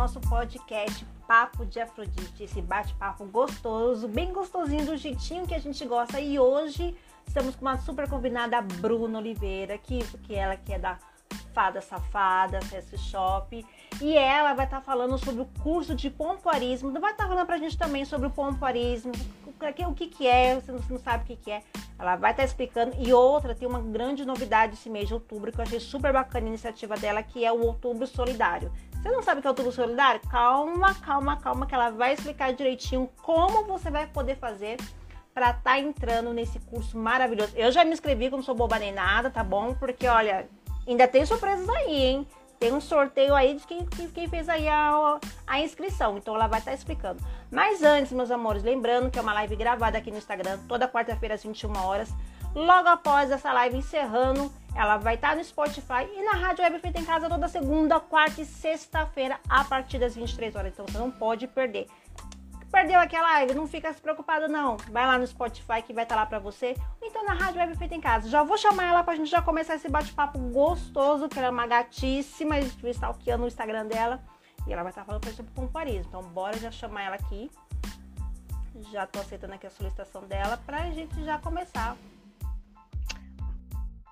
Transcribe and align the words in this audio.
nosso 0.00 0.18
podcast 0.18 1.04
Papo 1.28 1.66
de 1.66 1.78
Afrodite, 1.78 2.44
esse 2.44 2.62
bate-papo 2.62 3.26
gostoso, 3.26 4.08
bem 4.08 4.32
gostosinho 4.32 4.86
do 4.86 4.96
jeitinho 4.96 5.46
que 5.46 5.52
a 5.52 5.58
gente 5.58 5.84
gosta. 5.84 6.18
E 6.18 6.38
hoje 6.38 6.96
estamos 7.28 7.54
com 7.54 7.60
uma 7.66 7.76
super 7.76 8.08
convidada, 8.08 8.62
Bruna 8.62 9.18
Oliveira, 9.18 9.76
que, 9.76 9.98
que 10.20 10.34
ela 10.34 10.56
que 10.56 10.72
é 10.72 10.78
da 10.78 10.98
Fada 11.52 11.82
Safada, 11.82 12.62
Sex 12.62 12.98
Shop, 12.98 13.66
e 14.00 14.16
ela 14.16 14.54
vai 14.54 14.64
estar 14.64 14.80
falando 14.80 15.18
sobre 15.18 15.42
o 15.42 15.48
curso 15.62 15.94
de 15.94 16.08
pompoarismo, 16.08 16.98
vai 16.98 17.12
estar 17.12 17.28
falando 17.28 17.44
pra 17.44 17.58
gente 17.58 17.76
também 17.76 18.06
sobre 18.06 18.28
o 18.28 18.30
pompoarismo, 18.30 19.12
o 19.86 19.94
que 19.94 20.06
que 20.06 20.26
é, 20.26 20.54
você 20.54 20.72
não, 20.72 20.98
sabe 20.98 21.24
o 21.24 21.26
que 21.26 21.36
que 21.36 21.50
é, 21.50 21.62
ela 21.98 22.16
vai 22.16 22.30
estar 22.30 22.44
explicando, 22.44 22.96
e 22.98 23.12
outra, 23.12 23.54
tem 23.54 23.68
uma 23.68 23.82
grande 23.82 24.24
novidade 24.24 24.72
esse 24.72 24.88
mês 24.88 25.08
de 25.08 25.12
outubro, 25.12 25.52
que 25.52 25.58
eu 25.58 25.62
achei 25.62 25.78
super 25.78 26.10
bacana 26.10 26.46
a 26.46 26.48
iniciativa 26.48 26.96
dela, 26.96 27.22
que 27.22 27.44
é 27.44 27.52
o 27.52 27.60
Outubro 27.60 28.06
Solidário. 28.06 28.72
Você 29.02 29.10
não 29.10 29.22
sabe 29.22 29.38
o 29.38 29.42
que 29.42 29.46
é 29.46 29.50
Outubro 29.50 29.72
Solidário? 29.72 30.20
Calma, 30.28 30.94
calma, 30.94 31.36
calma, 31.36 31.66
que 31.66 31.74
ela 31.74 31.90
vai 31.90 32.14
explicar 32.14 32.52
direitinho 32.52 33.10
como 33.22 33.64
você 33.64 33.90
vai 33.90 34.06
poder 34.06 34.36
fazer 34.36 34.76
para 35.32 35.50
estar 35.50 35.62
tá 35.62 35.78
entrando 35.78 36.32
nesse 36.32 36.58
curso 36.58 36.98
maravilhoso. 36.98 37.52
Eu 37.56 37.72
já 37.72 37.84
me 37.84 37.92
inscrevi, 37.92 38.28
como 38.28 38.42
sou 38.42 38.54
boba 38.54 38.78
nem 38.78 38.92
nada, 38.92 39.30
tá 39.30 39.42
bom? 39.42 39.74
Porque, 39.74 40.06
olha, 40.06 40.48
Ainda 40.90 41.06
tem 41.06 41.24
surpresas 41.24 41.68
aí, 41.68 42.02
hein? 42.02 42.26
Tem 42.58 42.72
um 42.72 42.80
sorteio 42.80 43.34
aí 43.34 43.54
de 43.54 43.66
quem, 43.66 43.86
quem 43.86 44.28
fez 44.28 44.48
aí 44.48 44.68
a, 44.68 45.18
a 45.46 45.60
inscrição. 45.60 46.18
Então 46.18 46.34
ela 46.34 46.46
vai 46.46 46.58
estar 46.58 46.72
tá 46.72 46.76
explicando. 46.76 47.22
Mas 47.50 47.82
antes, 47.82 48.12
meus 48.12 48.30
amores, 48.30 48.62
lembrando 48.62 49.10
que 49.10 49.18
é 49.18 49.22
uma 49.22 49.32
live 49.32 49.56
gravada 49.56 49.96
aqui 49.96 50.10
no 50.10 50.18
Instagram, 50.18 50.58
toda 50.68 50.88
quarta-feira 50.88 51.36
às 51.36 51.42
21 51.42 51.76
horas. 51.78 52.12
Logo 52.54 52.88
após 52.88 53.30
essa 53.30 53.52
live 53.52 53.76
encerrando, 53.76 54.52
ela 54.74 54.96
vai 54.96 55.14
estar 55.14 55.30
tá 55.30 55.36
no 55.36 55.44
Spotify 55.44 56.08
e 56.12 56.22
na 56.22 56.32
Rádio 56.32 56.64
Web 56.64 56.78
Feita 56.80 56.98
em 56.98 57.04
Casa 57.04 57.28
toda 57.28 57.48
segunda, 57.48 58.00
quarta 58.00 58.40
e 58.40 58.44
sexta-feira 58.44 59.38
a 59.48 59.64
partir 59.64 59.98
das 59.98 60.16
23 60.16 60.56
horas. 60.56 60.72
Então 60.72 60.86
você 60.86 60.98
não 60.98 61.10
pode 61.10 61.46
perder. 61.46 61.86
Perdeu 62.70 63.00
aquela 63.00 63.32
live? 63.32 63.54
Não 63.54 63.66
fica 63.66 63.92
se 63.92 64.00
preocupado 64.00 64.48
não. 64.48 64.76
Vai 64.90 65.06
lá 65.06 65.18
no 65.18 65.26
Spotify 65.26 65.82
que 65.84 65.92
vai 65.92 66.04
estar 66.04 66.14
tá 66.14 66.20
lá 66.20 66.26
para 66.26 66.38
você. 66.38 66.76
Então 67.02 67.24
na 67.24 67.34
Rádio 67.34 67.60
Web 67.60 67.76
Feita 67.76 67.94
em 67.94 68.00
Casa. 68.00 68.28
Já 68.28 68.44
vou 68.44 68.56
chamar 68.56 68.84
ela 68.84 69.02
pra 69.02 69.16
gente 69.16 69.30
já 69.30 69.42
começar 69.42 69.74
esse 69.74 69.88
bate-papo 69.88 70.38
gostoso, 70.38 71.28
que 71.28 71.38
ela 71.38 71.48
é 71.48 71.50
uma 71.50 71.66
gatíssima. 71.66 72.56
A 72.56 72.60
gente 72.60 72.88
stalkeando 72.90 73.44
o 73.44 73.48
Instagram 73.48 73.86
dela. 73.86 74.22
E 74.66 74.72
ela 74.72 74.82
vai 74.82 74.90
estar 74.90 75.02
tá 75.02 75.06
falando 75.06 75.22
pra 75.22 75.32
sobre 75.32 75.52
Paris. 75.68 76.06
Então 76.06 76.22
bora 76.22 76.56
já 76.58 76.70
chamar 76.70 77.02
ela 77.02 77.16
aqui. 77.16 77.50
Já 78.92 79.04
tô 79.06 79.18
aceitando 79.18 79.54
aqui 79.54 79.66
a 79.66 79.70
solicitação 79.70 80.22
dela 80.26 80.56
pra 80.64 80.90
gente 80.90 81.22
já 81.24 81.38
começar. 81.38 81.96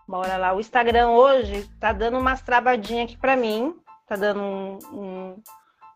Bora 0.09 0.39
lá. 0.39 0.55
O 0.55 0.61
Instagram 0.61 1.11
hoje 1.11 1.69
tá 1.79 1.93
dando 1.93 2.19
umas 2.19 2.41
travadinhas 2.41 3.11
aqui 3.11 3.19
pra 3.19 3.37
mim. 3.37 3.79
Tá 4.07 4.17
dando 4.17 4.41
um, 4.41 4.79
um, 4.91 5.43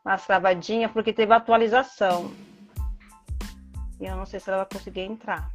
umas 0.05 0.27
travadinhas 0.27 0.93
porque 0.93 1.15
teve 1.15 1.33
atualização. 1.33 2.31
E 3.99 4.05
eu 4.05 4.15
não 4.15 4.27
sei 4.27 4.39
se 4.39 4.51
ela 4.51 4.59
vai 4.59 4.67
conseguir 4.71 5.01
entrar. 5.01 5.51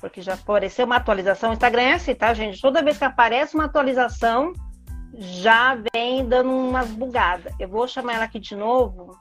Porque 0.00 0.22
já 0.22 0.34
apareceu 0.34 0.86
uma 0.86 0.96
atualização. 0.96 1.50
O 1.50 1.52
Instagram 1.52 1.82
é 1.82 1.92
assim, 1.94 2.14
tá, 2.14 2.32
gente? 2.32 2.62
Toda 2.62 2.82
vez 2.82 2.96
que 2.96 3.04
aparece 3.04 3.56
uma 3.56 3.64
atualização, 3.64 4.52
já 5.12 5.76
vem 5.92 6.24
dando 6.28 6.50
umas 6.50 6.88
bugadas. 6.92 7.52
Eu 7.58 7.68
vou 7.68 7.88
chamar 7.88 8.14
ela 8.14 8.24
aqui 8.24 8.38
de 8.38 8.54
novo. 8.54 9.18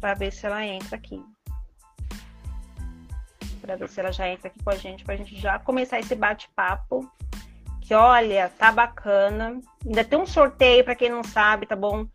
Para 0.00 0.14
ver 0.14 0.32
se 0.32 0.46
ela 0.46 0.64
entra 0.64 0.96
aqui. 0.96 1.22
Para 3.66 3.74
ver 3.74 3.88
se 3.88 3.98
ela 3.98 4.12
já 4.12 4.28
entra 4.28 4.46
aqui 4.46 4.62
com 4.62 4.70
a 4.70 4.76
gente, 4.76 5.04
para 5.04 5.14
a 5.14 5.16
gente 5.16 5.36
já 5.36 5.58
começar 5.58 5.98
esse 5.98 6.14
bate-papo. 6.14 7.10
Que 7.80 7.94
olha, 7.94 8.50
tá 8.56 8.70
bacana. 8.70 9.60
Ainda 9.84 10.04
tem 10.04 10.18
um 10.18 10.26
sorteio 10.26 10.84
para 10.84 10.94
quem 10.94 11.10
não 11.10 11.24
sabe, 11.24 11.66
tá 11.66 11.74
bom? 11.74 12.06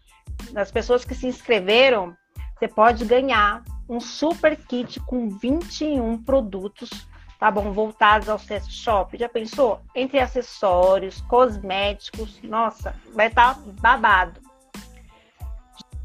Das 0.53 0.71
pessoas 0.71 1.03
que 1.03 1.13
se 1.13 1.27
inscreveram, 1.27 2.15
você 2.57 2.69
pode 2.69 3.03
ganhar 3.03 3.63
um 3.89 3.99
super 3.99 4.55
kit 4.55 4.99
com 5.01 5.29
21 5.29 6.23
produtos, 6.23 6.89
tá 7.37 7.51
bom? 7.51 7.73
Voltados 7.73 8.29
ao 8.29 8.39
sex 8.39 8.67
shop. 8.69 9.17
Já 9.17 9.27
pensou? 9.27 9.81
Entre 9.93 10.19
acessórios, 10.19 11.19
cosméticos, 11.21 12.41
nossa, 12.43 12.95
vai 13.13 13.27
estar 13.27 13.55
tá 13.55 13.61
babado. 13.81 14.39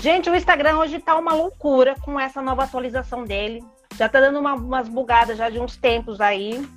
Gente, 0.00 0.28
o 0.28 0.34
Instagram 0.34 0.78
hoje 0.78 0.98
tá 0.98 1.16
uma 1.16 1.32
loucura 1.32 1.94
com 2.02 2.18
essa 2.18 2.42
nova 2.42 2.64
atualização 2.64 3.24
dele. 3.24 3.64
Já 3.96 4.10
tá 4.10 4.20
dando 4.20 4.38
uma, 4.38 4.54
umas 4.54 4.88
bugadas 4.88 5.38
já 5.38 5.48
de 5.48 5.58
uns 5.58 5.76
tempos 5.76 6.20
aí. 6.20 6.68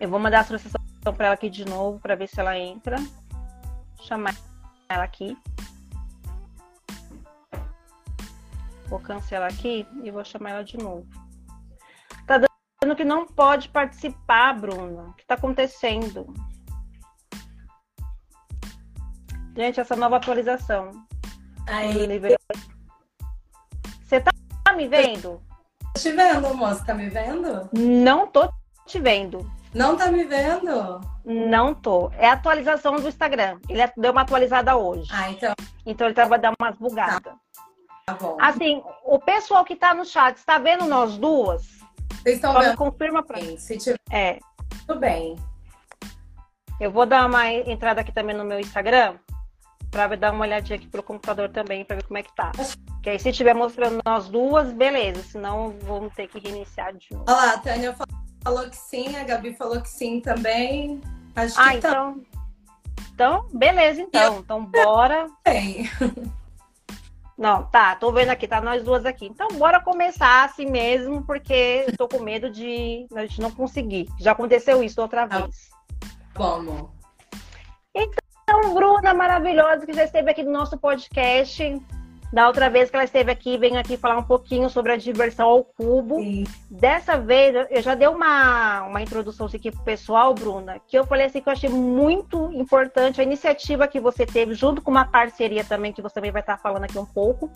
Eu 0.00 0.08
vou 0.08 0.18
mandar 0.18 0.40
a 0.40 0.44
solicitação 0.44 1.14
para 1.14 1.26
ela 1.26 1.34
aqui 1.34 1.48
de 1.48 1.64
novo 1.64 2.00
para 2.00 2.16
ver 2.16 2.26
se 2.26 2.40
ela 2.40 2.58
entra. 2.58 2.96
Vou 2.96 4.06
chamar 4.06 4.34
ela 4.88 5.04
aqui. 5.04 5.38
Vou 8.86 8.98
cancelar 8.98 9.52
aqui 9.52 9.86
e 10.02 10.10
vou 10.10 10.24
chamar 10.24 10.50
ela 10.50 10.64
de 10.64 10.76
novo. 10.76 11.06
Tá 12.26 12.38
dando 12.82 12.96
que 12.96 13.04
não 13.04 13.24
pode 13.24 13.68
participar, 13.68 14.52
Bruna. 14.54 15.04
O 15.04 15.12
que 15.12 15.24
tá 15.24 15.34
acontecendo? 15.34 16.34
Gente, 19.56 19.78
essa 19.78 19.94
nova 19.94 20.16
atualização. 20.16 20.90
Aí. 21.68 22.08
Você 24.02 24.20
tá 24.20 24.72
me 24.72 24.88
vendo? 24.88 25.40
Te 26.00 26.12
vendo, 26.12 26.54
moça. 26.54 26.82
Tá 26.82 26.94
me 26.94 27.10
vendo? 27.10 27.68
Não 27.74 28.26
tô 28.26 28.50
te 28.86 28.98
vendo. 28.98 29.50
Não 29.74 29.98
tá 29.98 30.10
me 30.10 30.24
vendo? 30.24 31.00
Não 31.24 31.74
tô. 31.74 32.10
É 32.16 32.26
a 32.26 32.32
atualização 32.32 32.96
do 32.96 33.06
Instagram. 33.06 33.60
Ele 33.68 33.82
deu 33.98 34.10
uma 34.10 34.22
atualizada 34.22 34.74
hoje. 34.76 35.10
Ah, 35.12 35.30
então. 35.30 35.52
Então 35.84 36.06
ele 36.06 36.14
tava 36.14 36.38
dando 36.38 36.54
umas 36.58 36.76
bugadas. 36.78 37.20
Tá. 37.20 37.36
Tá 38.06 38.14
bom. 38.14 38.36
Assim, 38.40 38.82
o 39.04 39.18
pessoal 39.18 39.62
que 39.62 39.76
tá 39.76 39.92
no 39.92 40.06
chat, 40.06 40.38
está 40.38 40.58
vendo 40.58 40.86
nós 40.86 41.18
duas? 41.18 41.66
Vocês 42.22 42.36
estão 42.36 42.58
vendo? 42.58 42.76
confirma 42.78 43.22
pra 43.22 43.38
mim. 43.38 43.58
Se 43.58 43.76
tiver. 43.76 43.98
É. 44.10 44.38
Tudo 44.86 45.00
bem. 45.00 45.36
Eu 46.80 46.90
vou 46.90 47.04
dar 47.04 47.26
uma 47.26 47.46
entrada 47.46 48.00
aqui 48.00 48.10
também 48.10 48.34
no 48.34 48.44
meu 48.44 48.58
Instagram 48.58 49.16
para 49.90 50.16
dar 50.16 50.32
uma 50.32 50.44
olhadinha 50.44 50.78
aqui 50.78 50.86
pelo 50.86 51.02
computador 51.02 51.48
também 51.48 51.84
para 51.84 51.96
ver 51.96 52.04
como 52.04 52.18
é 52.18 52.22
que 52.22 52.34
tá. 52.34 52.52
Que 53.02 53.10
aí 53.10 53.18
se 53.18 53.30
estiver 53.30 53.54
mostrando 53.54 54.00
nós 54.04 54.28
duas, 54.28 54.72
beleza. 54.72 55.22
Senão 55.22 55.74
vamos 55.82 56.14
ter 56.14 56.28
que 56.28 56.38
reiniciar 56.38 56.94
de 56.94 57.08
novo. 57.12 57.24
Olha 57.28 57.36
lá, 57.36 57.54
a 57.54 57.58
Tânia 57.58 57.96
falou 58.42 58.68
que 58.68 58.76
sim, 58.76 59.16
a 59.16 59.24
Gabi 59.24 59.54
falou 59.54 59.80
que 59.80 59.88
sim 59.88 60.20
também. 60.20 61.00
Acho 61.34 61.60
ah, 61.60 61.72
que 61.72 61.78
tá. 61.78 61.88
então. 61.88 62.22
Então, 63.14 63.48
beleza, 63.52 64.00
então. 64.00 64.38
Então, 64.38 64.64
bora. 64.64 65.26
Tem. 65.44 65.90
Não, 67.36 67.64
tá, 67.64 67.96
tô 67.96 68.12
vendo 68.12 68.28
aqui, 68.28 68.46
tá 68.46 68.60
nós 68.60 68.82
duas 68.82 69.06
aqui. 69.06 69.26
Então, 69.26 69.48
bora 69.48 69.80
começar 69.80 70.44
assim 70.44 70.66
mesmo, 70.66 71.22
porque 71.24 71.86
eu 71.88 71.96
tô 71.96 72.06
com 72.06 72.20
medo 72.20 72.50
de 72.50 73.06
a 73.14 73.22
gente 73.22 73.40
não 73.40 73.50
conseguir. 73.50 74.06
Já 74.18 74.32
aconteceu 74.32 74.82
isso 74.82 75.00
outra 75.00 75.26
tá 75.26 75.38
vez. 75.38 75.70
Vamos. 76.34 76.90
Então, 77.94 78.29
Bruna 78.74 79.14
maravilhosa, 79.14 79.86
que 79.86 79.92
já 79.92 80.04
esteve 80.04 80.30
aqui 80.30 80.42
no 80.42 80.52
nosso 80.52 80.78
podcast. 80.78 81.80
Da 82.32 82.46
outra 82.46 82.70
vez 82.70 82.88
que 82.88 82.94
ela 82.94 83.04
esteve 83.04 83.32
aqui, 83.32 83.58
veio 83.58 83.76
aqui 83.76 83.96
falar 83.96 84.16
um 84.16 84.22
pouquinho 84.22 84.70
sobre 84.70 84.92
a 84.92 84.96
diversão 84.96 85.48
ao 85.48 85.64
cubo. 85.64 86.20
Sim. 86.20 86.44
Dessa 86.70 87.18
vez, 87.18 87.66
eu 87.68 87.82
já 87.82 87.96
dei 87.96 88.06
uma, 88.06 88.82
uma 88.82 89.02
introdução 89.02 89.46
aqui 89.46 89.70
pro 89.72 89.82
pessoal, 89.82 90.32
Bruna, 90.32 90.80
que 90.86 90.96
eu 90.96 91.04
falei 91.04 91.26
assim 91.26 91.40
que 91.40 91.48
eu 91.48 91.52
achei 91.52 91.68
muito 91.68 92.52
importante 92.52 93.20
a 93.20 93.24
iniciativa 93.24 93.88
que 93.88 93.98
você 93.98 94.24
teve, 94.24 94.54
junto 94.54 94.80
com 94.80 94.92
uma 94.92 95.04
parceria 95.04 95.64
também, 95.64 95.92
que 95.92 96.00
você 96.00 96.14
também 96.14 96.30
vai 96.30 96.40
estar 96.40 96.56
falando 96.58 96.84
aqui 96.84 96.98
um 96.98 97.06
pouco. 97.06 97.50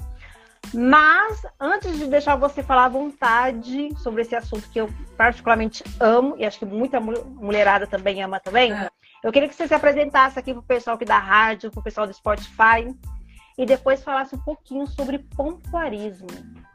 Mas, 0.72 1.46
antes 1.60 1.96
de 1.96 2.06
deixar 2.06 2.34
você 2.34 2.62
falar 2.62 2.86
à 2.86 2.88
vontade 2.88 3.90
sobre 3.98 4.22
esse 4.22 4.34
assunto 4.34 4.68
que 4.70 4.80
eu 4.80 4.88
particularmente 5.16 5.84
amo, 6.00 6.34
e 6.36 6.44
acho 6.44 6.58
que 6.58 6.64
muita 6.66 6.98
mulherada 6.98 7.86
também 7.86 8.22
ama 8.22 8.40
também, 8.40 8.72
é. 8.72 8.90
Eu 9.24 9.32
queria 9.32 9.48
que 9.48 9.54
você 9.54 9.66
se 9.66 9.72
apresentasse 9.72 10.38
aqui 10.38 10.52
pro 10.52 10.62
pessoal 10.62 10.96
aqui 10.96 11.06
da 11.06 11.18
rádio, 11.18 11.70
pro 11.70 11.82
pessoal 11.82 12.06
do 12.06 12.12
Spotify, 12.12 12.94
e 13.56 13.64
depois 13.64 14.02
falasse 14.02 14.36
um 14.36 14.38
pouquinho 14.38 14.86
sobre 14.86 15.18
pompoarismo. 15.18 16.28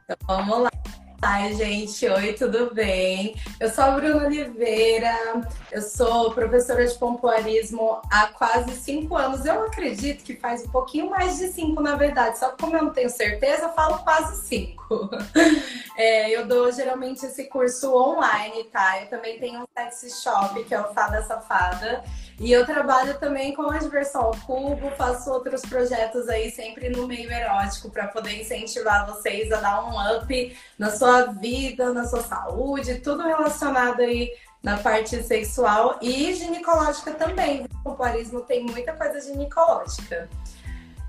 Então, 0.04 0.16
vamos 0.26 0.64
lá. 0.64 0.70
Ai, 1.22 1.52
gente, 1.52 2.08
oi, 2.08 2.32
tudo 2.32 2.72
bem? 2.74 3.36
Eu 3.60 3.68
sou 3.68 3.84
a 3.84 3.90
Bruna 3.90 4.24
Oliveira, 4.24 5.14
eu 5.70 5.82
sou 5.82 6.32
professora 6.32 6.86
de 6.86 6.94
pompoarismo 6.94 8.00
há 8.10 8.28
quase 8.28 8.74
cinco 8.76 9.18
anos. 9.18 9.44
Eu 9.44 9.64
acredito 9.64 10.24
que 10.24 10.36
faz 10.36 10.64
um 10.64 10.70
pouquinho 10.70 11.10
mais 11.10 11.36
de 11.36 11.48
cinco, 11.48 11.82
na 11.82 11.94
verdade, 11.94 12.38
só 12.38 12.48
que 12.48 12.62
como 12.62 12.74
eu 12.74 12.84
não 12.84 12.92
tenho 12.92 13.10
certeza, 13.10 13.64
eu 13.64 13.72
falo 13.74 13.98
quase 13.98 14.46
cinco. 14.46 14.80
É, 15.96 16.30
eu 16.30 16.46
dou 16.46 16.72
geralmente 16.72 17.26
esse 17.26 17.44
curso 17.44 17.94
online, 17.94 18.64
tá? 18.72 19.02
Eu 19.02 19.08
também 19.08 19.38
tenho 19.38 19.60
um 19.60 19.66
sexy 19.76 20.08
shop, 20.22 20.64
que 20.64 20.74
é 20.74 20.80
o 20.80 20.94
Fada 20.94 21.20
Safada. 21.22 22.02
E 22.38 22.50
eu 22.50 22.64
trabalho 22.64 23.18
também 23.18 23.54
com 23.54 23.70
a 23.70 23.76
diversão 23.76 24.22
ao 24.22 24.36
cubo, 24.46 24.90
faço 24.92 25.30
outros 25.30 25.60
projetos 25.60 26.26
aí 26.26 26.50
sempre 26.50 26.88
no 26.88 27.06
meio 27.06 27.30
erótico 27.30 27.90
para 27.90 28.08
poder 28.08 28.40
incentivar 28.40 29.06
vocês 29.06 29.52
a 29.52 29.60
dar 29.60 29.84
um 29.84 30.16
up 30.16 30.56
na 30.78 30.90
sua 30.90 31.09
vida, 31.26 31.92
na 31.92 32.06
sua 32.06 32.22
saúde, 32.22 33.00
tudo 33.00 33.22
relacionado 33.22 34.00
aí 34.00 34.30
na 34.62 34.76
parte 34.76 35.22
sexual 35.22 35.98
e 36.02 36.34
ginecológica 36.34 37.12
também. 37.12 37.64
O 37.64 37.82
pompoarismo 37.82 38.40
tem 38.42 38.64
muita 38.64 38.92
coisa 38.92 39.20
ginecológica. 39.20 40.28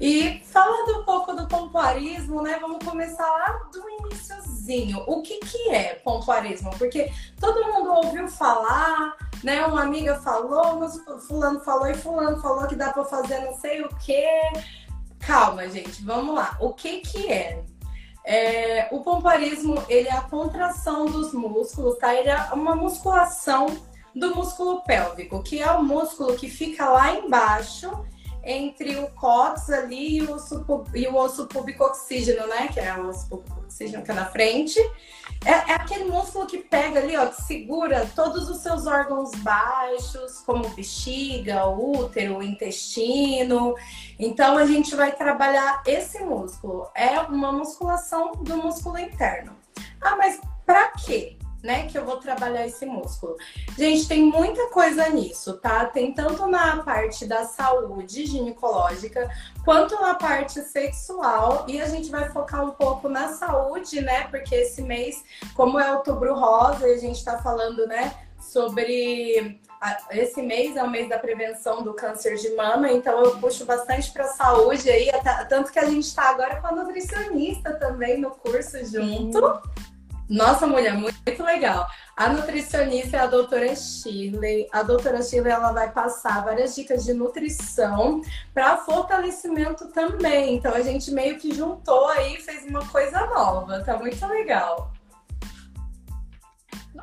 E 0.01 0.41
falando 0.45 0.99
um 0.99 1.03
pouco 1.03 1.33
do 1.33 1.47
pompoarismo, 1.47 2.41
né? 2.41 2.57
Vamos 2.59 2.83
começar 2.83 3.23
lá 3.23 3.69
do 3.71 3.83
iníciozinho. 3.87 5.03
O 5.05 5.21
que, 5.21 5.37
que 5.39 5.69
é 5.69 5.93
pompoarismo? 6.03 6.71
Porque 6.75 7.11
todo 7.39 7.71
mundo 7.71 7.93
ouviu 7.93 8.27
falar, 8.27 9.15
né? 9.43 9.63
Uma 9.63 9.83
amiga 9.83 10.15
falou, 10.15 10.89
fulano 11.27 11.59
falou 11.59 11.87
e 11.87 11.93
fulano 11.93 12.41
falou 12.41 12.67
que 12.67 12.75
dá 12.75 12.91
para 12.91 13.05
fazer 13.05 13.41
não 13.41 13.53
sei 13.53 13.83
o 13.83 13.89
quê. 13.97 14.27
Calma, 15.19 15.69
gente, 15.69 16.03
vamos 16.03 16.33
lá. 16.33 16.57
O 16.59 16.73
que 16.73 17.01
que 17.01 17.31
é? 17.31 17.63
É? 18.25 18.87
o 18.91 19.01
pompoarismo, 19.01 19.83
ele 19.89 20.07
é 20.07 20.13
a 20.13 20.21
contração 20.21 21.05
dos 21.05 21.33
músculos, 21.33 21.97
tá? 21.97 22.13
Ele 22.13 22.29
é 22.29 22.37
uma 22.53 22.75
musculação 22.75 23.67
do 24.15 24.35
músculo 24.35 24.81
pélvico, 24.81 25.41
que 25.41 25.61
é 25.61 25.71
o 25.71 25.83
músculo 25.83 26.35
que 26.35 26.49
fica 26.49 26.89
lá 26.89 27.15
embaixo 27.15 27.89
entre 28.43 28.97
o 28.97 29.07
cóccix 29.11 29.69
ali 29.69 30.17
e 30.17 30.21
o 30.23 30.33
osso, 30.33 30.65
e 30.95 31.07
o 31.07 31.15
osso 31.15 31.47
pubicoxígeno, 31.47 32.47
né? 32.47 32.67
Que 32.67 32.79
é 32.79 32.95
o 32.97 33.07
osso 33.07 33.29
pubicoxígeno 33.29 34.03
que 34.03 34.11
é 34.11 34.13
na 34.13 34.25
frente. 34.25 34.79
É, 35.43 35.71
é, 35.71 35.73
aquele 35.73 36.05
músculo 36.05 36.45
que 36.45 36.59
pega 36.59 36.99
ali, 36.99 37.17
ó, 37.17 37.25
que 37.25 37.41
segura 37.41 38.07
todos 38.15 38.47
os 38.47 38.57
seus 38.57 38.85
órgãos 38.85 39.31
baixos, 39.37 40.39
como 40.45 40.69
bexiga, 40.69 41.67
útero, 41.67 42.43
intestino. 42.43 43.75
Então 44.19 44.57
a 44.57 44.65
gente 44.65 44.95
vai 44.95 45.11
trabalhar 45.11 45.81
esse 45.85 46.23
músculo. 46.23 46.87
É 46.93 47.19
uma 47.21 47.51
musculação 47.51 48.33
do 48.33 48.55
músculo 48.57 48.99
interno. 48.99 49.55
Ah, 49.99 50.15
mas 50.15 50.39
para 50.65 50.89
quê? 50.89 51.37
Né, 51.63 51.87
que 51.87 51.97
eu 51.97 52.05
vou 52.05 52.17
trabalhar 52.17 52.65
esse 52.65 52.85
músculo. 52.85 53.35
Gente, 53.77 54.07
tem 54.07 54.23
muita 54.23 54.69
coisa 54.69 55.07
nisso, 55.09 55.57
tá? 55.57 55.85
Tem 55.85 56.13
tanto 56.13 56.47
na 56.47 56.83
parte 56.83 57.25
da 57.25 57.45
saúde 57.45 58.25
ginecológica, 58.25 59.29
quanto 59.63 59.99
na 60.01 60.15
parte 60.15 60.61
sexual, 60.61 61.65
e 61.67 61.81
a 61.81 61.87
gente 61.87 62.09
vai 62.09 62.29
focar 62.29 62.65
um 62.65 62.71
pouco 62.71 63.07
na 63.07 63.29
saúde, 63.29 64.01
né? 64.01 64.27
Porque 64.27 64.55
esse 64.55 64.81
mês, 64.81 65.23
como 65.53 65.79
é 65.79 65.95
outubro 65.95 66.33
rosa, 66.33 66.87
e 66.87 66.93
a 66.93 66.97
gente 66.97 67.23
tá 67.23 67.37
falando, 67.37 67.85
né, 67.85 68.13
sobre 68.39 69.59
esse 70.11 70.41
mês 70.41 70.75
é 70.75 70.83
o 70.83 70.89
mês 70.89 71.07
da 71.09 71.17
prevenção 71.17 71.83
do 71.83 71.93
câncer 71.93 72.35
de 72.35 72.55
mama, 72.55 72.91
então 72.91 73.23
eu 73.23 73.37
puxo 73.37 73.65
bastante 73.65 74.11
para 74.11 74.25
saúde 74.25 74.89
aí, 74.89 75.09
tanto 75.49 75.71
que 75.71 75.79
a 75.79 75.85
gente 75.85 76.05
está 76.05 76.29
agora 76.29 76.59
com 76.59 76.67
a 76.67 76.71
nutricionista 76.71 77.73
também 77.73 78.19
no 78.19 78.31
curso 78.31 78.77
junto. 78.85 79.39
Sim. 79.39 79.90
Nossa, 80.31 80.65
mulher, 80.65 80.93
muito 80.93 81.43
legal. 81.43 81.85
A 82.15 82.29
nutricionista 82.29 83.17
é 83.17 83.19
a 83.19 83.25
doutora 83.25 83.75
Shirley. 83.75 84.65
A 84.71 84.81
doutora 84.81 85.21
Shirley 85.21 85.51
ela 85.51 85.73
vai 85.73 85.91
passar 85.91 86.45
várias 86.45 86.73
dicas 86.73 87.03
de 87.03 87.13
nutrição 87.13 88.21
para 88.53 88.77
fortalecimento 88.77 89.89
também. 89.89 90.55
Então 90.55 90.73
a 90.73 90.79
gente 90.79 91.11
meio 91.11 91.37
que 91.37 91.53
juntou 91.53 92.07
aí, 92.07 92.37
fez 92.37 92.65
uma 92.65 92.87
coisa 92.87 93.25
nova. 93.25 93.83
Tá 93.83 93.97
muito 93.97 94.25
legal. 94.25 94.93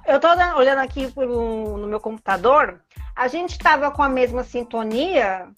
Eu 0.07 0.19
tô 0.19 0.29
olhando 0.57 0.79
aqui 0.79 1.13
no 1.15 1.87
meu 1.87 2.01
computador. 2.01 2.81
A 3.15 3.29
gente 3.29 3.51
estava 3.51 3.91
com 3.91 4.03
a 4.03 4.09
mesma 4.09 4.43
sintonia. 4.43 5.51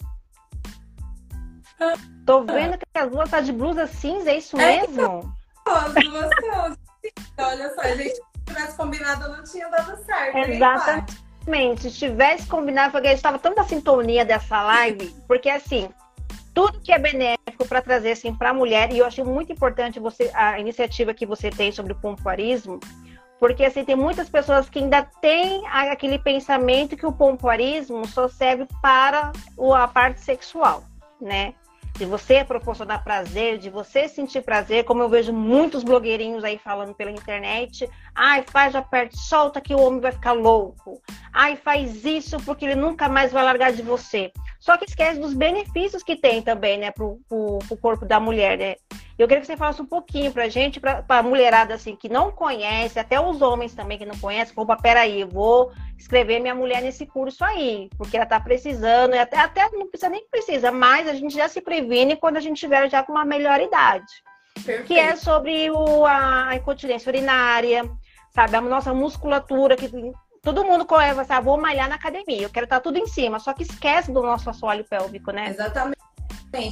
Tô 2.25 2.43
vendo 2.43 2.77
que 2.77 2.85
as 2.93 3.09
duas 3.09 3.29
tá 3.29 3.39
de 3.39 3.53
blusa 3.53 3.87
cinza, 3.87 4.29
é 4.29 4.37
isso 4.39 4.59
é, 4.59 4.81
mesmo? 4.81 5.33
As 5.65 5.93
duas 5.93 6.29
são. 6.41 6.80
Olha 7.37 7.73
só, 7.73 7.81
a 7.81 7.95
gente 7.95 8.15
se 8.15 8.21
tivesse 8.45 8.77
combinado 8.77 9.29
não 9.29 9.43
tinha 9.43 9.67
dado 9.69 9.97
certo. 10.03 10.37
Exatamente. 10.37 11.81
Se 11.81 11.91
tivesse 11.91 12.47
combinado, 12.47 12.91
porque 12.91 13.07
a 13.07 13.09
gente 13.11 13.17
estava 13.17 13.39
tanta 13.39 13.63
sintonia 13.63 14.23
dessa 14.23 14.61
live, 14.61 15.15
porque 15.27 15.49
assim, 15.49 15.89
tudo 16.53 16.79
que 16.81 16.91
é 16.91 16.99
benéfico 16.99 17.67
para 17.67 17.81
trazer 17.81 18.11
assim 18.11 18.33
para 18.35 18.51
a 18.51 18.53
mulher, 18.53 18.91
e 18.91 18.99
eu 18.99 19.05
achei 19.05 19.23
muito 19.23 19.51
importante 19.51 19.99
você 19.99 20.29
a 20.33 20.59
iniciativa 20.59 21.13
que 21.13 21.25
você 21.25 21.49
tem 21.49 21.71
sobre 21.71 21.93
o 21.93 21.95
pompoarismo, 21.95 22.79
porque 23.39 23.65
assim 23.65 23.83
tem 23.83 23.95
muitas 23.95 24.29
pessoas 24.29 24.69
que 24.69 24.77
ainda 24.77 25.01
têm 25.01 25.65
aquele 25.67 26.19
pensamento 26.19 26.95
que 26.95 27.07
o 27.07 27.11
pompoarismo 27.11 28.05
só 28.07 28.27
serve 28.27 28.67
para 28.81 29.31
a 29.75 29.87
parte 29.87 30.21
sexual, 30.21 30.83
né? 31.19 31.55
De 31.97 32.05
você 32.05 32.43
proporcionar 32.43 33.03
prazer, 33.03 33.57
de 33.57 33.69
você 33.69 34.07
sentir 34.07 34.41
prazer, 34.41 34.83
como 34.83 35.01
eu 35.01 35.09
vejo 35.09 35.31
muitos 35.33 35.83
blogueirinhos 35.83 36.43
aí 36.43 36.57
falando 36.57 36.93
pela 36.93 37.11
internet. 37.11 37.87
Ai, 38.15 38.43
faz, 38.47 38.75
aperte, 38.75 39.17
solta 39.17 39.61
que 39.61 39.73
o 39.73 39.79
homem 39.79 39.99
vai 39.99 40.11
ficar 40.11 40.33
louco. 40.33 41.01
Ai, 41.33 41.55
faz 41.55 42.03
isso 42.05 42.37
porque 42.43 42.65
ele 42.65 42.75
nunca 42.75 43.07
mais 43.07 43.31
vai 43.31 43.43
largar 43.43 43.71
de 43.71 43.81
você. 43.81 44.31
Só 44.59 44.77
que 44.77 44.85
esquece 44.85 45.19
dos 45.19 45.33
benefícios 45.33 46.03
que 46.03 46.15
tem 46.15 46.41
também, 46.41 46.77
né, 46.77 46.91
pro, 46.91 47.19
pro, 47.27 47.59
pro 47.67 47.77
corpo 47.77 48.05
da 48.05 48.19
mulher, 48.19 48.57
né? 48.57 48.75
Eu 49.21 49.27
queria 49.27 49.41
que 49.41 49.45
você 49.45 49.55
falasse 49.55 49.79
um 49.79 49.85
pouquinho 49.85 50.31
pra 50.31 50.49
gente, 50.49 50.79
pra, 50.79 51.03
pra 51.03 51.21
mulherada 51.21 51.75
assim, 51.75 51.95
que 51.95 52.09
não 52.09 52.31
conhece, 52.31 52.97
até 52.97 53.19
os 53.21 53.39
homens 53.39 53.75
também 53.75 53.95
que 53.95 54.05
não 54.05 54.17
conhecem, 54.17 54.53
opa, 54.57 54.75
peraí, 54.75 55.21
eu 55.21 55.27
vou 55.27 55.71
escrever 55.95 56.39
minha 56.39 56.55
mulher 56.55 56.81
nesse 56.81 57.05
curso 57.05 57.43
aí, 57.43 57.87
porque 57.99 58.17
ela 58.17 58.25
tá 58.25 58.39
precisando, 58.39 59.13
e 59.13 59.19
até, 59.19 59.37
até 59.37 59.69
não 59.69 59.87
precisa 59.87 60.09
nem 60.09 60.25
precisa, 60.27 60.71
mas 60.71 61.07
a 61.07 61.13
gente 61.13 61.35
já 61.35 61.47
se 61.47 61.61
previne 61.61 62.15
quando 62.15 62.37
a 62.37 62.39
gente 62.39 62.59
tiver 62.59 62.89
já 62.89 63.03
com 63.03 63.11
uma 63.11 63.23
melhor 63.23 63.61
idade. 63.61 64.11
Perfeito. 64.55 64.85
Que 64.85 64.97
é 64.97 65.15
sobre 65.15 65.69
o, 65.69 66.03
a, 66.03 66.47
a 66.49 66.55
incontinência 66.55 67.11
urinária, 67.11 67.87
sabe? 68.33 68.55
A 68.55 68.61
nossa 68.61 68.91
musculatura, 68.91 69.75
que 69.75 69.87
todo 70.41 70.65
mundo 70.65 70.83
conhece, 70.83 71.31
ah, 71.31 71.39
vou 71.39 71.61
malhar 71.61 71.87
na 71.87 71.95
academia, 71.95 72.41
eu 72.41 72.49
quero 72.49 72.63
estar 72.63 72.77
tá 72.77 72.81
tudo 72.81 72.97
em 72.97 73.05
cima, 73.05 73.37
só 73.37 73.53
que 73.53 73.61
esquece 73.61 74.11
do 74.11 74.23
nosso 74.23 74.49
assoalho 74.49 74.83
pélvico, 74.83 75.31
né? 75.31 75.49
Exatamente. 75.49 76.01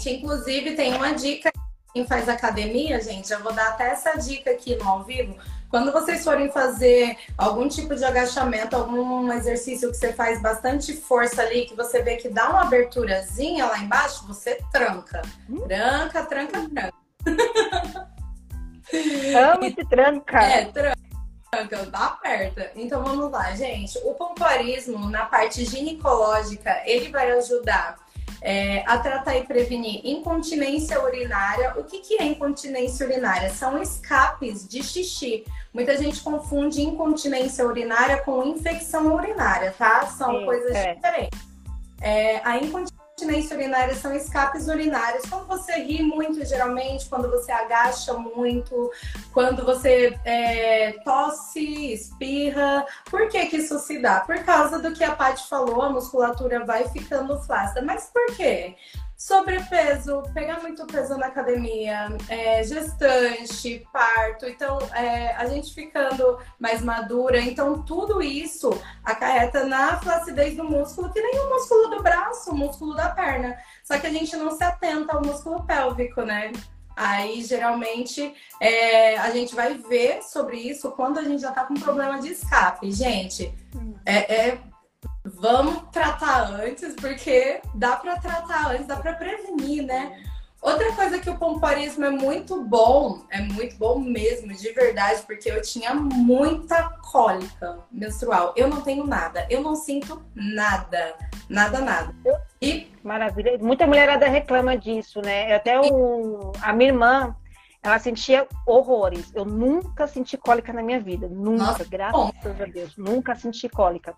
Inclusive, 0.10 0.76
tem 0.76 0.96
uma 0.96 1.14
dica 1.14 1.52
quem 1.94 2.06
faz 2.06 2.30
academia, 2.30 3.02
gente, 3.02 3.32
eu 3.32 3.42
vou 3.42 3.52
dar 3.52 3.70
até 3.70 3.90
essa 3.90 4.14
dica 4.16 4.52
aqui 4.52 4.76
no 4.76 4.88
ao 4.88 5.04
vivo. 5.04 5.36
Quando 5.70 5.92
vocês 5.92 6.24
forem 6.24 6.52
fazer 6.52 7.18
algum 7.38 7.68
tipo 7.68 7.96
de 7.96 8.04
agachamento, 8.04 8.76
algum 8.76 9.32
exercício 9.34 9.90
que 9.92 9.98
você 9.98 10.14
faz 10.14 10.42
bastante 10.42 10.94
força 10.94 11.42
ali, 11.42 11.66
que 11.66 11.76
você 11.76 12.02
vê 12.02 12.16
que 12.16 12.30
dá 12.30 12.50
uma 12.50 12.62
aberturazinha 12.64 13.66
lá 13.66 13.78
embaixo, 13.80 14.26
você 14.28 14.60
tranca. 14.72 15.22
Tranca, 15.68 16.26
tranca, 16.26 16.70
tranca. 16.70 16.94
Amo 19.54 19.66
esse 19.66 19.86
tranca. 19.88 20.42
É, 20.42 20.66
tranca 20.66 20.96
dá 21.92 22.06
aperta. 22.06 22.72
Então 22.76 23.04
vamos 23.04 23.32
lá, 23.32 23.56
gente. 23.56 23.98
O 24.00 24.14
pompoarismo 24.14 25.10
na 25.10 25.26
parte 25.26 25.66
ginecológica, 25.66 26.82
ele 26.86 27.10
vai 27.10 27.32
ajudar 27.32 27.98
é, 28.42 28.84
a 28.86 28.98
tratar 28.98 29.38
e 29.38 29.44
prevenir 29.44 30.02
incontinência 30.04 31.02
urinária. 31.04 31.74
O 31.78 31.84
que, 31.84 32.00
que 32.00 32.16
é 32.16 32.26
incontinência 32.26 33.06
urinária? 33.06 33.50
São 33.50 33.82
escapes 33.82 34.68
de 34.68 34.84
xixi. 34.84 35.46
Muita 35.74 35.98
gente 35.98 36.22
confunde 36.22 36.82
incontinência 36.82 37.66
urinária 37.66 38.18
com 38.24 38.44
infecção 38.44 39.14
urinária, 39.14 39.74
tá? 39.78 40.08
São 40.08 40.40
Sim, 40.40 40.46
coisas 40.46 40.76
é. 40.76 40.94
diferentes. 40.94 41.40
É, 42.02 42.42
a 42.44 42.58
incontinência 42.58 42.99
incontinência 43.20 43.56
urinária 43.56 43.96
são 43.96 44.14
escapes 44.14 44.68
urinários. 44.68 45.26
Quando 45.30 45.48
você 45.48 45.74
ri 45.74 46.02
muito, 46.02 46.44
geralmente, 46.46 47.08
quando 47.10 47.30
você 47.30 47.52
agacha 47.52 48.14
muito, 48.14 48.92
quando 49.34 49.66
você 49.66 50.18
é, 50.24 50.94
tosse, 51.04 51.94
espirra. 51.94 52.86
Por 53.06 53.28
que, 53.28 53.46
que 53.48 53.58
isso 53.58 53.78
se 53.80 54.02
dá? 54.02 54.22
Por 54.22 54.38
causa 54.44 54.80
do 54.80 54.94
que 54.94 55.04
a 55.04 55.16
Paty 55.16 55.48
falou, 55.48 55.82
a 55.82 55.90
musculatura 55.90 56.66
vai 56.66 56.88
ficando 56.90 57.38
flácida. 57.42 57.82
Mas 57.82 58.10
por 58.14 58.36
quê? 58.36 58.76
Sobrepeso, 59.20 60.24
pegar 60.34 60.62
muito 60.62 60.88
peso 60.88 61.18
na 61.18 61.26
academia, 61.26 62.08
é, 62.30 62.64
gestante, 62.64 63.86
parto, 63.92 64.46
então 64.46 64.78
é, 64.96 65.36
a 65.36 65.46
gente 65.46 65.74
ficando 65.74 66.40
mais 66.58 66.82
madura, 66.82 67.38
então 67.38 67.84
tudo 67.84 68.22
isso 68.22 68.70
acarreta 69.04 69.66
na 69.66 70.00
flacidez 70.00 70.56
do 70.56 70.64
músculo, 70.64 71.12
que 71.12 71.22
nem 71.22 71.38
o 71.38 71.50
músculo 71.50 71.98
do 71.98 72.02
braço, 72.02 72.52
o 72.52 72.56
músculo 72.56 72.96
da 72.96 73.10
perna. 73.10 73.58
Só 73.84 74.00
que 74.00 74.08
a 74.08 74.10
gente 74.10 74.38
não 74.38 74.52
se 74.52 74.64
atenta 74.64 75.18
ao 75.18 75.22
músculo 75.22 75.66
pélvico, 75.66 76.22
né? 76.22 76.54
Aí, 76.96 77.44
geralmente, 77.44 78.34
é, 78.62 79.18
a 79.18 79.32
gente 79.32 79.54
vai 79.54 79.74
ver 79.74 80.24
sobre 80.24 80.58
isso 80.58 80.92
quando 80.92 81.18
a 81.18 81.24
gente 81.24 81.42
já 81.42 81.52
tá 81.52 81.66
com 81.66 81.74
problema 81.74 82.22
de 82.22 82.30
escape. 82.30 82.90
Gente, 82.90 83.54
é, 84.06 84.48
é 84.48 84.69
vamos 85.36 85.84
tratar 85.92 86.52
antes, 86.54 86.94
porque 86.96 87.62
dá 87.76 87.96
para 87.96 88.20
tratar 88.20 88.72
antes, 88.72 88.88
dá 88.88 88.96
para 88.96 89.14
prevenir, 89.14 89.84
né? 89.84 90.24
Outra 90.62 90.92
coisa 90.92 91.20
que 91.20 91.30
o 91.30 91.38
pompoarismo 91.38 92.04
é 92.04 92.10
muito 92.10 92.62
bom, 92.66 93.24
é 93.30 93.42
muito 93.42 93.78
bom 93.78 93.98
mesmo, 93.98 94.54
de 94.54 94.74
verdade, 94.74 95.22
porque 95.26 95.50
eu 95.50 95.62
tinha 95.62 95.94
muita 95.94 96.90
cólica 97.02 97.80
menstrual. 97.90 98.54
Eu 98.58 98.68
não 98.68 98.82
tenho 98.82 99.08
nada, 99.08 99.48
eu 99.50 99.62
não 99.62 99.74
sinto 99.74 100.22
nada, 100.36 101.16
nada, 101.48 101.80
nada. 101.80 102.14
E... 102.62 102.92
Maravilha. 103.02 103.58
Muita 103.58 103.88
mulherada 103.88 104.28
reclama 104.28 104.78
disso, 104.78 105.22
né? 105.22 105.56
Até 105.56 105.80
o... 105.80 106.52
a 106.62 106.74
minha 106.74 106.90
irmã, 106.90 107.34
ela 107.82 107.98
sentia 107.98 108.46
horrores. 108.68 109.32
Eu 109.34 109.46
nunca 109.46 110.08
senti 110.08 110.36
cólica 110.36 110.74
na 110.74 110.84
minha 110.84 111.00
vida. 111.00 111.30
Nunca, 111.30 111.64
Nossa, 111.64 111.86
graças 111.86 112.20
bom. 112.20 112.34
a 112.44 112.66
Deus. 112.66 112.98
Nunca 112.98 113.34
senti 113.34 113.70
cólica. 113.70 114.14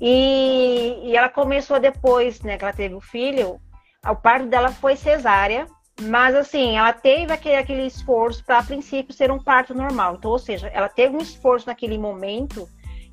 E, 0.00 1.00
e 1.02 1.16
ela 1.16 1.28
começou 1.28 1.80
depois, 1.80 2.40
né, 2.42 2.56
que 2.56 2.64
ela 2.64 2.72
teve 2.72 2.94
o 2.94 3.00
filho, 3.00 3.60
o 4.06 4.14
parto 4.14 4.46
dela 4.46 4.70
foi 4.70 4.96
cesárea, 4.96 5.66
mas 6.00 6.34
assim, 6.34 6.76
ela 6.76 6.92
teve 6.92 7.32
aquele, 7.32 7.56
aquele 7.56 7.86
esforço 7.86 8.44
para, 8.44 8.58
a 8.58 8.62
princípio, 8.62 9.12
ser 9.12 9.30
um 9.30 9.42
parto 9.42 9.74
normal. 9.74 10.14
Então, 10.14 10.30
ou 10.30 10.38
seja, 10.38 10.68
ela 10.68 10.88
teve 10.88 11.16
um 11.16 11.20
esforço 11.20 11.66
naquele 11.66 11.98
momento 11.98 12.68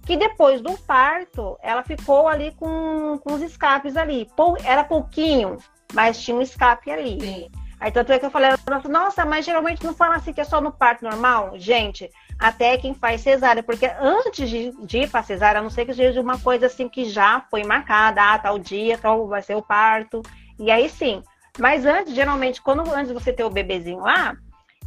que 0.05 0.15
depois 0.15 0.61
do 0.61 0.77
parto, 0.77 1.57
ela 1.63 1.83
ficou 1.83 2.27
ali 2.27 2.51
com, 2.51 3.19
com 3.23 3.33
os 3.33 3.41
escapes 3.41 3.97
ali. 3.97 4.29
Pou, 4.35 4.55
era 4.63 4.83
pouquinho, 4.83 5.57
mas 5.93 6.21
tinha 6.21 6.37
um 6.37 6.41
escape 6.41 6.91
ali. 6.91 7.19
Sim. 7.19 7.49
Aí 7.79 7.91
tanto 7.91 8.11
é 8.13 8.19
que 8.19 8.25
eu 8.25 8.31
falei, 8.31 8.51
nossa, 8.89 9.25
mas 9.25 9.45
geralmente 9.45 9.83
não 9.83 9.93
fala 9.93 10.15
assim 10.15 10.31
que 10.31 10.39
é 10.39 10.43
só 10.43 10.61
no 10.61 10.71
parto 10.71 11.03
normal? 11.03 11.53
Gente, 11.55 12.09
até 12.37 12.77
quem 12.77 12.93
faz 12.93 13.21
cesárea, 13.21 13.63
porque 13.63 13.89
antes 13.99 14.49
de, 14.49 14.71
de 14.85 14.99
ir 14.99 15.09
para 15.09 15.23
cesárea, 15.23 15.59
a 15.59 15.63
não 15.63 15.69
ser 15.69 15.85
que 15.85 15.93
seja 15.93 16.19
uma 16.19 16.37
coisa 16.39 16.65
assim 16.67 16.89
que 16.89 17.05
já 17.05 17.41
foi 17.49 17.63
marcada, 17.63 18.21
ah, 18.21 18.39
tal 18.39 18.59
dia, 18.59 18.97
tal 18.97 19.27
vai 19.27 19.41
ser 19.41 19.55
o 19.55 19.61
parto, 19.61 20.21
e 20.59 20.69
aí 20.69 20.89
sim. 20.89 21.23
Mas 21.57 21.85
antes, 21.85 22.13
geralmente, 22.13 22.61
quando 22.61 22.81
antes 22.93 23.11
você 23.11 23.31
ter 23.31 23.45
o 23.45 23.49
bebezinho 23.49 23.99
lá, 23.99 24.35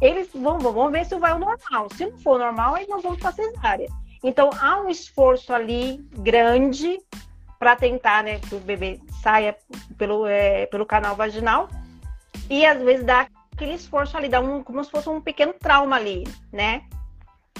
eles 0.01 0.29
vão, 0.33 0.59
vão 0.59 0.91
ver 0.91 1.05
se 1.05 1.17
vai 1.17 1.33
o 1.33 1.39
normal. 1.39 1.87
Se 1.95 2.05
não 2.05 2.17
for 2.19 2.39
normal, 2.39 2.75
aí 2.75 2.87
nós 2.87 3.01
vamos 3.01 3.19
para 3.19 3.31
cesárea. 3.31 3.87
Então 4.23 4.49
há 4.59 4.79
um 4.79 4.89
esforço 4.89 5.53
ali 5.53 5.97
grande 6.17 6.99
para 7.57 7.75
tentar, 7.75 8.23
né, 8.23 8.39
que 8.39 8.55
o 8.55 8.59
bebê 8.59 8.99
saia 9.21 9.55
pelo, 9.97 10.25
é, 10.25 10.65
pelo 10.67 10.85
canal 10.85 11.15
vaginal 11.15 11.67
e 12.49 12.65
às 12.65 12.81
vezes 12.81 13.05
dá 13.05 13.27
aquele 13.51 13.73
esforço 13.73 14.15
ali, 14.15 14.29
dá 14.29 14.39
um, 14.39 14.63
como 14.63 14.83
se 14.83 14.89
fosse 14.89 15.09
um 15.09 15.19
pequeno 15.19 15.53
trauma 15.53 15.97
ali, 15.97 16.23
né? 16.51 16.83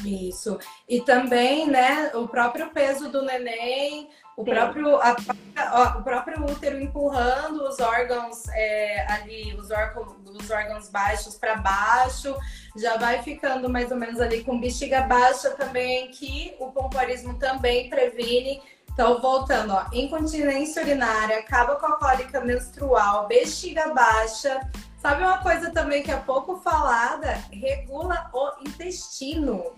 Isso. 0.06 0.58
E 0.88 1.02
também, 1.02 1.68
né, 1.68 2.12
o 2.14 2.28
próprio 2.28 2.70
peso 2.70 3.10
do 3.10 3.22
neném, 3.24 4.10
o 4.38 4.44
Sim. 4.44 4.52
próprio, 4.52 4.96
a- 4.98 5.16
a- 5.56 5.98
o 5.98 6.04
próprio 6.04 6.46
útero 6.46 6.80
empurrando 6.80 7.62
os 7.68 7.80
órgãos 7.80 8.48
é, 8.50 9.06
ali, 9.12 9.54
os, 9.56 9.70
órgãos, 9.70 10.16
os 10.26 10.50
órgãos 10.50 10.90
baixos 10.90 11.36
para 11.36 11.56
baixo, 11.56 12.36
já 12.78 12.98
vai 12.98 13.22
ficando 13.22 13.70
mais 13.70 13.92
ou 13.92 13.98
menos 13.98 14.22
ali 14.22 14.44
com 14.44 14.60
bexiga 14.60 15.02
baixa 15.02 15.50
também, 15.52 16.10
que 16.12 16.56
o 16.60 16.72
pompoarismo 16.72 17.38
também 17.38 17.90
previne. 17.90 18.62
Então, 18.92 19.22
voltando, 19.22 19.74
ó, 19.74 19.86
incontinência 19.94 20.82
urinária, 20.82 21.40
acaba 21.40 21.76
com 21.76 21.86
a 21.86 21.98
cólica 21.98 22.42
menstrual, 22.42 23.28
bexiga 23.28 23.94
baixa. 23.94 24.60
Sabe 25.02 25.24
uma 25.24 25.38
coisa 25.38 25.72
também 25.72 26.04
que 26.04 26.12
é 26.12 26.18
pouco 26.18 26.58
falada? 26.58 27.42
Regula 27.52 28.30
o 28.34 28.68
intestino. 28.68 29.72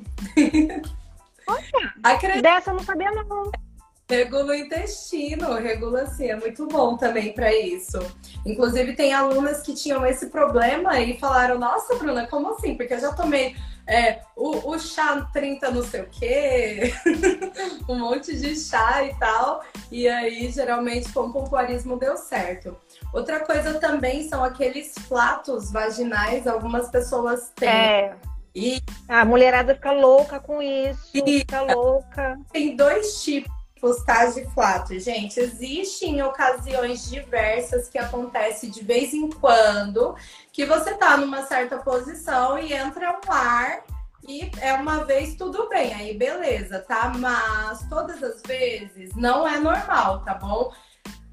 Acredita, 2.03 2.41
Dessa 2.41 2.71
eu 2.71 2.75
não 2.75 2.83
sabia 2.83 3.11
não. 3.11 3.51
regula 4.09 4.51
o 4.51 4.55
intestino, 4.55 5.53
regula 5.55 6.01
assim, 6.03 6.27
é 6.27 6.35
muito 6.35 6.67
bom 6.67 6.97
também 6.97 7.33
para 7.33 7.53
isso. 7.53 7.99
Inclusive, 8.45 8.95
tem 8.95 9.13
alunas 9.13 9.61
que 9.61 9.75
tinham 9.75 10.05
esse 10.05 10.27
problema 10.27 10.99
e 10.99 11.19
falaram: 11.19 11.59
Nossa, 11.59 11.95
Bruna, 11.95 12.25
como 12.27 12.53
assim? 12.53 12.75
Porque 12.75 12.93
eu 12.93 12.99
já 12.99 13.13
tomei 13.13 13.55
é, 13.91 14.21
o, 14.38 14.71
o 14.71 14.79
chá 14.79 15.27
30 15.33 15.69
não 15.69 15.83
sei 15.83 16.01
o 16.01 16.07
quê, 16.10 16.93
um 17.89 18.00
monte 18.00 18.33
de 18.39 18.55
chá 18.57 19.03
e 19.03 19.13
tal. 19.15 19.63
E 19.91 20.07
aí, 20.07 20.50
geralmente, 20.50 21.12
com 21.12 21.21
o 21.21 21.33
pompoarismo 21.33 22.00
deu 22.00 22.15
certo. 22.15 22.77
Outra 23.13 23.41
coisa 23.41 23.79
também 23.79 24.27
são 24.29 24.43
aqueles 24.43 24.93
flatos 25.10 25.71
vaginais, 25.71 26.48
algumas 26.48 26.89
pessoas 26.89 27.51
têm. 27.55 27.67
É. 27.69 28.15
E 28.55 28.81
A 29.07 29.24
mulherada 29.24 29.75
fica 29.75 29.91
louca 29.91 30.39
com 30.39 30.62
isso, 30.62 31.10
Isso. 31.13 31.24
fica 31.24 31.62
louca. 31.62 32.38
tem 32.51 32.75
dois 32.75 33.24
tipos 33.24 33.61
de 34.33 34.45
flato, 34.53 34.97
gente. 35.00 35.39
Existem 35.39 36.17
em 36.17 36.21
ocasiões 36.21 37.09
diversas 37.09 37.89
que 37.89 37.97
acontece 37.97 38.69
de 38.69 38.83
vez 38.83 39.13
em 39.13 39.29
quando, 39.29 40.15
que 40.53 40.65
você 40.65 40.93
tá 40.93 41.17
numa 41.17 41.43
certa 41.47 41.77
posição 41.77 42.59
e 42.59 42.73
entra 42.73 43.19
um 43.27 43.31
ar 43.31 43.83
e 44.27 44.51
é 44.59 44.73
uma 44.73 45.03
vez 45.03 45.35
tudo 45.35 45.67
bem, 45.67 45.93
aí 45.93 46.15
beleza, 46.15 46.79
tá? 46.79 47.11
Mas 47.17 47.88
todas 47.89 48.21
as 48.21 48.41
vezes 48.43 49.15
não 49.15 49.47
é 49.47 49.59
normal, 49.59 50.23
tá 50.23 50.35
bom? 50.35 50.71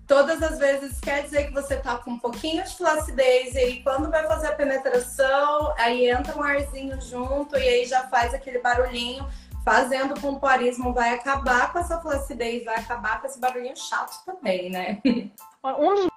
Todas 0.07 0.43
as 0.43 0.59
vezes 0.59 0.99
quer 1.01 1.25
dizer 1.25 1.49
que 1.49 1.53
você 1.53 1.77
tá 1.77 1.99
com 1.99 2.13
um 2.13 2.19
pouquinho 2.19 2.65
de 2.65 2.75
flacidez 2.75 3.55
e 3.55 3.59
aí 3.59 3.83
quando 3.83 4.11
vai 4.11 4.27
fazer 4.27 4.47
a 4.47 4.55
penetração, 4.55 5.75
aí 5.77 6.09
entra 6.09 6.35
um 6.35 6.43
arzinho 6.43 6.99
junto 6.99 7.59
e 7.59 7.69
aí 7.69 7.85
já 7.85 8.09
faz 8.09 8.33
aquele 8.33 8.59
barulhinho 8.59 9.29
fazendo 9.69 10.19
pompoarismo 10.19 10.95
vai 10.95 11.13
acabar 11.13 11.71
com 11.71 11.79
essa 11.79 12.01
flacidez, 12.01 12.65
vai 12.65 12.77
acabar 12.77 13.21
com 13.21 13.27
esse 13.27 13.39
barulhinho 13.39 13.77
chato 13.77 14.25
também, 14.25 14.71
né? 14.71 14.99
Um 15.63 15.95
dos 15.95 16.09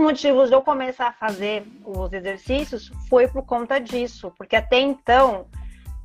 motivos 0.00 0.48
de 0.48 0.54
eu 0.54 0.62
começar 0.62 1.08
a 1.08 1.12
fazer 1.12 1.64
os 1.84 2.12
exercícios 2.12 2.90
foi 3.08 3.28
por 3.28 3.44
conta 3.44 3.78
disso, 3.78 4.32
porque 4.36 4.56
até 4.56 4.80
então 4.80 5.46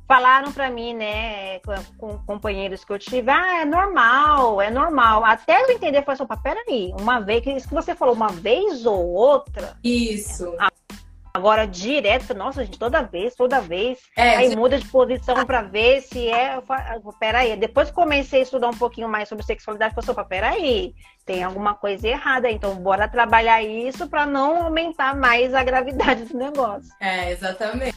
falaram 0.06 0.52
para 0.52 0.70
mim, 0.70 0.94
né, 0.94 1.58
com, 1.60 1.74
com 1.96 2.18
companheiros 2.18 2.84
que 2.84 2.92
eu 2.92 2.98
tive, 2.98 3.30
ah, 3.30 3.62
é 3.62 3.64
normal, 3.64 4.60
é 4.60 4.70
normal. 4.70 5.24
Até 5.24 5.62
eu 5.62 5.70
entender, 5.70 5.98
eu 5.98 6.02
falei 6.02 6.14
assim, 6.14 6.24
opa, 6.24 6.36
peraí, 6.36 6.94
uma 7.00 7.20
vez, 7.20 7.44
isso 7.46 7.68
que 7.68 7.74
você 7.74 7.94
falou, 7.94 8.14
uma 8.14 8.28
vez 8.28 8.86
ou 8.86 9.04
outra, 9.12 9.76
Isso. 9.82 10.54
Agora 11.36 11.66
direto, 11.66 12.32
nossa, 12.32 12.64
gente, 12.64 12.78
toda 12.78 13.02
vez, 13.02 13.34
toda 13.34 13.60
vez, 13.60 13.98
É, 14.16 14.36
aí 14.36 14.50
de- 14.50 14.56
muda 14.56 14.78
de 14.78 14.86
posição 14.86 15.44
para 15.44 15.62
ver 15.62 16.00
se 16.00 16.28
é, 16.28 16.56
peraí, 17.18 17.56
depois 17.56 17.88
que 17.88 17.94
comecei 17.94 18.38
a 18.38 18.42
estudar 18.44 18.68
um 18.68 18.76
pouquinho 18.76 19.08
mais 19.08 19.28
sobre 19.28 19.44
sexualidade, 19.44 19.92
eu 19.96 20.02
falei, 20.02 20.12
opa, 20.12 20.24
peraí, 20.28 20.94
tem 21.26 21.42
alguma 21.42 21.74
coisa 21.74 22.06
errada, 22.06 22.48
então 22.48 22.76
bora 22.76 23.08
trabalhar 23.08 23.60
isso 23.62 24.08
para 24.08 24.24
não 24.24 24.62
aumentar 24.62 25.16
mais 25.16 25.52
a 25.54 25.64
gravidade 25.64 26.24
do 26.26 26.38
negócio. 26.38 26.88
é, 27.00 27.32
exatamente. 27.32 27.94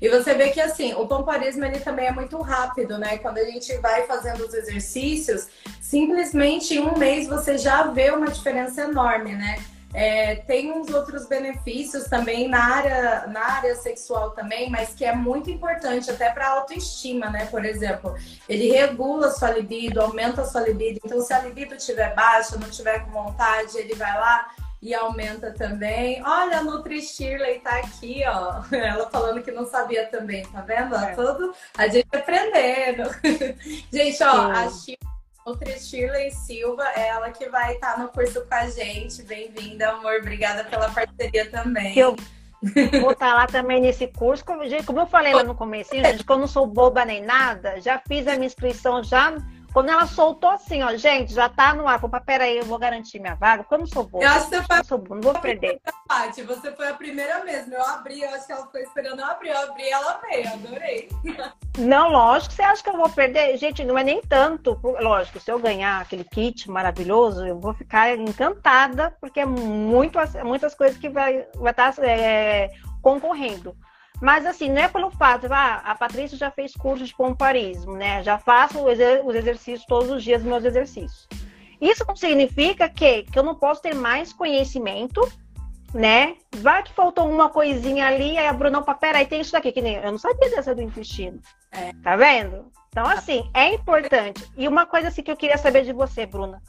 E 0.00 0.08
você 0.08 0.34
vê 0.34 0.50
que 0.50 0.60
assim, 0.60 0.94
o 0.94 1.06
pompoarismo 1.08 1.64
ele 1.64 1.80
também 1.80 2.06
é 2.06 2.12
muito 2.12 2.40
rápido, 2.40 2.96
né? 2.96 3.18
Quando 3.18 3.38
a 3.38 3.44
gente 3.44 3.76
vai 3.78 4.06
fazendo 4.06 4.46
os 4.46 4.54
exercícios, 4.54 5.48
simplesmente 5.80 6.74
em 6.74 6.80
um 6.80 6.96
mês 6.96 7.26
você 7.26 7.58
já 7.58 7.82
vê 7.88 8.10
uma 8.12 8.28
diferença 8.28 8.82
enorme, 8.82 9.34
né? 9.34 9.56
É, 9.94 10.36
tem 10.36 10.72
uns 10.72 10.88
outros 10.92 11.26
benefícios 11.26 12.04
também 12.04 12.48
na 12.48 12.64
área, 12.64 13.26
na 13.26 13.40
área 13.40 13.74
sexual 13.76 14.30
também, 14.30 14.70
mas 14.70 14.94
que 14.94 15.04
é 15.04 15.14
muito 15.14 15.50
importante 15.50 16.10
até 16.10 16.30
para 16.30 16.48
autoestima, 16.48 17.28
né? 17.28 17.46
Por 17.46 17.64
exemplo, 17.64 18.14
ele 18.48 18.70
regula 18.70 19.28
a 19.28 19.30
sua 19.30 19.50
libido, 19.50 20.00
aumenta 20.00 20.42
a 20.42 20.46
sua 20.46 20.62
libido. 20.62 21.00
Então, 21.04 21.20
se 21.20 21.32
a 21.32 21.40
libido 21.40 21.74
estiver 21.74 22.14
baixa, 22.14 22.56
não 22.56 22.70
tiver 22.70 23.04
com 23.04 23.10
vontade, 23.10 23.76
ele 23.76 23.94
vai 23.94 24.18
lá 24.18 24.48
e 24.82 24.92
aumenta 24.94 25.52
também. 25.52 26.20
Olha, 26.24 26.58
a 26.58 26.64
Nutri 26.64 27.00
Shirley 27.00 27.60
tá 27.60 27.76
aqui, 27.76 28.22
ó. 28.26 28.62
Ela 28.74 29.08
falando 29.10 29.42
que 29.42 29.52
não 29.52 29.64
sabia 29.64 30.06
também, 30.06 30.44
tá 30.46 30.60
vendo? 30.62 30.96
É. 30.96 31.14
Tudo 31.14 31.54
a 31.78 31.86
gente 31.86 32.08
aprendendo. 32.12 33.08
gente, 33.92 34.22
ó, 34.24 34.46
Sim. 34.46 34.52
a 34.52 34.70
Shirley 34.70 35.01
Nutri 35.46 35.78
Shirley 35.78 36.30
Silva, 36.30 36.84
é 36.94 37.08
ela 37.08 37.30
que 37.30 37.48
vai 37.48 37.74
estar 37.74 37.98
no 37.98 38.08
curso 38.08 38.46
com 38.46 38.54
a 38.54 38.68
gente. 38.68 39.22
Bem-vinda, 39.24 39.90
amor. 39.90 40.20
Obrigada 40.20 40.64
pela 40.64 40.88
parceria 40.88 41.50
também. 41.50 41.98
Eu 41.98 42.14
vou 43.00 43.10
estar 43.10 43.34
lá 43.34 43.46
também 43.46 43.80
nesse 43.80 44.06
curso. 44.06 44.44
Como, 44.44 44.62
como 44.86 45.00
eu 45.00 45.06
falei 45.06 45.34
lá 45.34 45.42
no 45.42 45.54
começo, 45.54 45.94
gente, 45.94 46.24
que 46.24 46.30
eu 46.30 46.38
não 46.38 46.46
sou 46.46 46.64
boba 46.66 47.04
nem 47.04 47.20
nada, 47.22 47.80
já 47.80 48.00
fiz 48.06 48.26
a 48.28 48.34
minha 48.34 48.46
inscrição 48.46 49.02
já. 49.02 49.34
Quando 49.72 49.88
ela 49.88 50.06
soltou 50.06 50.50
assim, 50.50 50.82
ó, 50.82 50.94
gente, 50.96 51.32
já 51.32 51.48
tá 51.48 51.74
no 51.74 51.88
ar. 51.88 51.98
Falei, 51.98 52.20
peraí, 52.20 52.58
eu 52.58 52.64
vou 52.64 52.78
garantir 52.78 53.18
minha 53.18 53.34
vaga, 53.34 53.62
porque 53.62 53.74
eu 53.74 53.78
não 53.78 53.86
sou 53.86 54.04
boba. 54.04 54.24
Eu 54.24 54.30
acho 54.30 54.50
que 54.50 54.56
você 54.56 54.62
foi 54.62 54.76
não 54.76 54.84
sou 54.84 54.98
boba, 54.98 55.14
não 55.14 55.22
vou 55.22 55.40
perder. 55.40 55.80
Paty, 56.06 56.42
você 56.42 56.72
foi 56.72 56.88
a 56.88 56.94
primeira 56.94 57.42
mesmo. 57.42 57.74
Eu 57.74 57.82
abri, 57.86 58.20
eu 58.20 58.28
acho 58.30 58.46
que 58.46 58.52
ela 58.52 58.66
ficou 58.66 58.80
esperando 58.80 59.20
eu 59.20 59.26
abrir. 59.26 59.48
Eu 59.48 59.58
abri 59.58 59.88
ela 59.88 60.20
veio, 60.28 60.52
adorei. 60.52 61.08
Não, 61.78 62.10
lógico, 62.10 62.52
você 62.52 62.62
acha 62.62 62.82
que 62.82 62.90
eu 62.90 62.98
vou 62.98 63.08
perder? 63.08 63.56
Gente, 63.56 63.82
não 63.82 63.96
é 63.96 64.04
nem 64.04 64.20
tanto. 64.20 64.78
Lógico, 64.82 65.40
se 65.40 65.50
eu 65.50 65.58
ganhar 65.58 66.02
aquele 66.02 66.22
kit 66.22 66.70
maravilhoso, 66.70 67.46
eu 67.46 67.58
vou 67.58 67.72
ficar 67.72 68.14
encantada, 68.14 69.16
porque 69.18 69.40
é 69.40 69.46
muito, 69.46 70.18
muitas 70.44 70.74
coisas 70.74 70.98
que 70.98 71.08
vai, 71.08 71.46
vai 71.54 71.70
estar 71.70 71.94
é, 72.00 72.70
concorrendo. 73.00 73.74
Mas 74.22 74.46
assim, 74.46 74.68
não 74.68 74.80
é 74.80 74.86
pelo 74.86 75.10
fato, 75.10 75.48
ah, 75.50 75.82
a 75.84 75.96
Patrícia 75.96 76.38
já 76.38 76.48
fez 76.48 76.72
curso 76.74 77.04
de 77.04 77.12
pomparismo, 77.12 77.96
né? 77.96 78.22
Já 78.22 78.38
faço 78.38 78.78
os 78.78 78.92
exer- 78.92 79.26
os 79.26 79.34
exercícios 79.34 79.84
todos 79.84 80.10
os 80.10 80.22
dias, 80.22 80.44
meus 80.44 80.64
exercícios. 80.64 81.26
Isso 81.80 82.04
não 82.06 82.14
significa 82.14 82.88
que, 82.88 83.24
que 83.24 83.36
eu 83.36 83.42
não 83.42 83.56
posso 83.56 83.82
ter 83.82 83.96
mais 83.96 84.32
conhecimento, 84.32 85.20
né? 85.92 86.36
Vai 86.58 86.84
que 86.84 86.92
faltou 86.92 87.28
uma 87.28 87.48
coisinha 87.48 88.06
ali, 88.06 88.38
aí 88.38 88.46
a 88.46 88.52
Bruna, 88.52 88.78
opa, 88.78 88.94
peraí, 88.94 89.26
tem 89.26 89.40
isso 89.40 89.50
daqui, 89.50 89.72
que 89.72 89.82
nem 89.82 89.96
eu 89.96 90.12
não 90.12 90.18
sabia 90.18 90.50
dessa 90.50 90.72
do 90.72 90.82
intestino. 90.82 91.40
É. 91.72 91.92
Tá 92.04 92.14
vendo? 92.14 92.70
Então, 92.90 93.04
assim, 93.04 93.50
é 93.52 93.74
importante. 93.74 94.48
E 94.56 94.68
uma 94.68 94.86
coisa 94.86 95.08
assim 95.08 95.24
que 95.24 95.32
eu 95.32 95.36
queria 95.36 95.58
saber 95.58 95.82
de 95.82 95.92
você, 95.92 96.26
Bruna. 96.26 96.62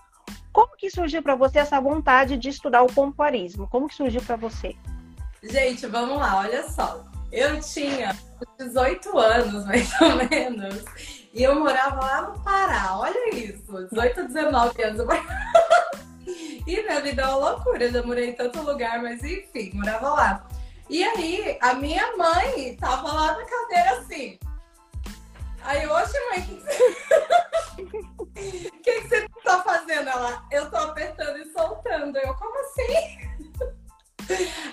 Como 0.51 0.75
que 0.75 0.89
surgiu 0.89 1.22
para 1.22 1.36
você 1.36 1.60
essa 1.60 1.79
vontade 1.79 2.36
de 2.36 2.50
estudar 2.50 2.81
o 2.81 2.91
pompoarismo? 2.91 3.67
Como 3.67 3.88
que 3.88 3.93
surgiu 3.93 4.24
para 4.24 4.38
você? 4.38 4.75
Gente, 5.43 5.86
vamos 5.86 6.17
lá, 6.17 6.39
olha 6.39 6.67
só. 6.67 7.12
Eu 7.33 7.59
tinha 7.59 8.15
18 8.59 9.17
anos, 9.17 9.65
mais 9.65 9.89
ou 9.99 10.15
menos. 10.29 10.85
E 11.33 11.41
eu 11.41 11.55
morava 11.55 11.99
lá 11.99 12.21
no 12.21 12.43
Pará. 12.43 12.95
Olha 12.95 13.35
isso. 13.35 13.87
18, 13.89 14.27
19 14.27 14.83
anos. 14.83 15.07
E 16.65 16.81
minha 16.81 17.01
vida 17.01 17.23
é 17.23 17.25
uma 17.25 17.35
loucura. 17.35 17.83
Eu 17.83 17.91
já 17.91 18.03
morei 18.03 18.29
em 18.29 18.33
tanto 18.33 18.61
lugar, 18.61 19.01
mas 19.01 19.21
enfim, 19.21 19.71
morava 19.73 20.09
lá. 20.11 20.47
E 20.89 21.03
aí, 21.03 21.57
a 21.61 21.73
minha 21.73 22.15
mãe 22.15 22.77
tava 22.77 23.11
lá 23.11 23.37
na 23.37 23.43
cadeira 23.43 23.99
assim. 23.99 24.39
Aí, 25.61 25.85
oxe, 25.85 26.17
mãe, 26.29 26.63
o 28.17 28.25
que, 28.27 28.51
que, 28.51 28.71
que, 28.81 29.01
que 29.01 29.09
você 29.09 29.27
tá 29.43 29.61
fazendo? 29.61 30.09
Ela, 30.09 30.41
eu 30.51 30.69
tô 30.69 30.77
apertando 30.77 31.37
e 31.37 31.51
soltando. 31.51 32.17
Eu, 32.17 32.33
como 32.35 32.57
assim? 32.61 33.32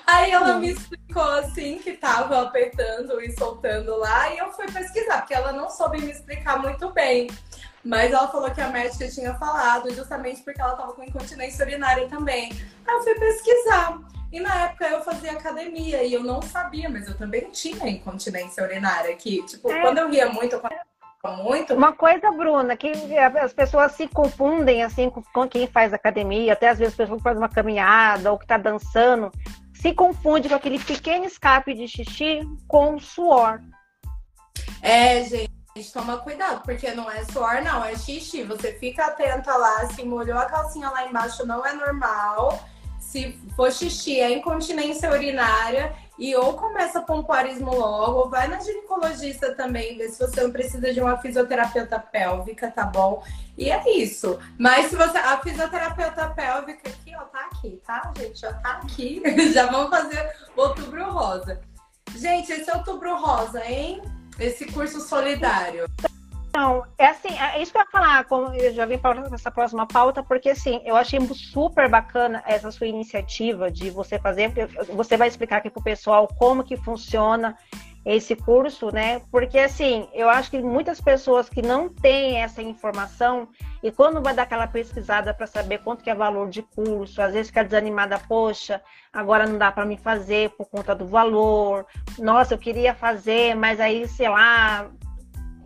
Aí 0.06 0.30
ela 0.30 0.56
me 0.56 0.70
explicou 0.70 1.22
assim 1.22 1.78
que 1.78 1.92
tava 1.92 2.42
apertando 2.42 3.20
e 3.20 3.32
soltando 3.32 3.96
lá 3.96 4.32
e 4.32 4.38
eu 4.38 4.50
fui 4.52 4.66
pesquisar, 4.70 5.18
porque 5.18 5.34
ela 5.34 5.52
não 5.52 5.70
soube 5.70 6.00
me 6.00 6.10
explicar 6.10 6.58
muito 6.60 6.90
bem. 6.92 7.28
Mas 7.82 8.12
ela 8.12 8.28
falou 8.28 8.50
que 8.50 8.60
a 8.60 8.68
médica 8.68 9.08
tinha 9.08 9.34
falado, 9.34 9.92
justamente 9.94 10.42
porque 10.42 10.60
ela 10.60 10.74
tava 10.74 10.92
com 10.92 11.02
incontinência 11.02 11.64
urinária 11.64 12.08
também. 12.08 12.52
Aí 12.86 12.94
eu 12.94 13.02
fui 13.02 13.14
pesquisar. 13.14 13.98
E 14.32 14.38
na 14.38 14.66
época 14.66 14.86
eu 14.86 15.02
fazia 15.02 15.32
academia 15.32 16.04
e 16.04 16.12
eu 16.12 16.22
não 16.22 16.40
sabia, 16.40 16.88
mas 16.88 17.08
eu 17.08 17.16
também 17.16 17.50
tinha 17.50 17.88
incontinência 17.88 18.62
urinária. 18.62 19.14
Que, 19.16 19.42
tipo, 19.44 19.70
é. 19.70 19.80
quando 19.80 19.98
eu 19.98 20.10
ria 20.10 20.28
muito, 20.28 20.54
eu 20.54 20.60
muito. 21.28 21.74
Uma 21.74 21.92
coisa, 21.92 22.30
Bruna, 22.30 22.76
que 22.76 22.90
as 23.42 23.52
pessoas 23.52 23.92
se 23.92 24.08
confundem 24.08 24.82
assim 24.82 25.10
com 25.10 25.48
quem 25.48 25.66
faz 25.66 25.92
academia, 25.92 26.52
até 26.52 26.68
às 26.68 26.78
vezes 26.78 26.94
a 26.94 26.96
pessoa 26.96 27.18
que 27.18 27.22
faz 27.22 27.36
uma 27.36 27.48
caminhada 27.48 28.32
ou 28.32 28.38
que 28.38 28.46
tá 28.46 28.56
dançando, 28.56 29.30
se 29.74 29.92
confunde 29.92 30.48
com 30.48 30.54
aquele 30.54 30.78
pequeno 30.78 31.24
escape 31.24 31.74
de 31.74 31.86
xixi 31.86 32.40
com 32.66 32.98
suor. 32.98 33.60
É, 34.82 35.22
gente 35.80 35.92
toma 35.92 36.18
cuidado, 36.18 36.62
porque 36.62 36.92
não 36.92 37.10
é 37.10 37.24
suor, 37.24 37.62
não, 37.62 37.84
é 37.84 37.96
xixi. 37.96 38.42
Você 38.44 38.72
fica 38.74 39.06
atenta 39.06 39.56
lá, 39.56 39.86
se 39.86 40.04
molhou 40.04 40.38
a 40.38 40.46
calcinha 40.46 40.90
lá 40.90 41.06
embaixo, 41.06 41.46
não 41.46 41.64
é 41.64 41.72
normal. 41.72 42.62
Se 42.98 43.32
for 43.56 43.72
xixi, 43.72 44.20
é 44.20 44.30
incontinência 44.30 45.10
urinária. 45.10 45.94
E 46.20 46.36
ou 46.36 46.52
começa 46.52 47.00
pompoarismo 47.00 47.74
logo, 47.74 48.18
ou 48.18 48.28
vai 48.28 48.46
na 48.46 48.60
ginecologista 48.60 49.54
também, 49.54 49.96
ver 49.96 50.10
se 50.10 50.18
você 50.18 50.42
não 50.42 50.52
precisa 50.52 50.92
de 50.92 51.00
uma 51.00 51.16
fisioterapeuta 51.16 51.98
pélvica, 51.98 52.70
tá 52.70 52.84
bom? 52.84 53.24
E 53.56 53.70
é 53.70 53.82
isso. 53.96 54.38
Mas 54.58 54.86
se 54.86 54.96
você. 54.96 55.16
A 55.16 55.38
fisioterapeuta 55.38 56.28
pélvica 56.28 56.90
aqui, 56.90 57.16
ó, 57.16 57.24
tá 57.24 57.48
aqui, 57.50 57.80
tá, 57.86 58.12
gente? 58.18 58.38
Já 58.38 58.52
tá 58.52 58.80
aqui. 58.82 59.22
Já 59.52 59.66
vamos 59.66 59.90
fazer 59.90 60.30
outubro 60.54 61.10
rosa. 61.10 61.60
Gente, 62.14 62.52
esse 62.52 62.70
é 62.70 62.76
outubro 62.76 63.16
rosa, 63.16 63.64
hein? 63.64 64.02
esse 64.40 64.64
curso 64.66 65.00
solidário? 65.00 65.86
Não, 66.54 66.84
é 66.98 67.06
assim, 67.06 67.38
é 67.38 67.62
isso 67.62 67.70
que 67.70 67.78
eu 67.78 67.82
ia 67.82 67.90
falar, 67.90 68.24
como 68.24 68.52
eu 68.54 68.72
já 68.72 68.84
vim 68.84 68.98
para 68.98 69.20
essa 69.32 69.50
próxima 69.50 69.86
pauta, 69.86 70.22
porque 70.22 70.50
assim, 70.50 70.80
eu 70.84 70.96
achei 70.96 71.20
super 71.32 71.88
bacana 71.88 72.42
essa 72.44 72.70
sua 72.70 72.88
iniciativa 72.88 73.70
de 73.70 73.88
você 73.90 74.18
fazer, 74.18 74.52
você 74.88 75.16
vai 75.16 75.28
explicar 75.28 75.58
aqui 75.58 75.70
para 75.70 75.80
o 75.80 75.84
pessoal 75.84 76.26
como 76.38 76.64
que 76.64 76.76
funciona 76.76 77.56
esse 78.04 78.34
curso, 78.34 78.90
né? 78.92 79.20
Porque 79.30 79.58
assim, 79.58 80.08
eu 80.12 80.28
acho 80.28 80.50
que 80.50 80.58
muitas 80.60 81.00
pessoas 81.00 81.48
que 81.48 81.60
não 81.60 81.88
têm 81.88 82.42
essa 82.42 82.62
informação 82.62 83.48
e 83.82 83.92
quando 83.92 84.22
vai 84.22 84.34
dar 84.34 84.42
aquela 84.42 84.66
pesquisada 84.66 85.34
para 85.34 85.46
saber 85.46 85.78
quanto 85.78 86.02
que 86.02 86.10
é 86.10 86.14
valor 86.14 86.48
de 86.48 86.62
curso, 86.62 87.20
às 87.20 87.32
vezes 87.32 87.48
fica 87.48 87.64
desanimada, 87.64 88.18
poxa, 88.18 88.80
agora 89.12 89.46
não 89.46 89.58
dá 89.58 89.70
para 89.70 89.84
me 89.84 89.96
fazer 89.96 90.50
por 90.50 90.66
conta 90.68 90.94
do 90.94 91.06
valor. 91.06 91.86
Nossa, 92.18 92.54
eu 92.54 92.58
queria 92.58 92.94
fazer, 92.94 93.54
mas 93.54 93.78
aí, 93.80 94.08
sei 94.08 94.28
lá. 94.28 94.90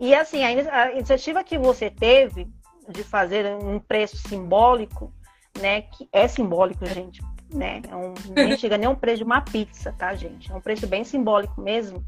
E 0.05 0.15
assim, 0.15 0.43
a 0.43 0.91
iniciativa 0.91 1.43
que 1.43 1.57
você 1.57 1.89
teve 1.89 2.47
de 2.89 3.03
fazer 3.03 3.45
um 3.55 3.79
preço 3.79 4.17
simbólico, 4.17 5.13
né, 5.59 5.81
que 5.81 6.07
é 6.11 6.27
simbólico, 6.27 6.85
gente, 6.85 7.21
né? 7.51 7.81
É 7.89 7.95
um, 7.95 8.13
nem 8.35 8.57
chega 8.57 8.77
nem 8.77 8.87
um 8.87 8.95
preço 8.95 9.17
de 9.17 9.23
uma 9.23 9.41
pizza, 9.41 9.93
tá, 9.97 10.13
gente? 10.13 10.51
É 10.51 10.55
um 10.55 10.61
preço 10.61 10.85
bem 10.85 11.03
simbólico 11.03 11.59
mesmo 11.61 12.05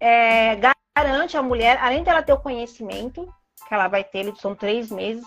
é, 0.00 0.56
garante 0.96 1.36
a 1.36 1.42
mulher, 1.42 1.78
além 1.80 2.02
dela 2.02 2.22
ter 2.22 2.32
o 2.32 2.38
conhecimento, 2.38 3.32
que 3.66 3.74
ela 3.74 3.88
vai 3.88 4.04
ter, 4.04 4.34
são 4.36 4.54
três 4.54 4.90
meses 4.90 5.24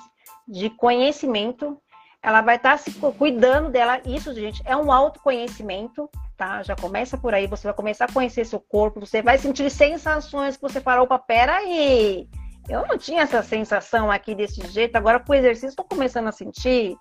de 0.47 0.69
conhecimento, 0.69 1.77
ela 2.23 2.41
vai 2.41 2.55
estar 2.55 2.71
tá 2.71 2.77
se 2.77 2.91
cuidando 3.17 3.69
dela. 3.69 4.01
Isso, 4.05 4.33
gente, 4.33 4.61
é 4.65 4.75
um 4.75 4.91
autoconhecimento, 4.91 6.09
tá? 6.41 6.63
Já 6.63 6.75
começa 6.75 7.17
por 7.17 7.35
aí, 7.35 7.45
você 7.45 7.67
vai 7.67 7.73
começar 7.75 8.05
a 8.05 8.11
conhecer 8.11 8.45
seu 8.45 8.59
corpo, 8.59 8.99
você 8.99 9.21
vai 9.21 9.37
sentir 9.37 9.69
sensações 9.69 10.55
que 10.55 10.61
você 10.63 10.81
fala, 10.81 11.03
opa, 11.03 11.19
peraí, 11.19 12.27
eu 12.67 12.87
não 12.87 12.97
tinha 12.97 13.21
essa 13.21 13.43
sensação 13.43 14.09
aqui 14.09 14.33
desse 14.33 14.65
jeito, 14.67 14.95
agora 14.95 15.19
com 15.19 15.33
o 15.33 15.35
exercício 15.35 15.69
estou 15.69 15.85
começando 15.85 16.29
a 16.29 16.31
sentir. 16.31 16.97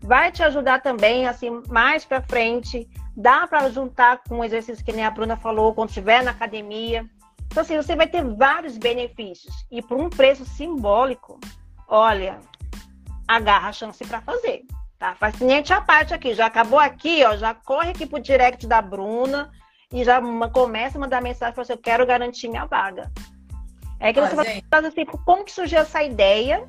Vai 0.00 0.32
te 0.32 0.42
ajudar 0.42 0.80
também, 0.80 1.26
assim, 1.26 1.62
mais 1.68 2.04
para 2.04 2.22
frente, 2.22 2.88
Dá 3.20 3.48
para 3.48 3.68
juntar 3.68 4.22
com 4.28 4.38
o 4.38 4.44
exercício 4.44 4.84
que 4.84 4.92
nem 4.92 5.04
a 5.04 5.10
Bruna 5.10 5.36
falou, 5.36 5.74
quando 5.74 5.88
estiver 5.88 6.22
na 6.22 6.30
academia. 6.30 7.04
Então, 7.46 7.62
assim, 7.62 7.76
você 7.76 7.96
vai 7.96 8.06
ter 8.06 8.22
vários 8.22 8.78
benefícios. 8.78 9.52
E 9.72 9.82
por 9.82 9.98
um 9.98 10.08
preço 10.08 10.44
simbólico, 10.44 11.40
olha, 11.88 12.38
agarra 13.26 13.70
a 13.70 13.72
chance 13.72 14.04
para 14.04 14.20
fazer. 14.20 14.62
Tá? 14.98 15.14
Faz 15.14 15.36
cliente 15.36 15.72
a 15.72 15.80
parte 15.80 16.12
aqui. 16.12 16.34
Já 16.34 16.46
acabou 16.46 16.78
aqui, 16.78 17.24
ó. 17.24 17.36
Já 17.36 17.54
corre 17.54 17.90
aqui 17.90 18.06
pro 18.06 18.20
direct 18.20 18.66
da 18.66 18.82
Bruna 18.82 19.50
e 19.92 20.04
já 20.04 20.20
começa 20.52 20.98
a 20.98 21.00
mandar 21.00 21.22
mensagem 21.22 21.54
para 21.54 21.64
você. 21.64 21.72
Eu 21.72 21.78
quero 21.78 22.04
garantir 22.06 22.48
minha 22.48 22.66
vaga. 22.66 23.10
É 24.00 24.12
que 24.12 24.20
você 24.20 24.34
vai 24.34 24.62
fazer 24.70 24.88
assim, 24.88 25.04
como 25.04 25.44
que 25.44 25.52
surgiu 25.52 25.80
essa 25.80 26.02
ideia, 26.02 26.66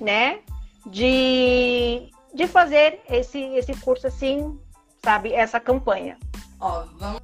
né? 0.00 0.40
De, 0.86 2.10
de 2.34 2.46
fazer 2.46 3.00
esse, 3.08 3.38
esse 3.38 3.74
curso 3.80 4.06
assim 4.06 4.58
sabe, 5.04 5.32
essa 5.32 5.58
campanha? 5.58 6.16
Ó, 6.60 6.84
vamos, 6.98 7.20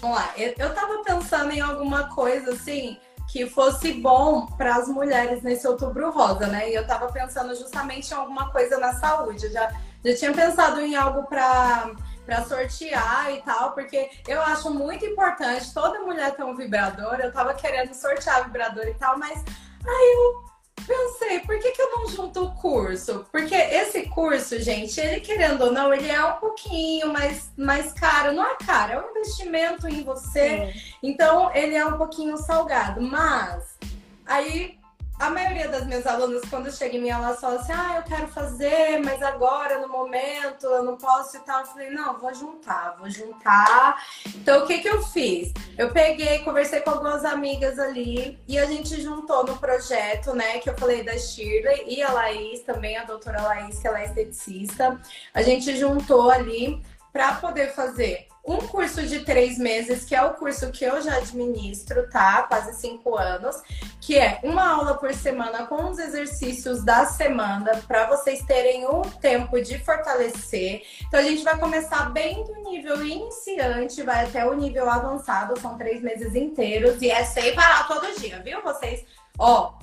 vamos 0.00 0.16
lá. 0.16 0.32
Eu, 0.36 0.54
eu 0.58 0.74
tava 0.74 1.02
pensando 1.02 1.52
em 1.52 1.60
alguma 1.60 2.14
coisa 2.14 2.52
assim 2.52 2.98
que 3.30 3.46
fosse 3.46 3.92
bom 3.92 4.46
para 4.46 4.76
as 4.76 4.88
mulheres 4.88 5.42
nesse 5.42 5.68
outubro 5.68 6.10
rosa, 6.10 6.46
né? 6.46 6.70
E 6.70 6.74
eu 6.74 6.86
tava 6.86 7.12
pensando 7.12 7.54
justamente 7.54 8.10
em 8.10 8.14
alguma 8.14 8.50
coisa 8.50 8.78
na 8.78 8.94
saúde. 8.94 9.44
Eu 9.44 9.52
já, 9.52 9.70
já 10.04 10.14
tinha 10.16 10.32
pensado 10.32 10.80
em 10.80 10.96
algo 10.96 11.24
para 11.24 11.90
para 12.28 12.44
sortear 12.44 13.32
e 13.32 13.40
tal, 13.40 13.72
porque 13.72 14.10
eu 14.28 14.42
acho 14.42 14.70
muito 14.70 15.02
importante 15.02 15.72
toda 15.72 16.02
mulher 16.02 16.36
ter 16.36 16.44
um 16.44 16.54
vibrador. 16.54 17.18
Eu 17.18 17.32
tava 17.32 17.54
querendo 17.54 17.94
sortear 17.94 18.44
vibrador 18.44 18.86
e 18.86 18.92
tal, 18.92 19.18
mas 19.18 19.42
aí 19.86 20.14
eu 20.14 20.48
pensei, 20.86 21.40
por 21.40 21.58
que, 21.58 21.70
que 21.72 21.80
eu 21.80 21.90
não 21.90 22.06
junto 22.06 22.44
o 22.44 22.54
curso? 22.54 23.26
Porque 23.32 23.54
esse 23.54 24.02
curso, 24.10 24.58
gente, 24.58 25.00
ele 25.00 25.20
querendo 25.20 25.62
ou 25.62 25.72
não, 25.72 25.92
ele 25.92 26.10
é 26.10 26.22
um 26.22 26.34
pouquinho 26.34 27.10
mais, 27.12 27.50
mais 27.56 27.94
caro. 27.94 28.32
Não 28.32 28.44
é 28.44 28.56
caro, 28.56 28.92
é 28.92 29.00
um 29.00 29.10
investimento 29.10 29.88
em 29.88 30.04
você. 30.04 30.70
Sim. 30.70 30.82
Então, 31.02 31.50
ele 31.54 31.76
é 31.76 31.86
um 31.86 31.96
pouquinho 31.96 32.36
salgado. 32.36 33.00
Mas, 33.00 33.78
aí 34.26 34.77
a 35.18 35.30
maioria 35.30 35.68
das 35.68 35.84
minhas 35.84 36.06
alunas, 36.06 36.42
quando 36.48 36.70
chega 36.70 36.96
em 36.96 37.02
mim, 37.02 37.08
elas 37.08 37.40
falam 37.40 37.58
assim: 37.58 37.72
ah, 37.72 37.96
eu 37.96 38.02
quero 38.04 38.28
fazer, 38.28 39.00
mas 39.04 39.20
agora, 39.22 39.80
no 39.80 39.88
momento, 39.88 40.66
eu 40.66 40.82
não 40.82 40.96
posso 40.96 41.36
e 41.36 41.40
tal. 41.40 41.60
Eu 41.60 41.66
falei: 41.66 41.90
não, 41.90 42.18
vou 42.18 42.32
juntar, 42.32 42.96
vou 42.98 43.10
juntar. 43.10 44.00
Então, 44.34 44.62
o 44.62 44.66
que 44.66 44.78
que 44.78 44.88
eu 44.88 45.02
fiz? 45.02 45.52
Eu 45.76 45.90
peguei, 45.92 46.38
conversei 46.40 46.80
com 46.80 46.90
algumas 46.90 47.24
amigas 47.24 47.78
ali 47.78 48.38
e 48.46 48.58
a 48.58 48.66
gente 48.66 49.00
juntou 49.00 49.44
no 49.44 49.56
projeto, 49.56 50.34
né, 50.34 50.58
que 50.58 50.70
eu 50.70 50.78
falei 50.78 51.02
da 51.02 51.18
Shirley 51.18 51.84
e 51.86 52.02
a 52.02 52.12
Laís 52.12 52.60
também, 52.60 52.96
a 52.96 53.04
doutora 53.04 53.42
Laís, 53.42 53.78
que 53.78 53.86
ela 53.86 54.00
é 54.00 54.04
esteticista. 54.04 55.00
A 55.34 55.42
gente 55.42 55.76
juntou 55.76 56.30
ali 56.30 56.80
para 57.12 57.34
poder 57.36 57.72
fazer 57.72 58.28
um 58.48 58.56
curso 58.66 59.02
de 59.02 59.20
três 59.20 59.58
meses, 59.58 60.04
que 60.04 60.14
é 60.14 60.22
o 60.22 60.32
curso 60.32 60.72
que 60.72 60.82
eu 60.82 61.02
já 61.02 61.16
administro, 61.16 62.08
tá? 62.08 62.42
Quase 62.44 62.80
cinco 62.80 63.14
anos, 63.14 63.62
que 64.00 64.16
é 64.16 64.40
uma 64.42 64.66
aula 64.66 64.94
por 64.94 65.12
semana 65.12 65.66
com 65.66 65.90
os 65.90 65.98
exercícios 65.98 66.82
da 66.82 67.04
semana, 67.04 67.82
para 67.86 68.06
vocês 68.06 68.40
terem 68.46 68.88
um 68.88 69.02
tempo 69.02 69.60
de 69.60 69.78
fortalecer. 69.78 70.82
Então, 71.06 71.20
a 71.20 71.22
gente 71.22 71.44
vai 71.44 71.58
começar 71.58 72.10
bem 72.10 72.42
do 72.44 72.54
nível 72.62 73.06
iniciante, 73.06 74.02
vai 74.02 74.24
até 74.24 74.46
o 74.46 74.54
nível 74.54 74.88
avançado, 74.88 75.60
são 75.60 75.76
três 75.76 76.02
meses 76.02 76.34
inteiros, 76.34 77.02
e 77.02 77.10
é 77.10 77.24
sem 77.24 77.54
parar 77.54 77.86
todo 77.86 78.18
dia, 78.18 78.40
viu? 78.42 78.62
Vocês, 78.62 79.04
ó, 79.38 79.74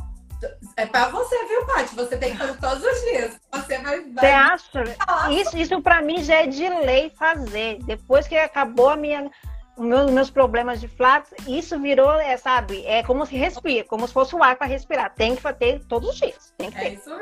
é 0.77 0.85
pra 0.85 1.09
você, 1.09 1.35
viu, 1.47 1.65
Paty? 1.65 1.95
Você 1.95 2.17
tem 2.17 2.31
que 2.31 2.37
fazer 2.37 2.57
todos 2.59 2.83
os 2.83 3.01
dias. 3.01 3.39
Você 3.51 3.77
vai. 3.77 4.01
você 4.01 4.25
acha? 4.25 4.83
Isso, 5.31 5.57
isso 5.57 5.81
pra 5.81 6.01
mim 6.01 6.23
já 6.23 6.43
é 6.43 6.47
de 6.47 6.67
lei 6.67 7.09
fazer. 7.09 7.79
Depois 7.83 8.27
que 8.27 8.37
acabou 8.37 8.89
a 8.89 8.95
minha. 8.95 9.29
Meus, 9.77 10.09
meus 10.09 10.29
problemas 10.29 10.79
de 10.79 10.87
flatos, 10.87 11.33
isso 11.45 11.77
virou, 11.77 12.13
é, 12.13 12.37
sabe? 12.37 12.85
É 12.85 13.03
como 13.03 13.25
se 13.25 13.35
respira, 13.35 13.83
como 13.83 14.07
se 14.07 14.13
fosse 14.13 14.33
o 14.33 14.41
ar 14.41 14.55
para 14.55 14.67
respirar. 14.67 15.13
Tem 15.13 15.35
que 15.35 15.41
fazer 15.41 15.83
todos 15.89 16.11
os 16.11 16.15
dias. 16.15 16.53
Tem 16.57 16.71
que 16.71 16.77
é 16.77 16.81
ter. 16.81 16.87
É 16.87 16.93
isso 16.93 17.19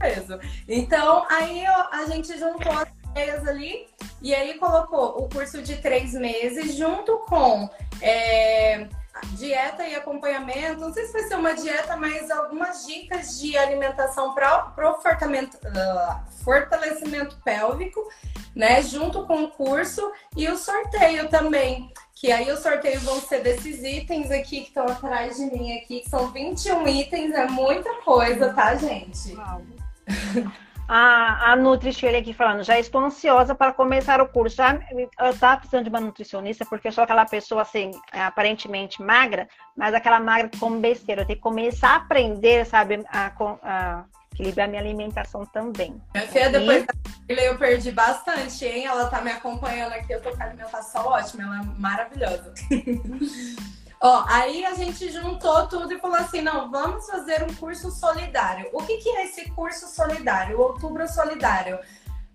mesmo. 0.00 0.40
Então, 0.68 1.24
aí 1.30 1.64
ó, 1.68 1.88
a 1.92 2.06
gente 2.06 2.36
juntou 2.38 2.72
as 2.72 2.88
ideias 3.10 3.46
ali 3.46 3.86
E 4.20 4.34
aí 4.34 4.54
colocou 4.58 5.22
o 5.22 5.28
curso 5.28 5.62
de 5.62 5.76
três 5.76 6.14
meses 6.14 6.74
junto 6.74 7.18
com 7.28 7.68
é, 8.00 8.88
dieta 9.32 9.86
e 9.86 9.94
acompanhamento. 9.94 10.80
Não 10.80 10.92
sei 10.92 11.06
se 11.06 11.12
vai 11.12 11.22
ser 11.22 11.36
uma 11.36 11.54
dieta, 11.54 11.96
mas 11.96 12.30
algumas 12.30 12.86
dicas 12.86 13.38
de 13.40 13.56
alimentação 13.56 14.34
para 14.34 14.90
o 14.90 15.00
fortalecimento, 15.00 15.56
uh, 15.58 16.44
fortalecimento 16.44 17.36
pélvico, 17.44 18.08
né? 18.54 18.82
Junto 18.82 19.26
com 19.26 19.44
o 19.44 19.50
curso 19.50 20.12
e 20.36 20.48
o 20.48 20.56
sorteio 20.56 21.28
também. 21.28 21.92
Que 22.14 22.32
aí 22.32 22.50
o 22.50 22.56
sorteio 22.56 23.00
vão 23.00 23.20
ser 23.20 23.42
desses 23.42 23.82
itens 23.82 24.30
aqui 24.30 24.62
que 24.62 24.68
estão 24.68 24.86
atrás 24.86 25.36
de 25.36 25.44
mim 25.46 25.76
aqui, 25.76 26.00
que 26.00 26.08
são 26.08 26.30
21 26.30 26.86
itens, 26.88 27.34
é 27.34 27.46
muita 27.46 27.92
coisa, 28.02 28.52
tá, 28.52 28.74
gente? 28.76 29.34
Uau. 29.34 29.62
A, 30.86 31.52
a 31.52 31.56
Nutri 31.56 31.90
aqui 32.08 32.34
falando, 32.34 32.62
já 32.62 32.78
estou 32.78 33.02
ansiosa 33.02 33.54
para 33.54 33.72
começar 33.72 34.20
o 34.20 34.28
curso. 34.28 34.56
Já 34.56 34.78
eu 35.18 35.30
estava 35.30 35.56
precisando 35.58 35.84
de 35.84 35.90
uma 35.90 36.00
nutricionista, 36.00 36.64
porque 36.66 36.88
eu 36.88 36.92
sou 36.92 37.04
aquela 37.04 37.24
pessoa 37.24 37.62
assim, 37.62 37.90
é, 38.12 38.22
aparentemente 38.22 39.02
magra, 39.02 39.48
mas 39.76 39.94
aquela 39.94 40.20
magra 40.20 40.50
como 40.60 40.78
besteira. 40.80 41.22
Eu 41.22 41.26
tenho 41.26 41.38
que 41.38 41.42
começar 41.42 41.90
a 41.90 41.96
aprender, 41.96 42.66
sabe, 42.66 43.02
a, 43.08 43.32
a 43.62 44.04
equilibrar 44.34 44.68
minha 44.68 44.80
alimentação 44.80 45.46
também. 45.46 46.00
Minha 46.14 46.26
filha, 46.26 46.50
depois 46.50 46.84
da 46.84 46.94
eu 47.28 47.56
perdi 47.56 47.90
bastante, 47.90 48.66
hein? 48.66 48.84
Ela 48.84 49.08
tá 49.08 49.22
me 49.22 49.30
acompanhando 49.30 49.92
aqui, 49.92 50.12
eu 50.12 50.20
tô 50.20 50.30
com 50.32 50.42
a 50.42 50.46
alimentação 50.46 51.06
ótima, 51.06 51.44
ela 51.44 51.60
é 51.60 51.80
maravilhosa. 51.80 52.52
Ó, 54.04 54.22
aí 54.28 54.66
a 54.66 54.74
gente 54.74 55.10
juntou 55.10 55.66
tudo 55.66 55.94
e 55.94 55.98
falou 55.98 56.18
assim: 56.18 56.42
não, 56.42 56.70
vamos 56.70 57.06
fazer 57.06 57.42
um 57.42 57.54
curso 57.54 57.90
solidário. 57.90 58.68
O 58.70 58.82
que, 58.82 58.98
que 58.98 59.08
é 59.08 59.24
esse 59.24 59.50
curso 59.52 59.86
solidário? 59.88 60.58
O 60.58 60.60
Outubro 60.60 61.08
Solidário. 61.08 61.78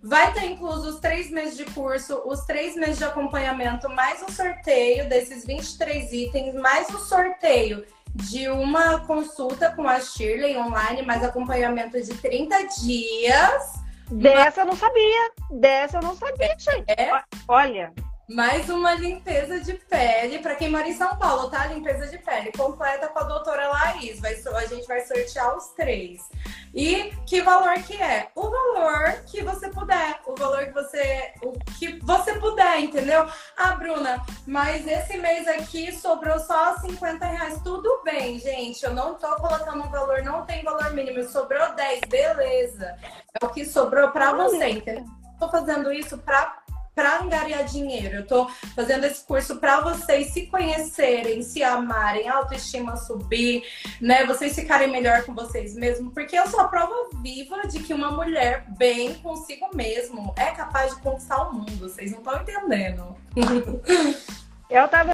Vai 0.02 0.32
ter 0.32 0.46
incluso 0.46 0.88
os 0.88 0.98
três 0.98 1.30
meses 1.30 1.56
de 1.56 1.66
curso, 1.66 2.22
os 2.24 2.40
três 2.40 2.74
meses 2.74 2.98
de 2.98 3.04
acompanhamento, 3.04 3.88
mais 3.88 4.20
o 4.22 4.32
sorteio 4.32 5.08
desses 5.08 5.46
23 5.46 6.12
itens, 6.12 6.54
mais 6.54 6.88
o 6.88 6.98
sorteio 6.98 7.86
de 8.14 8.48
uma 8.48 9.06
consulta 9.06 9.70
com 9.70 9.86
a 9.86 10.00
Shirley 10.00 10.56
online, 10.56 11.02
mais 11.02 11.22
acompanhamento 11.22 12.02
de 12.02 12.14
30 12.14 12.66
dias. 12.82 13.74
Dessa 14.10 14.62
eu 14.62 14.66
não 14.66 14.74
sabia. 14.74 15.30
Dessa 15.52 15.98
eu 15.98 16.02
não 16.02 16.16
sabia, 16.16 16.56
gente. 16.58 16.90
É? 16.90 17.22
Olha, 17.46 17.92
mais 18.30 18.70
uma 18.70 18.94
limpeza 18.94 19.58
de 19.58 19.74
pele 19.74 20.38
para 20.38 20.54
quem 20.54 20.70
mora 20.70 20.88
em 20.88 20.94
São 20.94 21.16
Paulo, 21.16 21.50
tá? 21.50 21.66
Limpeza 21.66 22.06
de 22.06 22.16
pele 22.18 22.52
completa 22.52 23.08
com 23.08 23.18
a 23.18 23.24
doutora 23.24 23.68
Laís. 23.68 24.20
Vai, 24.20 24.34
a 24.34 24.66
gente 24.66 24.86
vai 24.86 25.00
sortear 25.00 25.56
os 25.56 25.70
três. 25.70 26.28
E 26.72 27.12
que 27.26 27.42
valor 27.42 27.74
que 27.82 28.00
é? 28.00 28.28
O 28.36 28.48
valor 28.48 29.24
que 29.26 29.42
você 29.42 29.68
puder, 29.68 30.20
o 30.26 30.36
valor 30.36 30.64
que 30.66 30.72
você, 30.72 31.32
o 31.42 31.52
que 31.76 31.98
você 32.04 32.34
puder, 32.34 32.80
entendeu? 32.80 33.26
Ah, 33.56 33.74
Bruna, 33.74 34.24
mas 34.46 34.86
esse 34.86 35.18
mês 35.18 35.48
aqui 35.48 35.92
sobrou 35.92 36.38
só 36.38 36.78
50 36.78 37.26
reais. 37.26 37.60
Tudo 37.64 38.00
bem, 38.04 38.38
gente. 38.38 38.84
Eu 38.84 38.94
não 38.94 39.14
tô 39.14 39.34
colocando 39.36 39.82
um 39.82 39.90
valor, 39.90 40.22
não 40.22 40.46
tem 40.46 40.62
valor 40.62 40.92
mínimo. 40.92 41.24
Sobrou 41.24 41.74
10, 41.74 42.02
beleza. 42.08 42.96
É 43.40 43.44
o 43.44 43.48
que 43.48 43.64
sobrou 43.64 44.12
para 44.12 44.32
você, 44.34 44.68
entendeu? 44.68 45.04
Tô 45.40 45.48
fazendo 45.48 45.90
isso 45.90 46.18
para 46.18 46.60
para 46.94 47.20
angariar 47.20 47.64
dinheiro. 47.64 48.16
Eu 48.16 48.26
tô 48.26 48.48
fazendo 48.74 49.04
esse 49.04 49.24
curso 49.24 49.56
para 49.56 49.80
vocês 49.80 50.28
se 50.28 50.46
conhecerem, 50.46 51.42
se 51.42 51.62
amarem, 51.62 52.28
autoestima 52.28 52.96
subir, 52.96 53.64
né? 54.00 54.24
Vocês 54.26 54.54
ficarem 54.54 54.90
melhor 54.90 55.24
com 55.24 55.34
vocês 55.34 55.74
mesmos, 55.74 56.12
porque 56.12 56.38
eu 56.38 56.46
sou 56.46 56.60
a 56.60 56.68
prova 56.68 56.94
viva 57.22 57.66
de 57.68 57.80
que 57.80 57.94
uma 57.94 58.10
mulher 58.10 58.66
bem 58.76 59.14
consigo 59.14 59.70
mesmo 59.74 60.34
é 60.36 60.50
capaz 60.50 60.94
de 60.94 61.00
conquistar 61.00 61.48
o 61.48 61.54
mundo. 61.54 61.70
Vocês 61.78 62.10
não 62.10 62.18
estão 62.18 62.40
entendendo. 62.40 63.16
Eu 64.70 64.86
tava 64.86 65.12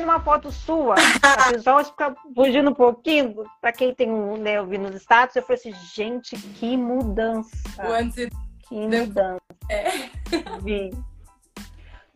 uma 0.00 0.20
foto 0.20 0.52
sua, 0.52 0.94
a 1.22 1.52
pessoa 1.52 1.84
fica 1.84 2.14
fugindo 2.34 2.70
um 2.70 2.74
pouquinho, 2.74 3.44
para 3.60 3.72
quem 3.72 3.94
tem 3.94 4.10
um, 4.10 4.36
né, 4.36 4.58
eu 4.58 4.66
vi 4.66 4.76
nos 4.76 4.94
status, 4.96 5.36
eu 5.36 5.42
falei 5.42 5.58
assim, 5.58 5.74
gente, 5.94 6.36
que 6.36 6.76
mudança. 6.76 7.50
O 7.78 7.92
antes 7.92 8.28
que 8.68 8.74
mudança. 8.74 9.40
É. 9.68 10.08
Vi. 10.62 10.90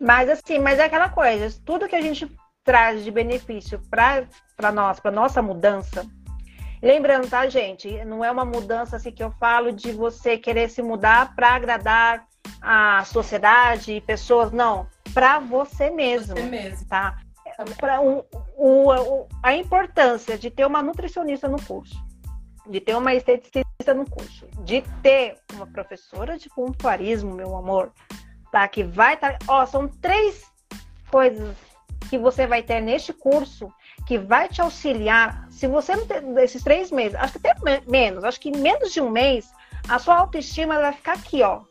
Mas 0.01 0.29
assim, 0.29 0.59
mas 0.59 0.79
é 0.79 0.85
aquela 0.85 1.09
coisa, 1.09 1.49
tudo 1.65 1.89
que 1.89 1.97
a 1.97 2.01
gente 2.01 2.31
traz 2.65 3.03
de 3.03 3.11
benefício 3.11 3.81
para 3.91 4.73
nós, 4.73 5.01
para 5.01 5.11
nossa 5.11 5.41
mudança. 5.43 6.07
Lembrando, 6.83 7.29
tá, 7.29 7.49
gente? 7.49 8.05
Não 8.05 8.25
é 8.25 8.31
uma 8.31 8.45
mudança 8.45 8.97
assim 8.97 9.11
que 9.11 9.23
eu 9.23 9.33
falo 9.33 9.73
de 9.73 9.91
você 9.91 10.39
querer 10.39 10.69
se 10.71 10.81
mudar 10.81 11.35
para 11.35 11.55
agradar 11.55 12.25
a 12.61 13.05
sociedade 13.05 13.93
e 13.93 14.01
pessoas, 14.01 14.53
não, 14.53 14.87
para 15.13 15.39
você 15.41 15.91
mesmo, 15.91 16.37
você 16.37 16.43
mesmo, 16.43 16.87
tá? 16.87 17.19
Para 17.79 18.01
o, 18.01 18.25
o, 18.57 19.27
a 19.43 19.55
importância 19.55 20.39
de 20.39 20.51
ter 20.51 20.65
uma 20.65 20.83
nutricionista 20.83 21.49
no 21.49 21.61
curso, 21.61 21.97
de 22.69 22.81
ter 22.81 22.97
uma 22.97 23.15
esteticista 23.15 23.95
no 23.95 24.09
curso, 24.09 24.47
de 24.65 24.83
ter 25.03 25.39
uma 25.55 25.67
professora 25.67 26.37
de 26.37 26.49
pontuarismo, 26.51 27.35
meu 27.35 27.57
amor, 27.57 27.93
tá? 28.53 28.67
Que 28.69 28.83
vai 28.85 29.15
estar. 29.15 29.39
Tá, 29.39 29.47
ó, 29.49 29.67
são 29.67 29.89
três 29.89 30.45
coisas 31.11 31.57
que 32.11 32.19
você 32.19 32.47
vai 32.47 32.63
ter 32.63 32.81
neste 32.81 33.13
curso 33.13 33.73
que 34.07 34.19
vai 34.19 34.49
te 34.49 34.61
auxiliar. 34.61 35.47
Se 35.51 35.67
você 35.67 35.97
não 35.97 36.07
ter 36.07 36.23
esses 36.39 36.63
três 36.63 36.91
meses, 36.91 37.15
acho 37.15 37.39
que 37.39 37.47
até 37.47 37.81
menos, 37.87 38.25
acho 38.25 38.41
que 38.41 38.57
menos 38.57 38.93
de 38.93 39.01
um 39.01 39.11
mês, 39.11 39.53
a 39.89 39.99
sua 39.99 40.17
autoestima 40.17 40.79
vai 40.79 40.93
ficar 40.93 41.15
aqui, 41.15 41.43
ó. 41.43 41.63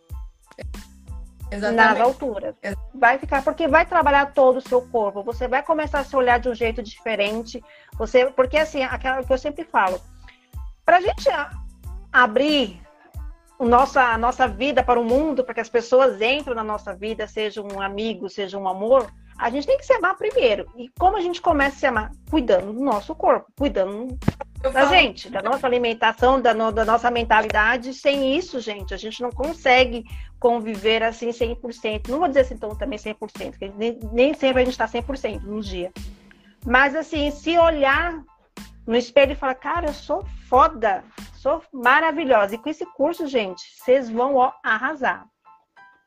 Exatamente. 1.49 1.75
Nas 1.75 2.01
alturas. 2.01 2.55
Vai 2.93 3.17
ficar, 3.17 3.43
porque 3.43 3.67
vai 3.67 3.85
trabalhar 3.85 4.33
todo 4.33 4.57
o 4.57 4.61
seu 4.61 4.81
corpo. 4.81 5.23
Você 5.23 5.47
vai 5.47 5.63
começar 5.63 5.99
a 5.99 6.03
se 6.03 6.15
olhar 6.15 6.39
de 6.39 6.49
um 6.49 6.53
jeito 6.53 6.83
diferente. 6.83 7.63
Você, 7.97 8.25
porque 8.31 8.57
assim, 8.57 8.83
aquela 8.83 9.23
que 9.23 9.31
eu 9.31 9.37
sempre 9.37 9.63
falo, 9.63 10.01
para 10.87 10.97
a 10.97 11.01
gente 11.01 11.27
abrir 12.13 12.81
nossa, 13.59 14.01
a 14.01 14.17
nossa 14.17 14.47
vida 14.47 14.81
para 14.81 14.97
o 14.97 15.03
mundo, 15.03 15.43
para 15.43 15.53
que 15.53 15.59
as 15.59 15.67
pessoas 15.67 16.21
entrem 16.21 16.55
na 16.55 16.63
nossa 16.63 16.95
vida, 16.95 17.27
seja 17.27 17.61
um 17.61 17.81
amigo, 17.81 18.29
seja 18.29 18.57
um 18.57 18.65
amor, 18.69 19.11
a 19.37 19.49
gente 19.49 19.67
tem 19.67 19.77
que 19.77 19.85
se 19.85 19.91
amar 19.91 20.15
primeiro. 20.15 20.65
E 20.77 20.89
como 20.97 21.17
a 21.17 21.19
gente 21.19 21.41
começa 21.41 21.75
a 21.75 21.79
se 21.79 21.85
amar? 21.87 22.11
Cuidando 22.29 22.71
do 22.71 22.79
nosso 22.79 23.13
corpo, 23.13 23.51
cuidando 23.57 24.17
Eu 24.63 24.71
da 24.71 24.83
falo... 24.83 24.95
gente, 24.95 25.29
da 25.29 25.41
nossa 25.41 25.67
alimentação, 25.67 26.39
da, 26.39 26.53
no, 26.53 26.71
da, 26.71 26.85
nossa 26.85 27.11
mentalidade. 27.11 27.93
Sem 27.93 28.37
isso, 28.37 28.61
gente, 28.61 28.93
a 28.93 28.97
gente 28.97 29.21
não 29.21 29.29
consegue 29.29 30.05
conviver 30.39 31.03
assim 31.03 31.31
100%. 31.31 32.07
Não 32.07 32.19
vou 32.19 32.29
dizer 32.29 32.41
assim 32.41 32.53
então 32.53 32.73
também 32.77 32.97
100%, 32.97 33.17
porque 33.49 33.73
nem, 33.75 33.99
nem 34.13 34.33
sempre 34.33 34.61
a 34.61 34.65
gente 34.65 34.73
está 34.73 34.87
100% 34.87 35.41
no 35.41 35.59
dia. 35.59 35.91
Mas 36.65 36.95
assim, 36.95 37.29
se 37.29 37.57
olhar 37.57 38.23
no 38.87 38.95
espelho 38.95 39.33
e 39.33 39.35
falar, 39.35 39.55
cara, 39.55 39.87
eu 39.87 39.93
sou 39.93 40.25
foda, 40.47 41.03
sou 41.35 41.61
maravilhosa. 41.73 42.55
E 42.55 42.57
com 42.57 42.69
esse 42.69 42.85
curso, 42.93 43.27
gente, 43.27 43.61
vocês 43.75 44.09
vão 44.09 44.35
ó, 44.35 44.53
arrasar. 44.63 45.27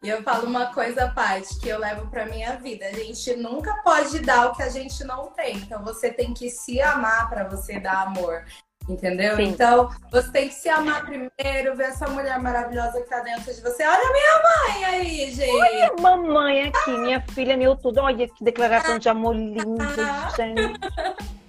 E 0.03 0.09
eu 0.09 0.23
falo 0.23 0.47
uma 0.47 0.73
coisa, 0.73 1.13
Paty, 1.15 1.61
que 1.61 1.69
eu 1.69 1.79
levo 1.79 2.11
para 2.11 2.25
minha 2.25 2.57
vida. 2.57 2.87
A 2.87 2.93
gente 2.93 3.37
nunca 3.37 3.75
pode 3.85 4.21
dar 4.21 4.47
o 4.47 4.55
que 4.55 4.63
a 4.63 4.71
gente 4.71 5.05
não 5.05 5.27
tem. 5.33 5.59
Então 5.59 5.85
você 5.85 6.11
tem 6.11 6.33
que 6.33 6.49
se 6.49 6.81
amar 6.81 7.29
para 7.29 7.45
você 7.45 7.79
dar 7.79 8.07
amor. 8.07 8.47
Entendeu? 8.89 9.37
Sim. 9.37 9.43
Então, 9.43 9.91
você 10.11 10.33
tem 10.33 10.49
que 10.49 10.55
se 10.55 10.69
amar 10.69 11.05
primeiro, 11.05 11.77
ver 11.77 11.91
essa 11.91 12.09
mulher 12.09 12.41
maravilhosa 12.41 13.01
que 13.01 13.09
tá 13.09 13.21
dentro 13.21 13.55
de 13.55 13.61
você. 13.61 13.87
Olha 13.87 14.11
minha 14.11 14.43
mãe 14.43 14.85
aí, 14.87 15.31
gente. 15.31 15.55
Olha 15.55 15.93
a 15.97 16.01
mamãe 16.01 16.69
aqui, 16.69 16.91
minha 16.93 17.21
filha, 17.21 17.57
meu 17.57 17.77
tudo. 17.77 18.01
Olha 18.01 18.27
que 18.27 18.43
declaração 18.43 18.99
de 18.99 19.09
amor 19.09 19.37
linda, 19.37 20.31
gente. 20.35 21.31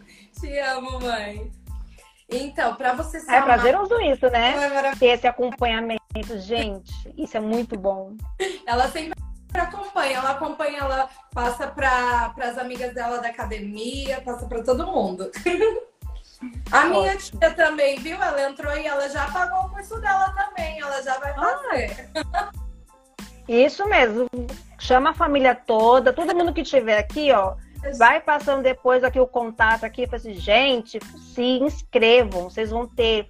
Te 0.42 0.58
amo, 0.58 1.00
mãe. 1.00 1.52
Então, 2.28 2.74
para 2.74 2.94
você 2.94 3.20
ser. 3.20 3.32
É 3.32 3.42
prazeroso 3.44 4.02
isso, 4.02 4.28
né? 4.32 4.56
É 4.90 4.96
Ter 4.96 5.06
esse 5.10 5.28
acompanhamento. 5.28 6.02
Gente, 6.40 6.92
isso 7.16 7.38
é 7.38 7.40
muito 7.40 7.78
bom. 7.78 8.16
Ela 8.66 8.88
sempre 8.88 9.14
acompanha, 9.54 10.18
ela 10.18 10.32
acompanha, 10.32 10.80
ela 10.80 11.10
passa 11.32 11.68
para 11.68 12.34
as 12.38 12.58
amigas 12.58 12.92
dela 12.96 13.20
da 13.20 13.28
academia, 13.28 14.20
passa 14.22 14.48
para 14.48 14.64
todo 14.64 14.88
mundo. 14.88 15.30
A 16.72 16.86
minha 16.86 17.14
Ótimo. 17.14 17.40
tia 17.40 17.54
também, 17.54 18.00
viu? 18.00 18.20
Ela 18.20 18.50
entrou 18.50 18.76
e 18.76 18.88
ela 18.88 19.08
já 19.10 19.30
pagou 19.30 19.60
o 19.60 19.70
curso 19.70 20.02
dela 20.02 20.32
também, 20.32 20.80
ela 20.80 21.00
já 21.04 21.20
vai 21.20 21.36
fazer. 21.36 22.10
Ah, 22.34 22.52
isso 23.48 23.88
mesmo. 23.88 24.28
Chama 24.80 25.12
a 25.12 25.14
família 25.14 25.54
toda, 25.54 26.12
todo 26.12 26.36
mundo 26.36 26.52
que 26.52 26.62
estiver 26.62 26.98
aqui, 26.98 27.32
ó 27.32 27.56
Vai 27.98 28.22
passando 28.22 28.63
depois 28.63 29.04
aqui 29.04 29.20
o 29.20 29.28
contato 29.28 29.84
aqui, 29.84 30.06
fala 30.06 30.17
assim, 30.17 30.34
gente, 30.34 31.00
se 31.34 31.60
inscrevam, 31.60 32.44
vocês 32.44 32.70
vão 32.70 32.88
ter 32.88 33.28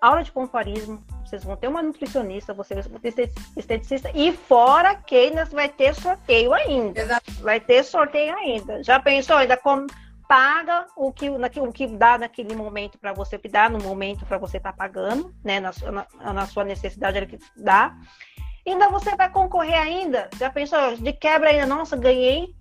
aula 0.00 0.22
de 0.22 0.30
pompoarismo, 0.30 1.02
vocês 1.24 1.42
vão 1.42 1.56
ter 1.56 1.68
uma 1.68 1.82
nutricionista, 1.82 2.52
vocês 2.52 2.86
vão 2.86 3.00
ter 3.00 3.30
esteticista, 3.56 4.10
e 4.14 4.32
fora 4.32 4.94
que 4.94 5.16
ainda 5.16 5.44
vai 5.46 5.68
ter 5.68 5.94
sorteio 5.94 6.52
ainda. 6.52 7.00
Exato. 7.00 7.32
Vai 7.40 7.58
ter 7.58 7.82
sorteio 7.82 8.36
ainda. 8.36 8.82
Já 8.82 9.00
pensou? 9.00 9.36
Ainda 9.36 9.56
com, 9.56 9.86
paga 10.28 10.86
o 10.96 11.12
que, 11.12 11.30
o 11.30 11.72
que 11.72 11.86
dá 11.86 12.18
naquele 12.18 12.54
momento 12.54 12.98
para 12.98 13.12
você, 13.12 13.38
que 13.38 13.48
dá 13.48 13.68
no 13.68 13.78
momento 13.78 14.26
para 14.26 14.38
você 14.38 14.58
estar 14.58 14.72
tá 14.72 14.76
pagando, 14.76 15.34
né? 15.42 15.58
Na, 15.58 15.72
na, 15.90 16.32
na, 16.32 16.46
sua 16.46 16.64
necessidade, 16.64 17.16
ele 17.16 17.26
que 17.26 17.38
dá. 17.56 17.96
Ainda 18.66 18.88
você 18.88 19.14
vai 19.16 19.30
concorrer 19.30 19.78
ainda? 19.78 20.28
Já 20.38 20.50
pensou, 20.50 20.96
de 20.96 21.12
quebra 21.12 21.50
ainda, 21.50 21.66
nossa, 21.66 21.96
ganhei. 21.96 22.54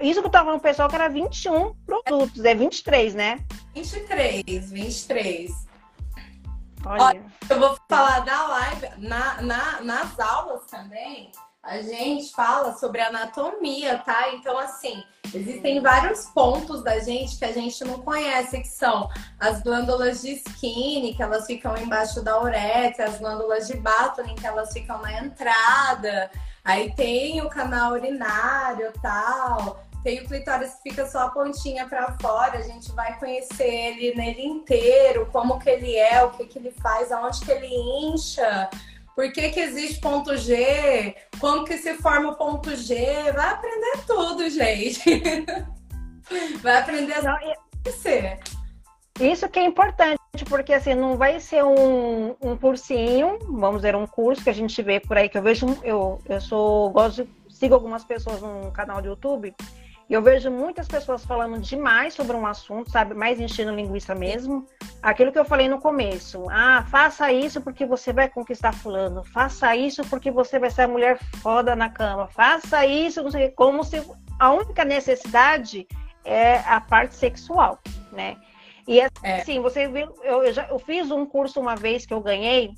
Isso 0.00 0.20
que 0.20 0.26
eu 0.26 0.30
tava 0.30 0.46
falando 0.46 0.60
pessoal 0.60 0.88
que 0.88 0.94
era 0.94 1.08
21 1.08 1.74
produtos, 1.86 2.44
é 2.44 2.54
23, 2.54 3.14
né? 3.14 3.44
23, 3.74 4.70
23. 4.70 5.50
Olha. 6.86 7.02
Olha 7.02 7.30
eu 7.50 7.58
vou 7.58 7.76
falar 7.88 8.20
da 8.20 8.46
live, 8.46 8.88
na, 8.98 9.42
na, 9.42 9.80
nas 9.80 10.20
aulas 10.20 10.64
também, 10.66 11.32
a 11.62 11.82
gente 11.82 12.32
fala 12.32 12.74
sobre 12.76 13.00
anatomia, 13.00 13.98
tá? 13.98 14.32
Então, 14.32 14.56
assim, 14.56 15.02
existem 15.34 15.80
vários 15.80 16.26
pontos 16.26 16.82
da 16.84 17.00
gente 17.00 17.36
que 17.36 17.44
a 17.44 17.52
gente 17.52 17.84
não 17.84 18.00
conhece, 18.02 18.60
que 18.60 18.68
são 18.68 19.10
as 19.38 19.62
glândulas 19.62 20.22
de 20.22 20.34
skin, 20.34 21.12
que 21.14 21.22
elas 21.22 21.44
ficam 21.46 21.76
embaixo 21.76 22.22
da 22.22 22.40
uretra, 22.40 23.06
as 23.06 23.18
glândulas 23.18 23.66
de 23.66 23.76
Bartolin, 23.76 24.36
que 24.36 24.46
elas 24.46 24.72
ficam 24.72 25.02
na 25.02 25.24
entrada. 25.24 26.30
Aí 26.64 26.94
tem 26.94 27.42
o 27.42 27.50
canal 27.50 27.92
urinário 27.92 28.92
tal. 29.02 29.82
Tem 30.02 30.20
o 30.20 30.26
clitóris 30.26 30.74
que 30.76 30.90
fica 30.90 31.06
só 31.06 31.26
a 31.26 31.30
pontinha 31.30 31.86
para 31.86 32.16
fora, 32.20 32.58
a 32.58 32.62
gente 32.62 32.90
vai 32.92 33.18
conhecer 33.18 33.64
ele 33.64 34.14
nele 34.14 34.42
inteiro, 34.42 35.28
como 35.30 35.58
que 35.58 35.68
ele 35.68 35.94
é, 35.94 36.22
o 36.22 36.30
que 36.30 36.46
que 36.46 36.58
ele 36.58 36.70
faz, 36.70 37.12
aonde 37.12 37.40
que 37.40 37.50
ele 37.50 37.68
incha, 37.68 38.70
por 39.14 39.30
que, 39.32 39.50
que 39.50 39.60
existe 39.60 40.00
ponto 40.00 40.34
G? 40.36 41.14
Como 41.38 41.64
que 41.64 41.76
se 41.76 41.94
forma 41.94 42.30
o 42.30 42.36
ponto 42.36 42.74
G? 42.74 43.30
Vai 43.32 43.50
aprender 43.50 44.04
tudo, 44.06 44.48
gente. 44.48 45.02
vai 46.62 46.78
aprender 46.78 47.12
a 47.12 47.92
ser. 47.92 48.38
Isso 49.20 49.46
que 49.50 49.58
é 49.58 49.64
importante, 49.64 50.18
porque 50.48 50.72
assim, 50.72 50.94
não 50.94 51.18
vai 51.18 51.38
ser 51.38 51.62
um, 51.62 52.34
um 52.40 52.56
cursinho, 52.56 53.38
vamos 53.46 53.82
dizer, 53.82 53.94
um 53.94 54.06
curso 54.06 54.42
que 54.42 54.48
a 54.48 54.54
gente 54.54 54.80
vê 54.80 54.98
por 54.98 55.18
aí, 55.18 55.28
que 55.28 55.36
eu 55.36 55.42
vejo, 55.42 55.66
eu, 55.82 56.18
eu 56.26 56.40
sou, 56.40 56.88
gosto, 56.88 57.28
sigo 57.50 57.74
algumas 57.74 58.02
pessoas 58.02 58.40
no 58.40 58.70
canal 58.72 59.02
do 59.02 59.08
YouTube, 59.08 59.54
eu 60.14 60.20
vejo 60.20 60.50
muitas 60.50 60.88
pessoas 60.88 61.24
falando 61.24 61.60
demais 61.60 62.14
sobre 62.14 62.36
um 62.36 62.44
assunto, 62.44 62.90
sabe? 62.90 63.14
Mais 63.14 63.38
enchendo 63.38 63.74
linguiça 63.74 64.12
mesmo. 64.12 64.66
Aquilo 65.00 65.30
que 65.30 65.38
eu 65.38 65.44
falei 65.44 65.68
no 65.68 65.80
começo. 65.80 66.44
Ah, 66.50 66.84
faça 66.90 67.32
isso 67.32 67.60
porque 67.60 67.86
você 67.86 68.12
vai 68.12 68.28
conquistar 68.28 68.72
fulano. 68.72 69.22
Faça 69.22 69.76
isso 69.76 70.02
porque 70.10 70.30
você 70.30 70.58
vai 70.58 70.68
ser 70.68 70.82
a 70.82 70.88
mulher 70.88 71.18
foda 71.40 71.76
na 71.76 71.88
cama. 71.88 72.26
Faça 72.26 72.84
isso, 72.84 73.22
não 73.22 73.30
sei, 73.30 73.50
como 73.50 73.84
se 73.84 74.02
a 74.38 74.52
única 74.52 74.84
necessidade 74.84 75.86
é 76.24 76.58
a 76.58 76.80
parte 76.80 77.14
sexual, 77.14 77.78
né? 78.10 78.36
E 78.88 79.00
é. 79.00 79.08
assim, 79.22 79.58
é. 79.58 79.60
você 79.60 79.86
viu, 79.86 80.12
eu, 80.24 80.42
eu, 80.42 80.52
já, 80.52 80.66
eu 80.68 80.78
fiz 80.80 81.10
um 81.12 81.24
curso 81.24 81.60
uma 81.60 81.76
vez 81.76 82.04
que 82.04 82.12
eu 82.12 82.20
ganhei, 82.20 82.74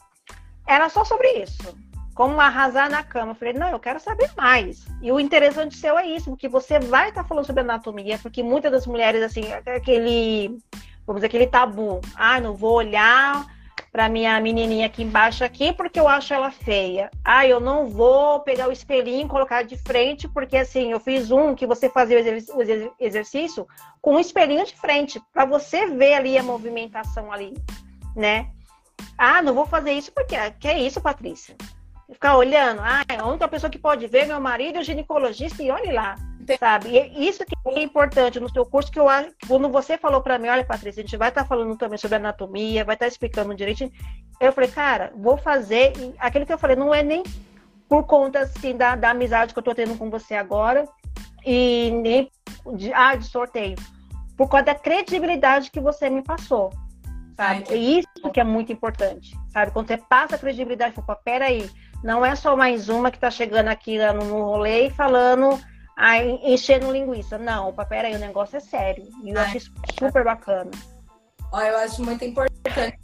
era 0.66 0.90
só 0.90 1.02
sobre 1.02 1.28
isso 1.42 1.74
como 2.14 2.40
arrasar 2.40 2.90
na 2.90 3.02
cama. 3.02 3.32
Eu 3.32 3.36
falei, 3.36 3.54
não, 3.54 3.68
eu 3.68 3.78
quero 3.78 4.00
saber 4.00 4.30
mais. 4.36 4.86
E 5.00 5.10
o 5.10 5.18
interessante 5.18 5.76
seu 5.76 5.98
é 5.98 6.06
isso, 6.06 6.30
porque 6.30 6.48
você 6.48 6.78
vai 6.78 7.08
estar 7.08 7.22
tá 7.22 7.28
falando 7.28 7.46
sobre 7.46 7.62
anatomia, 7.62 8.18
porque 8.18 8.42
muitas 8.42 8.70
das 8.70 8.86
mulheres, 8.86 9.22
assim, 9.22 9.52
aquele, 9.52 10.58
vamos 11.06 11.20
dizer, 11.20 11.26
aquele 11.26 11.46
tabu. 11.46 12.00
Ah, 12.14 12.40
não 12.40 12.54
vou 12.54 12.74
olhar 12.74 13.46
para 13.92 14.08
minha 14.08 14.40
menininha 14.40 14.86
aqui 14.86 15.02
embaixo 15.02 15.44
aqui 15.44 15.70
porque 15.70 16.00
eu 16.00 16.08
acho 16.08 16.32
ela 16.32 16.50
feia. 16.50 17.10
Ah, 17.22 17.46
eu 17.46 17.60
não 17.60 17.88
vou 17.88 18.40
pegar 18.40 18.68
o 18.68 18.72
espelhinho 18.72 19.26
e 19.26 19.28
colocar 19.28 19.62
de 19.62 19.76
frente 19.76 20.26
porque 20.26 20.56
assim, 20.56 20.92
eu 20.92 20.98
fiz 20.98 21.30
um 21.30 21.54
que 21.54 21.66
você 21.66 21.90
fazia 21.90 22.18
o 22.18 22.62
exercício 22.98 23.68
com 24.00 24.14
um 24.14 24.18
espelhinho 24.18 24.64
de 24.64 24.74
frente 24.74 25.20
para 25.30 25.44
você 25.44 25.86
ver 25.86 26.14
ali 26.14 26.38
a 26.38 26.42
movimentação 26.42 27.30
ali, 27.30 27.52
né? 28.16 28.48
Ah, 29.18 29.42
não 29.42 29.52
vou 29.52 29.66
fazer 29.66 29.92
isso 29.92 30.10
porque 30.10 30.36
que 30.58 30.68
é 30.68 30.78
isso, 30.78 31.00
Patrícia? 31.00 31.54
Ficar 32.10 32.36
olhando, 32.36 32.80
ah, 32.80 33.02
a 33.18 33.26
única 33.26 33.48
pessoa 33.48 33.70
que 33.70 33.78
pode 33.78 34.06
ver 34.06 34.26
meu 34.26 34.40
marido 34.40 34.78
é 34.78 34.80
o 34.80 34.84
ginecologista 34.84 35.62
e 35.62 35.70
olhe 35.70 35.92
lá, 35.92 36.16
sabe? 36.58 36.90
E 36.90 37.28
isso 37.28 37.44
que 37.44 37.54
é 37.66 37.82
importante 37.82 38.40
no 38.40 38.50
seu 38.50 38.64
curso, 38.66 38.90
que 38.90 38.98
eu 38.98 39.08
acho, 39.08 39.30
quando 39.46 39.68
você 39.68 39.96
falou 39.96 40.20
para 40.20 40.38
mim, 40.38 40.48
olha, 40.48 40.64
Patrícia, 40.64 41.00
a 41.02 41.04
gente 41.04 41.16
vai 41.16 41.28
estar 41.28 41.42
tá 41.42 41.48
falando 41.48 41.76
também 41.76 41.98
sobre 41.98 42.16
anatomia, 42.16 42.84
vai 42.84 42.94
estar 42.94 43.06
tá 43.06 43.08
explicando 43.08 43.54
direitinho. 43.54 43.92
Eu 44.40 44.52
falei, 44.52 44.70
cara, 44.70 45.12
vou 45.16 45.36
fazer, 45.36 45.92
e 45.96 46.14
aquilo 46.18 46.46
que 46.46 46.52
eu 46.52 46.58
falei, 46.58 46.76
não 46.76 46.94
é 46.94 47.02
nem 47.02 47.22
por 47.88 48.04
conta, 48.04 48.40
assim, 48.40 48.76
da, 48.76 48.96
da 48.96 49.10
amizade 49.10 49.52
que 49.52 49.58
eu 49.58 49.62
tô 49.62 49.74
tendo 49.74 49.96
com 49.96 50.10
você 50.10 50.34
agora, 50.34 50.88
e 51.44 51.90
nem 52.02 52.30
de, 52.74 52.92
ah, 52.92 53.14
de 53.14 53.26
sorteio, 53.26 53.76
por 54.36 54.48
conta 54.48 54.64
da 54.64 54.74
credibilidade 54.74 55.70
que 55.70 55.80
você 55.80 56.08
me 56.08 56.22
passou. 56.22 56.70
Sabe? 57.36 57.64
Ai, 57.70 57.76
isso 57.78 58.30
que 58.32 58.40
é 58.40 58.44
muito 58.44 58.72
importante, 58.72 59.36
sabe? 59.50 59.72
Quando 59.72 59.88
você 59.88 59.96
passa 59.96 60.36
a 60.36 60.38
credibilidade, 60.38 60.94
fala, 60.94 61.18
peraí, 61.24 61.68
não 62.02 62.24
é 62.24 62.34
só 62.34 62.56
mais 62.56 62.88
uma 62.88 63.10
que 63.10 63.16
está 63.16 63.30
chegando 63.30 63.68
aqui 63.68 63.98
no, 63.98 64.24
no 64.24 64.44
rolê 64.44 64.88
e 64.88 64.90
falando, 64.90 65.58
ah, 65.96 66.18
enchendo 66.18 66.90
linguiça. 66.90 67.38
Não, 67.38 67.68
opa, 67.68 67.84
peraí, 67.84 68.14
o 68.14 68.18
negócio 68.18 68.56
é 68.56 68.60
sério. 68.60 69.06
E 69.22 69.30
eu 69.30 69.40
acho 69.40 69.56
isso 69.56 69.72
super 69.98 70.24
bacana. 70.24 70.70
Ó, 71.52 71.60
eu 71.60 71.78
acho 71.78 72.02
muito 72.02 72.24
importante 72.24 72.98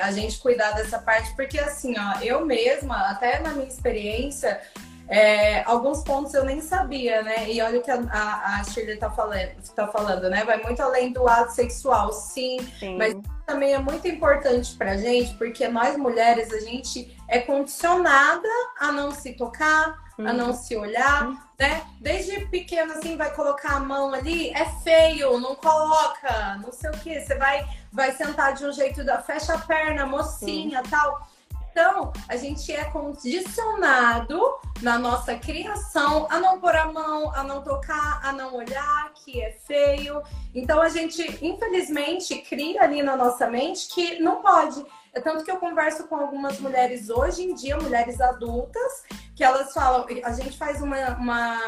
a 0.00 0.12
gente 0.12 0.38
cuidar 0.38 0.72
dessa 0.72 0.98
parte, 0.98 1.34
porque 1.36 1.58
assim, 1.58 1.94
ó, 1.98 2.20
eu 2.22 2.44
mesma, 2.44 3.10
até 3.10 3.38
na 3.40 3.50
minha 3.50 3.68
experiência, 3.68 4.60
é, 5.08 5.62
alguns 5.64 6.02
pontos 6.02 6.32
eu 6.32 6.44
nem 6.44 6.60
sabia, 6.60 7.22
né? 7.22 7.50
E 7.50 7.60
olha 7.60 7.80
o 7.80 7.82
que 7.82 7.90
a, 7.90 8.00
a, 8.10 8.60
a 8.60 8.64
Shirley 8.64 8.96
tá 8.96 9.10
falando, 9.10 9.50
tá 9.74 9.86
falando, 9.88 10.30
né? 10.30 10.44
Vai 10.44 10.62
muito 10.62 10.80
além 10.80 11.12
do 11.12 11.28
ato 11.28 11.52
sexual, 11.52 12.12
sim, 12.12 12.58
sim. 12.78 12.96
mas 12.96 13.14
também 13.46 13.74
é 13.74 13.78
muito 13.78 14.06
importante 14.08 14.74
pra 14.76 14.96
gente, 14.96 15.34
porque 15.34 15.66
nós 15.68 15.96
mulheres, 15.96 16.52
a 16.52 16.60
gente 16.60 17.16
é 17.28 17.40
condicionada 17.40 18.48
a 18.78 18.92
não 18.92 19.10
se 19.12 19.34
tocar, 19.34 19.98
uhum. 20.18 20.28
a 20.28 20.32
não 20.32 20.52
se 20.52 20.76
olhar, 20.76 21.28
uhum. 21.28 21.38
né? 21.58 21.82
Desde 22.00 22.46
pequena, 22.46 22.94
assim, 22.94 23.16
vai 23.16 23.34
colocar 23.34 23.76
a 23.76 23.80
mão 23.80 24.12
ali, 24.12 24.50
é 24.50 24.64
feio, 24.82 25.38
não 25.40 25.54
coloca, 25.54 26.58
não 26.62 26.72
sei 26.72 26.90
o 26.90 26.98
que, 26.98 27.20
você 27.20 27.34
vai, 27.36 27.66
vai 27.92 28.12
sentar 28.12 28.54
de 28.54 28.64
um 28.64 28.72
jeito, 28.72 29.04
da, 29.04 29.20
fecha 29.20 29.54
a 29.54 29.58
perna, 29.58 30.06
mocinha, 30.06 30.80
uhum. 30.80 30.90
tal. 30.90 31.31
Então, 31.72 32.12
a 32.28 32.36
gente 32.36 32.70
é 32.70 32.84
condicionado 32.84 34.38
na 34.82 34.98
nossa 34.98 35.34
criação 35.36 36.26
a 36.30 36.38
não 36.38 36.60
pôr 36.60 36.76
a 36.76 36.92
mão, 36.92 37.34
a 37.34 37.42
não 37.42 37.62
tocar, 37.62 38.20
a 38.22 38.30
não 38.30 38.54
olhar, 38.54 39.10
que 39.14 39.40
é 39.40 39.52
feio. 39.52 40.22
Então, 40.54 40.82
a 40.82 40.90
gente, 40.90 41.22
infelizmente, 41.40 42.36
cria 42.42 42.82
ali 42.82 43.02
na 43.02 43.16
nossa 43.16 43.48
mente 43.48 43.88
que 43.88 44.20
não 44.20 44.42
pode. 44.42 44.84
É 45.14 45.20
tanto 45.20 45.44
que 45.44 45.50
eu 45.50 45.56
converso 45.56 46.06
com 46.08 46.16
algumas 46.16 46.60
mulheres 46.60 47.08
hoje 47.08 47.42
em 47.42 47.54
dia, 47.54 47.78
mulheres 47.78 48.20
adultas, 48.20 49.04
que 49.34 49.42
elas 49.42 49.72
falam, 49.72 50.06
a 50.24 50.32
gente 50.32 50.58
faz 50.58 50.82
uma, 50.82 51.16
uma 51.16 51.58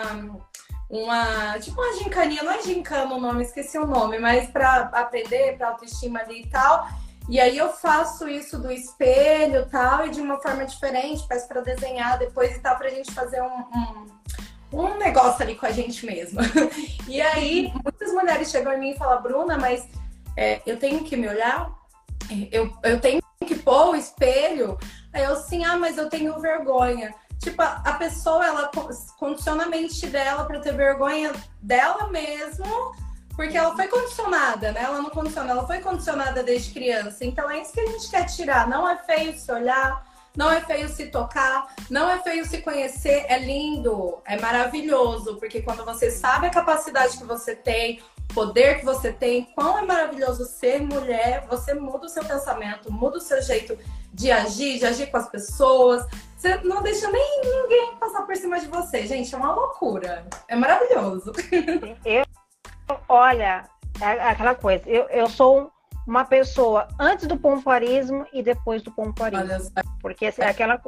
uma 0.88 1.58
tipo 1.58 1.80
uma 1.80 1.94
gincaninha, 1.94 2.42
não 2.42 2.52
é 2.52 2.62
gincana 2.62 3.14
o 3.14 3.20
nome, 3.20 3.42
esqueci 3.42 3.78
o 3.78 3.86
nome, 3.86 4.18
mas 4.18 4.50
para 4.50 4.82
aprender, 4.92 5.56
para 5.56 5.70
autoestima 5.70 6.20
ali 6.20 6.42
e 6.42 6.46
tal. 6.46 6.86
E 7.28 7.40
aí 7.40 7.56
eu 7.56 7.70
faço 7.70 8.28
isso 8.28 8.58
do 8.58 8.70
espelho 8.70 9.66
tal, 9.70 10.06
e 10.06 10.10
de 10.10 10.20
uma 10.20 10.38
forma 10.40 10.66
diferente, 10.66 11.26
peço 11.26 11.48
para 11.48 11.62
desenhar 11.62 12.18
depois 12.18 12.54
e 12.54 12.60
tal, 12.60 12.76
pra 12.76 12.90
gente 12.90 13.12
fazer 13.12 13.42
um, 13.42 13.64
um, 14.72 14.80
um, 14.80 14.98
negócio 14.98 15.42
ali 15.42 15.54
com 15.54 15.66
a 15.66 15.70
gente 15.70 16.04
mesma. 16.04 16.42
E 17.08 17.20
aí, 17.20 17.72
muitas 17.82 18.12
mulheres 18.12 18.50
chegam 18.50 18.72
em 18.72 18.78
mim 18.78 18.90
e 18.90 18.98
falam, 18.98 19.22
Bruna, 19.22 19.58
mas 19.58 19.86
é, 20.36 20.60
eu 20.66 20.78
tenho 20.78 21.04
que 21.04 21.16
me 21.16 21.28
olhar? 21.28 21.70
Eu, 22.50 22.72
eu 22.82 23.00
tenho 23.00 23.22
que 23.46 23.54
pôr 23.54 23.90
o 23.90 23.96
espelho? 23.96 24.78
Aí 25.12 25.22
eu 25.22 25.32
assim, 25.32 25.64
ah, 25.64 25.76
mas 25.76 25.98
eu 25.98 26.08
tenho 26.08 26.38
vergonha. 26.40 27.14
Tipo, 27.38 27.60
a 27.62 27.92
pessoa, 27.98 28.46
ela 28.46 28.70
condiciona 29.18 29.64
a 29.64 29.68
mente 29.68 30.06
dela 30.06 30.44
para 30.44 30.60
ter 30.60 30.72
vergonha 30.72 31.30
dela 31.60 32.08
mesmo 32.10 32.94
porque 33.36 33.56
ela 33.56 33.74
foi 33.74 33.88
condicionada, 33.88 34.72
né? 34.72 34.82
Ela 34.82 35.02
não 35.02 35.10
condiciona, 35.10 35.50
ela 35.50 35.66
foi 35.66 35.80
condicionada 35.80 36.42
desde 36.42 36.72
criança. 36.72 37.24
Então 37.24 37.50
é 37.50 37.60
isso 37.60 37.72
que 37.72 37.80
a 37.80 37.86
gente 37.86 38.08
quer 38.08 38.24
tirar. 38.26 38.68
Não 38.68 38.88
é 38.88 38.96
feio 38.98 39.36
se 39.36 39.50
olhar, 39.50 40.06
não 40.36 40.50
é 40.50 40.60
feio 40.60 40.88
se 40.88 41.06
tocar, 41.06 41.74
não 41.90 42.08
é 42.08 42.18
feio 42.22 42.44
se 42.46 42.58
conhecer. 42.58 43.26
É 43.28 43.38
lindo, 43.38 44.18
é 44.24 44.38
maravilhoso, 44.40 45.36
porque 45.36 45.62
quando 45.62 45.84
você 45.84 46.10
sabe 46.10 46.46
a 46.46 46.50
capacidade 46.50 47.18
que 47.18 47.24
você 47.24 47.56
tem, 47.56 48.00
o 48.30 48.34
poder 48.34 48.78
que 48.78 48.84
você 48.84 49.12
tem, 49.12 49.44
quão 49.54 49.78
é 49.78 49.82
maravilhoso 49.82 50.44
ser 50.44 50.80
mulher, 50.80 51.46
você 51.48 51.74
muda 51.74 52.06
o 52.06 52.08
seu 52.08 52.24
pensamento, 52.24 52.90
muda 52.92 53.18
o 53.18 53.20
seu 53.20 53.40
jeito 53.42 53.78
de 54.12 54.30
agir, 54.30 54.78
de 54.78 54.86
agir 54.86 55.10
com 55.10 55.16
as 55.16 55.28
pessoas. 55.28 56.06
Você 56.36 56.56
não 56.58 56.82
deixa 56.82 57.10
nem 57.10 57.40
ninguém 57.42 57.96
passar 57.96 58.22
por 58.22 58.36
cima 58.36 58.60
de 58.60 58.66
você, 58.66 59.06
gente. 59.06 59.34
É 59.34 59.38
uma 59.38 59.54
loucura. 59.54 60.26
É 60.46 60.54
maravilhoso. 60.54 61.32
Eu 62.04 62.24
Olha, 63.08 63.64
é 64.00 64.28
aquela 64.28 64.54
coisa, 64.54 64.88
eu, 64.88 65.08
eu 65.08 65.28
sou 65.28 65.70
uma 66.06 66.24
pessoa 66.24 66.88
antes 66.98 67.26
do 67.26 67.36
pompoarismo 67.36 68.26
e 68.32 68.42
depois 68.42 68.82
do 68.82 68.90
pompoarismo. 68.90 69.70
Porque 70.00 70.26
assim, 70.26 70.42
aquela 70.42 70.80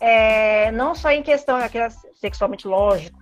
é, 0.00 0.70
não 0.72 0.94
só 0.94 1.10
em 1.10 1.22
questão 1.22 1.56
aquela 1.56 1.90
sexualmente 2.14 2.66
lógico, 2.66 3.18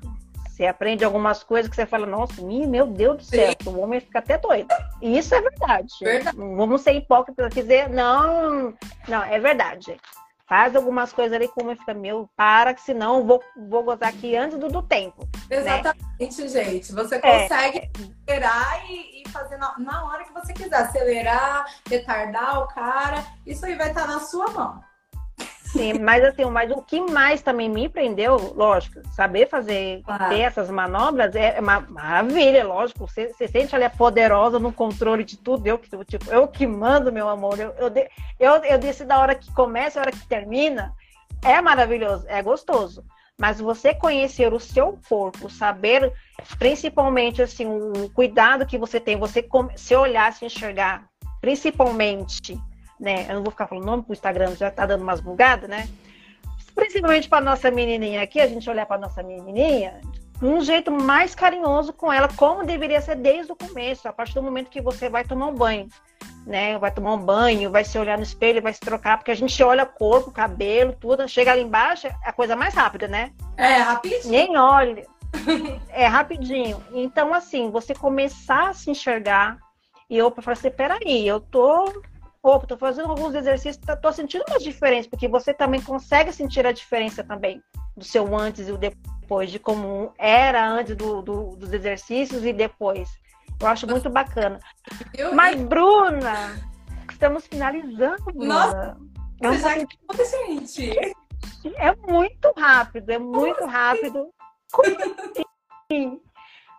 você 0.55 0.67
aprende 0.67 1.05
algumas 1.05 1.43
coisas 1.43 1.69
que 1.69 1.75
você 1.75 1.85
fala, 1.85 2.07
nossa, 2.07 2.41
meu 2.41 2.87
Deus 2.87 3.17
do 3.17 3.25
céu, 3.25 3.53
Sim. 3.61 3.69
o 3.71 3.81
homem 3.81 3.99
fica 3.99 4.21
até 4.21 4.39
doido. 4.39 4.69
E 5.03 5.19
isso 5.19 5.35
é 5.35 5.41
verdade. 5.41 5.93
verdade. 6.01 6.37
Vamos 6.37 6.83
ser 6.83 6.93
hipócritas 6.93 7.53
dizer, 7.53 7.89
não, 7.91 8.73
não, 9.09 9.25
é 9.25 9.39
verdade. 9.41 9.97
Faz 10.47 10.77
algumas 10.77 11.13
coisas 11.13 11.35
ali 11.35 11.49
como 11.49 11.75
fica, 11.77 11.95
meu, 11.95 12.29
para, 12.37 12.75
que 12.75 12.83
senão 12.83 13.19
eu 13.19 13.25
vou, 13.25 13.43
vou 13.69 13.83
gozar 13.83 14.09
aqui 14.09 14.37
antes 14.37 14.59
do, 14.59 14.69
do 14.69 14.83
tempo. 14.83 15.29
Né? 15.49 15.57
Exatamente, 15.59 16.43
né? 16.43 16.49
gente. 16.49 16.93
Você 16.93 17.19
consegue 17.19 17.79
é. 17.79 17.91
acelerar 18.23 18.91
e, 18.91 19.23
e 19.23 19.29
fazer 19.31 19.57
na, 19.57 19.79
na, 19.79 20.05
hora 20.05 20.25
que 20.25 20.33
você 20.33 20.53
quiser. 20.53 20.75
Acelerar, 20.75 21.65
retardar 21.89 22.61
o 22.63 22.69
cara. 22.69 23.25
Isso 23.47 23.65
aí 23.65 23.75
vai 23.75 23.89
estar 23.89 24.07
na 24.07 24.21
sua 24.21 24.51
mão. 24.51 24.83
Sim, 25.75 25.99
mas 25.99 26.23
assim, 26.23 26.45
mas 26.45 26.71
o 26.71 26.81
que 26.81 27.01
mais 27.01 27.43
também 27.43 27.69
me 27.69 27.89
prendeu, 27.89 28.37
lógico, 28.55 29.01
saber 29.11 29.49
fazer, 29.49 30.03
claro. 30.05 30.29
ter 30.29 30.43
essas 30.43 30.71
manobras 30.71 31.35
é 31.35 31.59
uma 31.59 31.81
maravilha, 31.81 32.65
lógico. 32.65 33.09
Você, 33.09 33.29
você 33.29 33.49
sente 33.49 33.75
ali 33.75 33.85
a 33.85 33.91
poderosa 33.91 34.61
no 34.61 34.73
controle 34.73 35.25
de 35.25 35.37
tudo. 35.37 35.67
Eu 35.67 35.77
que, 35.77 35.91
tipo, 36.05 36.31
eu 36.31 36.47
que 36.47 36.65
mando, 36.65 37.13
meu 37.13 37.29
amor. 37.29 37.59
Eu, 37.59 37.75
eu, 37.77 37.93
eu, 38.39 38.65
eu 38.65 38.79
decido 38.79 39.13
a 39.13 39.19
hora 39.19 39.35
que 39.35 39.53
começa, 39.53 39.99
a 39.99 40.03
hora 40.03 40.13
que 40.13 40.29
termina. 40.29 40.95
É 41.43 41.61
maravilhoso, 41.61 42.25
é 42.29 42.41
gostoso. 42.41 43.05
Mas 43.37 43.61
você 43.61 43.93
conhecer 43.93 44.55
o 44.55 44.61
seu 44.61 44.97
corpo, 45.09 45.51
saber 45.51 46.13
principalmente 46.57 47.43
assim, 47.43 47.67
o 47.67 48.09
cuidado 48.11 48.65
que 48.65 48.79
você 48.79 49.01
tem, 49.01 49.19
você 49.19 49.45
se 49.75 49.97
olhar, 49.97 50.33
se 50.33 50.45
enxergar, 50.45 51.05
principalmente 51.41 52.57
né? 52.99 53.27
Eu 53.29 53.37
não 53.37 53.43
vou 53.43 53.51
ficar 53.51 53.67
falando 53.67 53.85
nome 53.85 54.03
pro 54.03 54.13
Instagram, 54.13 54.55
já 54.57 54.71
tá 54.71 54.87
dando 54.87 55.03
umas 55.03 55.21
bugadas, 55.21 55.69
né? 55.69 55.89
Principalmente 56.75 57.29
para 57.29 57.45
nossa 57.45 57.71
menininha 57.71 58.23
aqui, 58.23 58.41
a 58.41 58.47
gente 58.47 58.69
olhar 58.69 58.87
para 58.87 59.01
nossa 59.01 59.23
menininha 59.23 60.01
um 60.43 60.61
jeito 60.61 60.91
mais 60.91 61.35
carinhoso 61.35 61.93
com 61.93 62.13
ela, 62.13 62.29
como 62.37 62.65
deveria 62.65 63.01
ser 63.01 63.17
desde 63.17 63.53
o 63.53 63.57
começo, 63.57 64.09
a 64.09 64.13
partir 64.13 64.35
do 64.35 64.43
momento 64.43 64.69
que 64.69 64.81
você 64.81 65.09
vai 65.09 65.25
tomar 65.25 65.47
um 65.47 65.55
banho, 65.55 65.89
né? 66.47 66.77
Vai 66.79 66.91
tomar 66.91 67.15
um 67.15 67.19
banho, 67.19 67.71
vai 67.71 67.85
se 67.85 67.99
olhar 67.99 68.17
no 68.17 68.25
espelho, 68.25 68.61
vai 68.61 68.73
se 68.73 68.81
trocar, 68.81 69.17
porque 69.17 69.31
a 69.31 69.37
gente 69.37 69.63
olha 69.63 69.87
corpo, 69.87 70.31
cabelo, 70.31 70.93
tudo, 70.93 71.27
chega 71.29 71.53
ali 71.53 71.63
embaixo, 71.63 72.07
é 72.07 72.15
a 72.25 72.33
coisa 72.33 72.57
mais 72.57 72.75
rápida, 72.75 73.07
né? 73.07 73.33
É, 73.57 73.77
rapidinho. 73.77 74.31
Nem 74.31 74.57
olha. 74.57 75.07
é 75.89 76.07
rapidinho. 76.07 76.83
Então, 76.93 77.33
assim, 77.33 77.71
você 77.71 77.95
começar 77.95 78.71
a 78.71 78.75
se 78.75 78.91
enxergar 78.91 79.57
e 80.09 80.17
eu 80.17 80.31
falar 80.31 80.53
assim, 80.53 80.71
peraí, 80.71 81.27
eu 81.27 81.41
tô 81.41 82.03
opa, 82.45 82.67
tô 82.67 82.77
fazendo 82.77 83.09
alguns 83.09 83.35
exercícios, 83.35 83.81
tô 84.03 84.13
sentindo 84.13 84.45
uma 84.47 84.59
diferença, 84.59 85.09
porque 85.09 85.27
você 85.27 85.55
também 85.55 85.81
consegue 85.81 86.31
sentir 86.31 86.67
a 86.67 86.73
diferença 86.73 87.25
também 87.25 87.63
do 87.97 88.05
seu 88.05 88.37
antes 88.37 88.69
e 88.69 88.73
o 88.73 88.77
depois, 88.77 89.51
de 89.51 89.59
como 89.59 90.13
era 90.19 90.69
antes 90.69 90.95
do, 90.95 91.23
do, 91.23 91.57
dos 91.57 91.73
exercícios 91.73 92.45
e 92.45 92.53
depois. 92.53 93.09
Eu 93.59 93.67
acho 93.67 93.87
muito 93.87 94.11
bacana. 94.11 94.59
Eu, 95.17 95.35
Mas, 95.35 95.59
Bruna, 95.63 96.61
estamos 97.11 97.47
finalizando, 97.47 98.23
Bruna. 98.25 98.47
Nossa, 98.47 98.97
é, 99.43 99.49
um 99.49 99.59
já... 99.59 99.79
gente. 99.79 99.99
é 101.77 101.97
muito 101.97 102.53
rápido, 102.59 103.11
é 103.11 103.19
muito 103.19 103.59
Como 103.59 103.71
rápido. 103.71 104.29
Como 104.71 104.97
assim? 105.91 106.21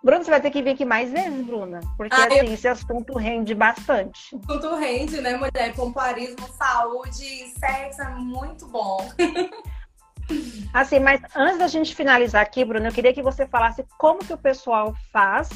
Bruna, 0.05 0.23
você 0.23 0.29
vai 0.29 0.39
ter 0.39 0.51
que 0.51 0.61
vir 0.61 0.69
aqui 0.69 0.85
mais 0.85 1.11
vezes, 1.11 1.43
Bruna. 1.43 1.81
Porque 1.97 2.13
ah, 2.13 2.27
assim, 2.27 2.37
eu... 2.37 2.53
esse 2.53 2.67
assunto 2.67 3.17
rende 3.17 3.55
bastante. 3.55 4.35
O 4.35 4.51
assunto 4.51 4.75
rende, 4.75 5.19
né, 5.19 5.35
mulher? 5.35 5.73
Pompoarismo, 5.75 6.47
saúde, 6.49 7.51
sexo 7.59 8.03
é 8.03 8.09
muito 8.09 8.67
bom. 8.67 8.97
assim, 10.71 10.99
mas 10.99 11.21
antes 11.35 11.57
da 11.57 11.67
gente 11.67 11.95
finalizar 11.95 12.43
aqui, 12.43 12.63
Bruna, 12.63 12.89
eu 12.89 12.93
queria 12.93 13.15
que 13.15 13.23
você 13.23 13.47
falasse 13.47 13.83
como 13.97 14.19
que 14.19 14.31
o 14.31 14.37
pessoal 14.37 14.93
faz, 15.11 15.49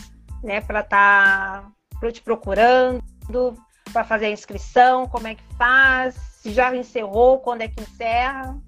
né, 0.44 0.62
para 0.62 0.80
estar 0.80 1.70
tá 2.02 2.12
te 2.12 2.24
procurando, 2.24 3.04
para 3.94 4.04
fazer 4.04 4.26
a 4.26 4.32
inscrição, 4.32 5.08
como 5.08 5.28
é 5.28 5.36
que 5.36 5.44
faz, 5.60 6.16
se 6.42 6.52
já 6.52 6.76
encerrou, 6.76 7.38
quando 7.38 7.62
é 7.62 7.68
que 7.68 7.84
encerra. 7.84 8.60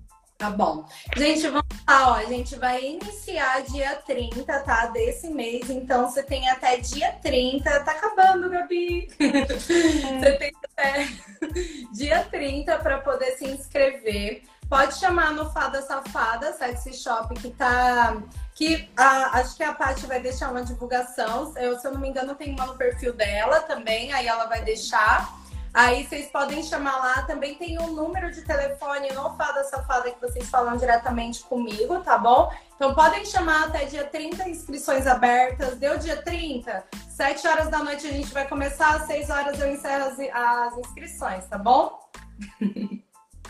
Tá 0.41 0.49
bom. 0.49 0.83
Gente, 1.15 1.47
vamos 1.49 1.67
lá, 1.87 2.09
ó. 2.09 2.13
A 2.15 2.25
gente 2.25 2.55
vai 2.55 2.83
iniciar 2.83 3.61
dia 3.61 3.95
30, 3.97 4.59
tá? 4.61 4.87
Desse 4.87 5.29
mês. 5.29 5.69
Então, 5.69 6.09
você 6.09 6.23
tem 6.23 6.49
até 6.49 6.77
dia 6.77 7.11
30. 7.21 7.79
Tá 7.81 7.91
acabando, 7.91 8.49
Gabi. 8.49 9.07
você 9.19 10.31
tem 10.39 10.51
até 10.65 11.07
dia 11.93 12.23
30 12.23 12.75
para 12.79 12.97
poder 13.01 13.37
se 13.37 13.45
inscrever. 13.45 14.41
Pode 14.67 14.95
chamar 14.95 15.31
no 15.33 15.47
Fada 15.51 15.79
Safada, 15.83 16.53
Sexy 16.53 16.95
Shop, 16.95 17.35
que 17.35 17.51
tá. 17.51 18.19
Que 18.55 18.89
a, 18.97 19.37
acho 19.41 19.55
que 19.55 19.63
a 19.63 19.75
Paty 19.75 20.07
vai 20.07 20.19
deixar 20.19 20.49
uma 20.49 20.63
divulgação. 20.63 21.55
Eu, 21.55 21.77
se 21.77 21.85
eu 21.87 21.91
não 21.91 22.01
me 22.01 22.09
engano, 22.09 22.33
tem 22.33 22.51
uma 22.51 22.65
no 22.65 22.75
perfil 22.75 23.13
dela 23.13 23.59
também. 23.59 24.11
Aí 24.11 24.25
ela 24.25 24.47
vai 24.47 24.63
deixar. 24.63 25.39
Aí 25.73 26.05
vocês 26.05 26.27
podem 26.27 26.61
chamar 26.63 26.97
lá. 26.97 27.21
Também 27.23 27.55
tem 27.55 27.79
um 27.79 27.93
número 27.93 28.31
de 28.31 28.41
telefone 28.41 29.11
no 29.13 29.35
Fada 29.37 29.63
Safada 29.63 30.11
que 30.11 30.19
vocês 30.19 30.49
falam 30.49 30.75
diretamente 30.75 31.43
comigo, 31.43 31.99
tá 32.01 32.17
bom? 32.17 32.51
Então 32.75 32.93
podem 32.93 33.25
chamar 33.25 33.67
até 33.67 33.85
dia 33.85 34.03
30, 34.03 34.49
inscrições 34.49 35.07
abertas. 35.07 35.77
Deu 35.77 35.97
dia 35.97 36.21
30, 36.21 36.83
7 37.09 37.47
horas 37.47 37.69
da 37.69 37.79
noite 37.79 38.07
a 38.07 38.11
gente 38.11 38.33
vai 38.33 38.47
começar, 38.47 38.95
às 38.95 39.03
6 39.03 39.29
horas 39.29 39.59
eu 39.59 39.71
encerro 39.71 40.05
as, 40.05 40.19
as 40.19 40.77
inscrições, 40.77 41.45
tá 41.47 41.57
bom? 41.57 41.99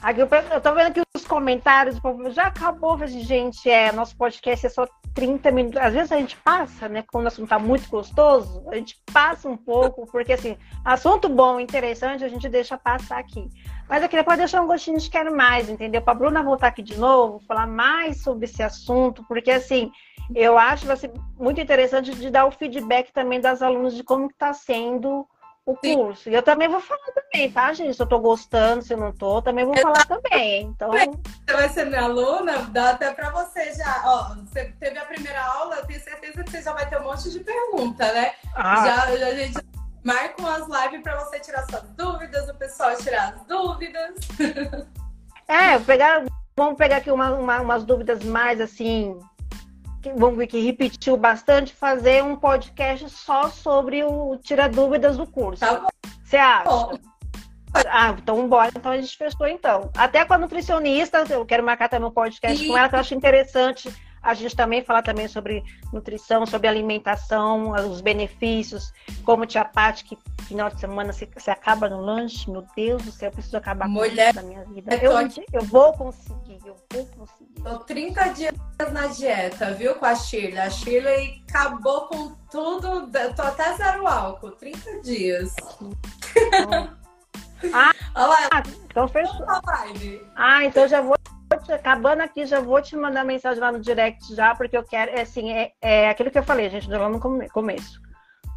Aqui 0.02 0.20
eu, 0.20 0.28
tô 0.28 0.74
vendo 0.74 0.98
os 0.98 1.11
comentários, 1.32 1.98
o 1.98 2.02
povo 2.02 2.30
já 2.30 2.48
acabou, 2.48 2.98
gente, 3.08 3.70
é, 3.70 3.89
nosso 3.94 4.17
podcast 4.17 4.65
é 4.65 4.70
só 4.70 4.86
30 5.13 5.50
minutos. 5.50 5.80
Às 5.80 5.94
vezes 5.94 6.12
a 6.12 6.17
gente 6.17 6.36
passa, 6.36 6.89
né? 6.89 7.06
Quando 7.10 7.24
o 7.24 7.28
assunto 7.30 7.48
tá 7.48 7.58
muito 7.58 7.89
gostoso, 7.89 8.62
a 8.67 8.76
gente 8.76 9.02
passa 9.13 9.48
um 9.48 9.56
pouco, 9.56 10.06
porque 10.12 10.34
assim, 10.34 10.58
assunto 10.84 11.30
bom, 11.30 11.58
interessante, 11.58 12.26
a 12.26 12.28
gente 12.28 12.50
deixa 12.50 12.78
passar 12.78 13.17
aqui. 13.17 13.48
Mas 13.88 14.04
aqui 14.04 14.17
depois 14.17 14.38
deixar 14.38 14.62
um 14.62 14.67
gostinho 14.67 14.98
de 14.98 15.10
quero 15.10 15.34
mais, 15.34 15.70
entendeu? 15.70 16.02
Pra 16.02 16.13
Bruna 16.13 16.44
voltar 16.44 16.67
aqui 16.67 16.82
de 16.82 17.00
novo, 17.00 17.39
falar 17.48 17.65
mais 17.65 18.22
sobre 18.22 18.44
esse 18.44 18.62
assunto, 18.62 19.24
porque 19.26 19.52
assim, 19.52 19.89
eu 20.36 20.58
acho 20.58 20.86
vai 20.86 20.98
ser 20.98 21.13
muito 21.39 21.62
interessante 21.62 22.13
de 22.13 22.30
dar 22.30 22.46
o 22.46 22.52
feedback 22.52 23.13
também 23.13 23.39
das 23.39 23.62
alunas 23.62 23.96
de 23.96 24.04
como 24.04 24.26
está 24.26 24.52
sendo 24.52 25.26
o 25.65 25.76
curso. 25.76 26.30
E 26.30 26.34
eu 26.34 26.41
também 26.41 26.67
vou 26.67 26.82
falar 26.82 27.12
também, 27.13 27.52
tá, 27.52 27.71
gente? 27.74 27.95
Se 27.95 28.02
eu 28.02 28.08
tô 28.08 28.19
gostando, 28.19 28.82
se 28.82 28.93
eu 28.93 28.97
não 28.97 29.12
tô, 29.12 29.41
também 29.41 29.65
vou 29.65 29.78
falar 29.78 30.06
também. 30.06 30.63
Então. 30.63 30.91
Você 30.91 31.54
vai 31.54 31.69
ser 31.69 31.86
minha 31.86 32.04
aluna, 32.04 32.58
dá 32.71 32.91
até 32.91 33.13
pra 33.13 33.30
você 33.30 33.74
já. 33.74 34.04
Ó, 34.06 34.36
você 34.36 34.74
teve 34.80 34.97
a 34.97 35.06
primeira 35.06 35.41
aula, 35.43 35.78
eu 35.78 35.86
tenho 35.86 36.02
certeza 36.02 36.43
que 36.43 36.52
você 36.52 36.62
já 36.62 36.74
vai 36.74 36.89
ter 36.89 37.00
um 37.00 37.04
monte 37.04 37.30
de 37.30 37.39
pergunta, 37.39 38.12
né? 38.12 38.34
Ah. 38.56 38.86
Já, 38.86 39.17
já 39.17 39.28
a 39.28 39.36
gente 39.36 39.60
marca 40.04 40.41
umas 40.41 40.67
lives 40.67 41.04
pra 41.04 41.24
você 41.24 41.39
tirar 41.39 41.65
suas 41.69 41.84
dúvidas, 41.91 42.50
o 42.50 42.56
pessoal 42.56 42.95
tirar 42.97 43.34
as 43.34 43.45
dúvidas. 43.45 44.15
É, 45.47 45.78
pegar, 45.80 46.24
vamos 46.56 46.78
pegar 46.78 46.97
aqui 46.97 47.12
uma, 47.12 47.34
uma, 47.34 47.60
umas 47.60 47.84
dúvidas 47.84 48.24
mais 48.24 48.62
assim 48.62 49.19
vamos 50.16 50.38
ver 50.38 50.48
que 50.48 50.60
repetiu 50.60 51.16
bastante, 51.18 51.74
fazer 51.74 52.24
um 52.24 52.36
podcast 52.36 53.10
só 53.10 53.50
sobre 53.50 54.04
o 54.04 54.38
Tira 54.38 54.68
Dúvidas 54.68 55.18
do 55.18 55.28
curso. 55.28 55.60
Tá 55.60 55.88
Você 56.24 56.38
acha? 56.38 56.70
Bom. 56.70 56.98
Ah, 57.74 58.16
então 58.18 58.50
bora, 58.50 58.72
então 58.76 58.92
a 58.92 58.98
gente 58.98 59.16
fechou 59.16 59.48
então. 59.48 59.90
Até 59.96 60.26
com 60.26 60.34
a 60.34 60.38
nutricionista, 60.38 61.24
eu 61.30 61.46
quero 61.46 61.64
marcar 61.64 61.88
também 61.88 62.10
um 62.10 62.12
podcast 62.12 62.68
com 62.68 62.78
ela, 62.78 62.90
que 62.90 62.96
eu 62.96 63.00
acho 63.00 63.16
interessante 63.16 63.90
a 64.22 64.34
gente 64.34 64.56
também 64.56 64.84
falar 64.84 65.02
também 65.02 65.28
sobre 65.28 65.64
nutrição, 65.92 66.46
sobre 66.46 66.68
alimentação, 66.68 67.72
os 67.90 68.02
benefícios, 68.02 68.94
como 69.24 69.46
tia 69.46 69.66
Paty, 69.66 70.04
que 70.04 70.18
final 70.44 70.70
de 70.70 70.80
semana 70.80 71.12
você, 71.12 71.28
você 71.34 71.50
acaba 71.50 71.90
no 71.90 72.02
lanche, 72.02 72.50
meu 72.50 72.66
Deus 72.76 73.04
do 73.04 73.12
céu, 73.12 73.30
eu 73.30 73.34
preciso 73.34 73.58
acabar 73.58 73.88
Mulher, 73.88 74.34
com 74.34 74.40
isso 74.40 74.48
na 74.48 74.54
minha 74.54 74.66
vida. 74.66 74.96
Eu, 74.96 75.12
eu 75.54 75.66
vou 75.66 75.94
conseguir, 75.94 76.60
eu 76.64 76.76
vou 76.92 77.06
conseguir. 77.08 77.62
Tô 77.64 77.80
30 77.80 78.28
dias 78.30 78.54
na 78.92 79.08
dieta, 79.08 79.74
viu, 79.74 79.96
com 79.96 80.06
a 80.06 80.16
Shirley. 80.16 80.60
A 80.60 80.70
Shirley 80.70 81.44
acabou 81.50 82.08
com 82.08 82.36
tudo, 82.52 83.10
tô 83.36 83.42
até 83.42 83.76
zero 83.76 84.08
álcool, 84.08 84.52
30 84.52 85.02
dias. 85.02 85.56
ah, 87.74 87.94
Olha 88.14 88.64
então 88.90 89.08
fechou. 89.08 89.46
Ah, 90.36 90.66
então 90.66 90.88
já 90.88 91.02
vou 91.02 91.16
acabando 91.69 92.21
aqui, 92.21 92.45
já 92.45 92.60
vou 92.60 92.82
te 92.82 92.95
mandar 92.95 93.26
mensagem 93.26 93.60
lá 93.60 93.71
no 93.71 93.80
direct 93.80 94.34
já, 94.34 94.56
porque 94.56 94.78
eu 94.78 94.84
quero, 94.84 95.12
é 95.12 95.21
assim, 95.21 95.52
é, 95.52 95.74
é 95.82 96.10
aquilo 96.10 96.32
que 96.32 96.38
eu 96.38 96.43
falei, 96.43 96.69
gente, 96.69 96.89
lá 96.89 97.10
no 97.10 97.19
começo. 97.19 98.02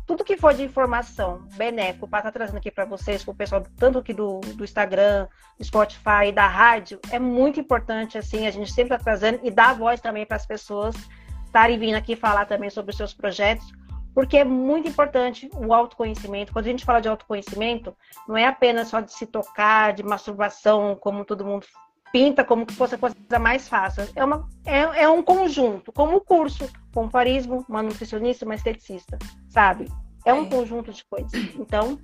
Tudo 0.07 0.24
que 0.24 0.36
for 0.36 0.52
de 0.52 0.62
informação 0.62 1.48
benéfico 1.57 2.07
para 2.07 2.18
estar 2.20 2.30
tá 2.30 2.38
trazendo 2.38 2.59
aqui 2.59 2.70
para 2.70 2.84
vocês, 2.84 3.24
para 3.24 3.32
o 3.32 3.34
pessoal, 3.34 3.64
tanto 3.76 3.98
aqui 3.98 4.12
do, 4.12 4.40
do 4.40 4.62
Instagram, 4.62 5.26
do 5.59 5.64
Spotify, 5.64 6.30
da 6.32 6.46
rádio, 6.46 7.00
é 7.11 7.18
muito 7.18 7.59
importante, 7.59 8.18
assim, 8.18 8.46
a 8.46 8.50
gente 8.50 8.70
sempre 8.70 8.94
está 8.94 9.02
trazendo 9.02 9.40
e 9.42 9.50
dar 9.50 9.74
voz 9.74 10.00
também 10.00 10.26
para 10.26 10.36
as 10.36 10.46
pessoas 10.46 10.94
estarem 11.46 11.78
vindo 11.78 11.94
aqui 11.94 12.16
falar 12.16 12.46
também 12.46 12.68
sobre 12.68 12.90
os 12.90 12.96
seus 12.96 13.14
projetos, 13.14 13.72
porque 14.12 14.38
é 14.38 14.44
muito 14.44 14.88
importante 14.88 15.48
o 15.55 15.72
autoconhecimento. 15.72 16.52
Quando 16.52 16.66
a 16.66 16.70
gente 16.70 16.84
fala 16.84 17.00
de 17.00 17.09
autoconhecimento, 17.09 17.96
não 18.28 18.36
é 18.36 18.46
apenas 18.46 18.88
só 18.88 19.00
de 19.00 19.12
se 19.12 19.24
tocar, 19.26 19.92
de 19.92 20.02
masturbação, 20.02 20.96
como 20.96 21.24
todo 21.24 21.44
mundo 21.44 21.66
pinta 22.14 22.44
como 22.44 22.64
que 22.64 22.74
fosse 22.74 22.94
a 22.94 22.98
coisa 22.98 23.16
mais 23.40 23.66
fácil. 23.66 24.08
É, 24.14 24.24
uma, 24.24 24.48
é, 24.64 25.02
é 25.02 25.08
um 25.08 25.20
conjunto, 25.20 25.90
como 25.90 26.18
o 26.18 26.20
curso, 26.20 26.70
comparismo, 26.94 27.66
uma 27.68 27.82
nutricionista, 27.82 28.44
uma 28.44 28.54
esteticista, 28.54 29.18
sabe? 29.48 29.90
É 30.24 30.32
um 30.32 30.46
é. 30.46 30.48
conjunto 30.48 30.92
de 30.92 31.04
coisas. 31.06 31.32
Então, 31.58 31.98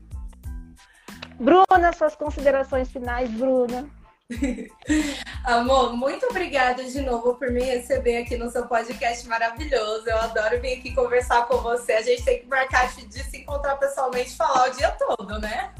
Bruna, 1.38 1.92
suas 1.96 2.16
considerações 2.16 2.90
finais, 2.90 3.30
Bruna. 3.30 3.88
Amor, 5.44 5.96
muito 5.96 6.26
obrigada 6.26 6.82
de 6.82 7.00
novo 7.02 7.34
por 7.36 7.48
me 7.52 7.62
receber 7.62 8.18
aqui 8.18 8.36
no 8.36 8.50
seu 8.50 8.66
podcast 8.66 9.28
maravilhoso. 9.28 10.08
Eu 10.08 10.18
adoro 10.18 10.60
vir 10.60 10.78
aqui 10.78 10.92
conversar 10.92 11.46
com 11.46 11.58
você. 11.58 11.92
A 11.92 12.02
gente 12.02 12.24
tem 12.24 12.40
que 12.40 12.48
marcar 12.48 12.92
de 12.92 13.22
se 13.22 13.38
encontrar 13.38 13.76
pessoalmente 13.76 14.30
e 14.30 14.36
falar 14.36 14.70
o 14.70 14.72
dia 14.72 14.90
todo, 14.90 15.38
né? 15.38 15.72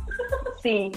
Sim. 0.63 0.93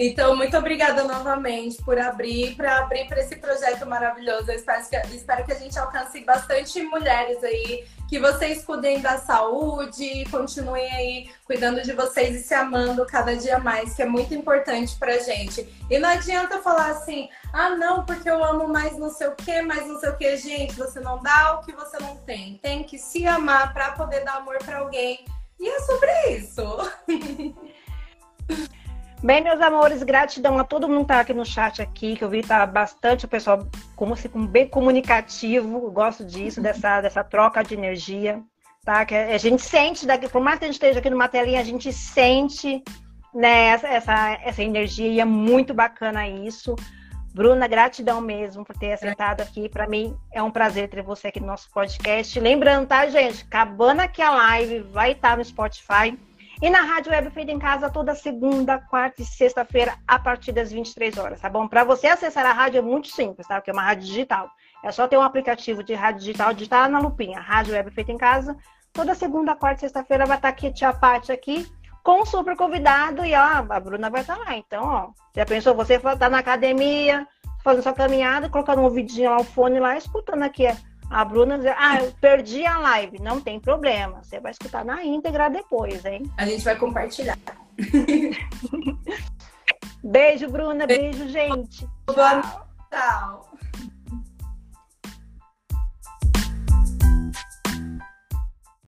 Então, 0.00 0.36
muito 0.36 0.56
obrigada 0.56 1.02
novamente 1.02 1.82
por 1.82 1.98
abrir, 1.98 2.54
para 2.54 2.78
abrir 2.78 3.08
para 3.08 3.18
esse 3.18 3.34
projeto 3.34 3.84
maravilhoso. 3.84 4.48
Eu 4.48 4.54
espero 4.54 4.88
que, 4.88 4.96
espero 5.16 5.44
que 5.44 5.50
a 5.50 5.56
gente 5.56 5.76
alcance 5.76 6.20
bastante 6.20 6.80
mulheres 6.82 7.42
aí, 7.42 7.84
que 8.08 8.20
vocês 8.20 8.64
cuidem 8.64 9.00
da 9.00 9.18
saúde, 9.18 10.24
continuem 10.30 10.88
aí 10.94 11.30
cuidando 11.44 11.82
de 11.82 11.92
vocês 11.92 12.36
e 12.36 12.38
se 12.44 12.54
amando 12.54 13.04
cada 13.06 13.34
dia 13.34 13.58
mais, 13.58 13.92
que 13.94 14.00
é 14.00 14.06
muito 14.06 14.32
importante 14.32 14.96
pra 14.96 15.18
gente. 15.18 15.68
E 15.90 15.98
não 15.98 16.08
adianta 16.08 16.62
falar 16.62 16.90
assim, 16.90 17.28
ah, 17.52 17.70
não, 17.70 18.04
porque 18.06 18.30
eu 18.30 18.44
amo 18.44 18.68
mais 18.68 18.96
não 18.96 19.10
sei 19.10 19.26
o 19.26 19.34
que, 19.34 19.62
mais 19.62 19.84
não 19.84 19.98
sei 19.98 20.10
o 20.10 20.16
que. 20.16 20.36
Gente, 20.36 20.74
você 20.74 21.00
não 21.00 21.20
dá 21.20 21.54
o 21.54 21.64
que 21.64 21.72
você 21.72 21.98
não 21.98 22.16
tem. 22.18 22.56
Tem 22.58 22.84
que 22.84 22.98
se 22.98 23.26
amar 23.26 23.72
para 23.72 23.90
poder 23.92 24.22
dar 24.24 24.36
amor 24.36 24.58
para 24.58 24.78
alguém. 24.78 25.24
E 25.58 25.68
é 25.68 25.80
sobre 25.80 26.36
isso. 26.36 26.62
Bem, 29.22 29.42
meus 29.42 29.60
amores, 29.60 30.04
gratidão 30.04 30.58
a 30.58 30.64
todo 30.64 30.88
mundo 30.88 31.00
que 31.00 31.08
tá 31.08 31.20
aqui 31.20 31.34
no 31.34 31.44
chat 31.44 31.82
aqui, 31.82 32.14
que 32.14 32.22
eu 32.22 32.28
vi 32.28 32.40
tá 32.40 32.64
bastante 32.64 33.24
o 33.24 33.28
pessoal 33.28 33.66
como 33.96 34.16
se 34.16 34.28
bem 34.28 34.68
comunicativo, 34.68 35.86
eu 35.86 35.90
gosto 35.90 36.24
disso, 36.24 36.60
dessa, 36.60 37.00
dessa 37.02 37.24
troca 37.24 37.64
de 37.64 37.74
energia, 37.74 38.40
tá? 38.84 39.04
Que 39.04 39.16
a 39.16 39.36
gente 39.36 39.60
sente 39.60 40.06
daqui, 40.06 40.28
por 40.28 40.40
mais 40.40 40.60
que 40.60 40.66
a 40.66 40.68
gente 40.68 40.76
esteja 40.76 41.00
aqui 41.00 41.10
numa 41.10 41.26
telinha, 41.26 41.60
a 41.60 41.64
gente 41.64 41.92
sente 41.92 42.80
né, 43.34 43.70
essa, 43.70 43.88
essa, 43.88 44.38
essa 44.44 44.62
energia 44.62 45.08
e 45.08 45.18
é 45.18 45.24
muito 45.24 45.74
bacana 45.74 46.28
isso. 46.28 46.76
Bruna, 47.38 47.68
gratidão 47.68 48.20
mesmo 48.20 48.64
por 48.64 48.76
ter 48.76 48.94
aceitado 48.94 49.42
aqui. 49.42 49.68
Para 49.68 49.86
mim 49.86 50.18
é 50.32 50.42
um 50.42 50.50
prazer 50.50 50.88
ter 50.88 51.02
você 51.02 51.28
aqui 51.28 51.38
no 51.38 51.46
nosso 51.46 51.70
podcast. 51.70 52.40
Lembrando, 52.40 52.88
tá, 52.88 53.06
gente? 53.06 53.44
Acabando 53.44 54.00
aqui 54.00 54.20
a 54.20 54.32
live, 54.32 54.80
vai 54.80 55.12
estar 55.12 55.36
no 55.36 55.44
Spotify 55.44 56.18
e 56.60 56.68
na 56.68 56.80
Rádio 56.80 57.12
Web 57.12 57.30
Feita 57.30 57.52
em 57.52 57.58
Casa, 57.60 57.88
toda 57.88 58.12
segunda, 58.16 58.80
quarta 58.80 59.22
e 59.22 59.24
sexta-feira, 59.24 59.94
a 60.04 60.18
partir 60.18 60.50
das 60.50 60.72
23 60.72 61.16
horas, 61.16 61.40
tá 61.40 61.48
bom? 61.48 61.68
Para 61.68 61.84
você 61.84 62.08
acessar 62.08 62.44
a 62.44 62.52
rádio 62.52 62.78
é 62.78 62.82
muito 62.82 63.06
simples, 63.06 63.46
tá? 63.46 63.60
Porque 63.60 63.70
é 63.70 63.72
uma 63.72 63.82
rádio 63.84 64.08
digital. 64.08 64.50
É 64.82 64.90
só 64.90 65.06
ter 65.06 65.16
um 65.16 65.22
aplicativo 65.22 65.84
de 65.84 65.94
rádio 65.94 66.18
digital, 66.18 66.52
digitar 66.52 66.90
na 66.90 66.98
lupinha, 66.98 67.38
Rádio 67.38 67.72
Web 67.72 67.92
Feita 67.92 68.10
em 68.10 68.18
Casa. 68.18 68.56
Toda 68.92 69.14
segunda, 69.14 69.54
quarta 69.54 69.76
e 69.76 69.80
sexta-feira 69.82 70.26
vai 70.26 70.38
estar 70.38 70.48
aqui, 70.48 70.72
tia 70.72 70.92
Paty 70.92 71.30
aqui, 71.30 71.64
com 72.08 72.24
super 72.24 72.56
convidado 72.56 73.22
e 73.22 73.34
ó, 73.34 73.66
a 73.68 73.80
Bruna 73.80 74.08
vai 74.08 74.22
estar 74.22 74.38
lá. 74.38 74.56
Então, 74.56 74.82
ó, 74.82 75.10
já 75.36 75.44
pensou, 75.44 75.74
você 75.74 75.98
tá 75.98 76.30
na 76.30 76.38
academia, 76.38 77.28
fazendo 77.62 77.82
sua 77.82 77.92
caminhada, 77.92 78.48
colocando 78.48 78.80
um 78.80 78.84
ouvidinho 78.84 79.28
lá, 79.28 79.36
o 79.36 79.44
fone 79.44 79.78
lá, 79.78 79.94
escutando 79.94 80.42
aqui 80.42 80.66
a 81.10 81.24
Bruna 81.26 81.58
dizer, 81.58 81.74
ah, 81.76 82.00
eu 82.00 82.10
perdi 82.18 82.64
a 82.64 82.78
live. 82.78 83.20
Não 83.20 83.42
tem 83.42 83.60
problema. 83.60 84.22
Você 84.22 84.40
vai 84.40 84.52
escutar 84.52 84.86
na 84.86 85.04
íntegra 85.04 85.50
depois, 85.50 86.02
hein? 86.06 86.22
A 86.38 86.46
gente 86.46 86.64
vai 86.64 86.76
compartilhar. 86.76 87.36
beijo, 90.02 90.48
Bruna. 90.48 90.86
Beijo, 90.86 91.28
gente. 91.28 91.86
Tchau. 92.06 92.66
Tchau. 92.90 93.47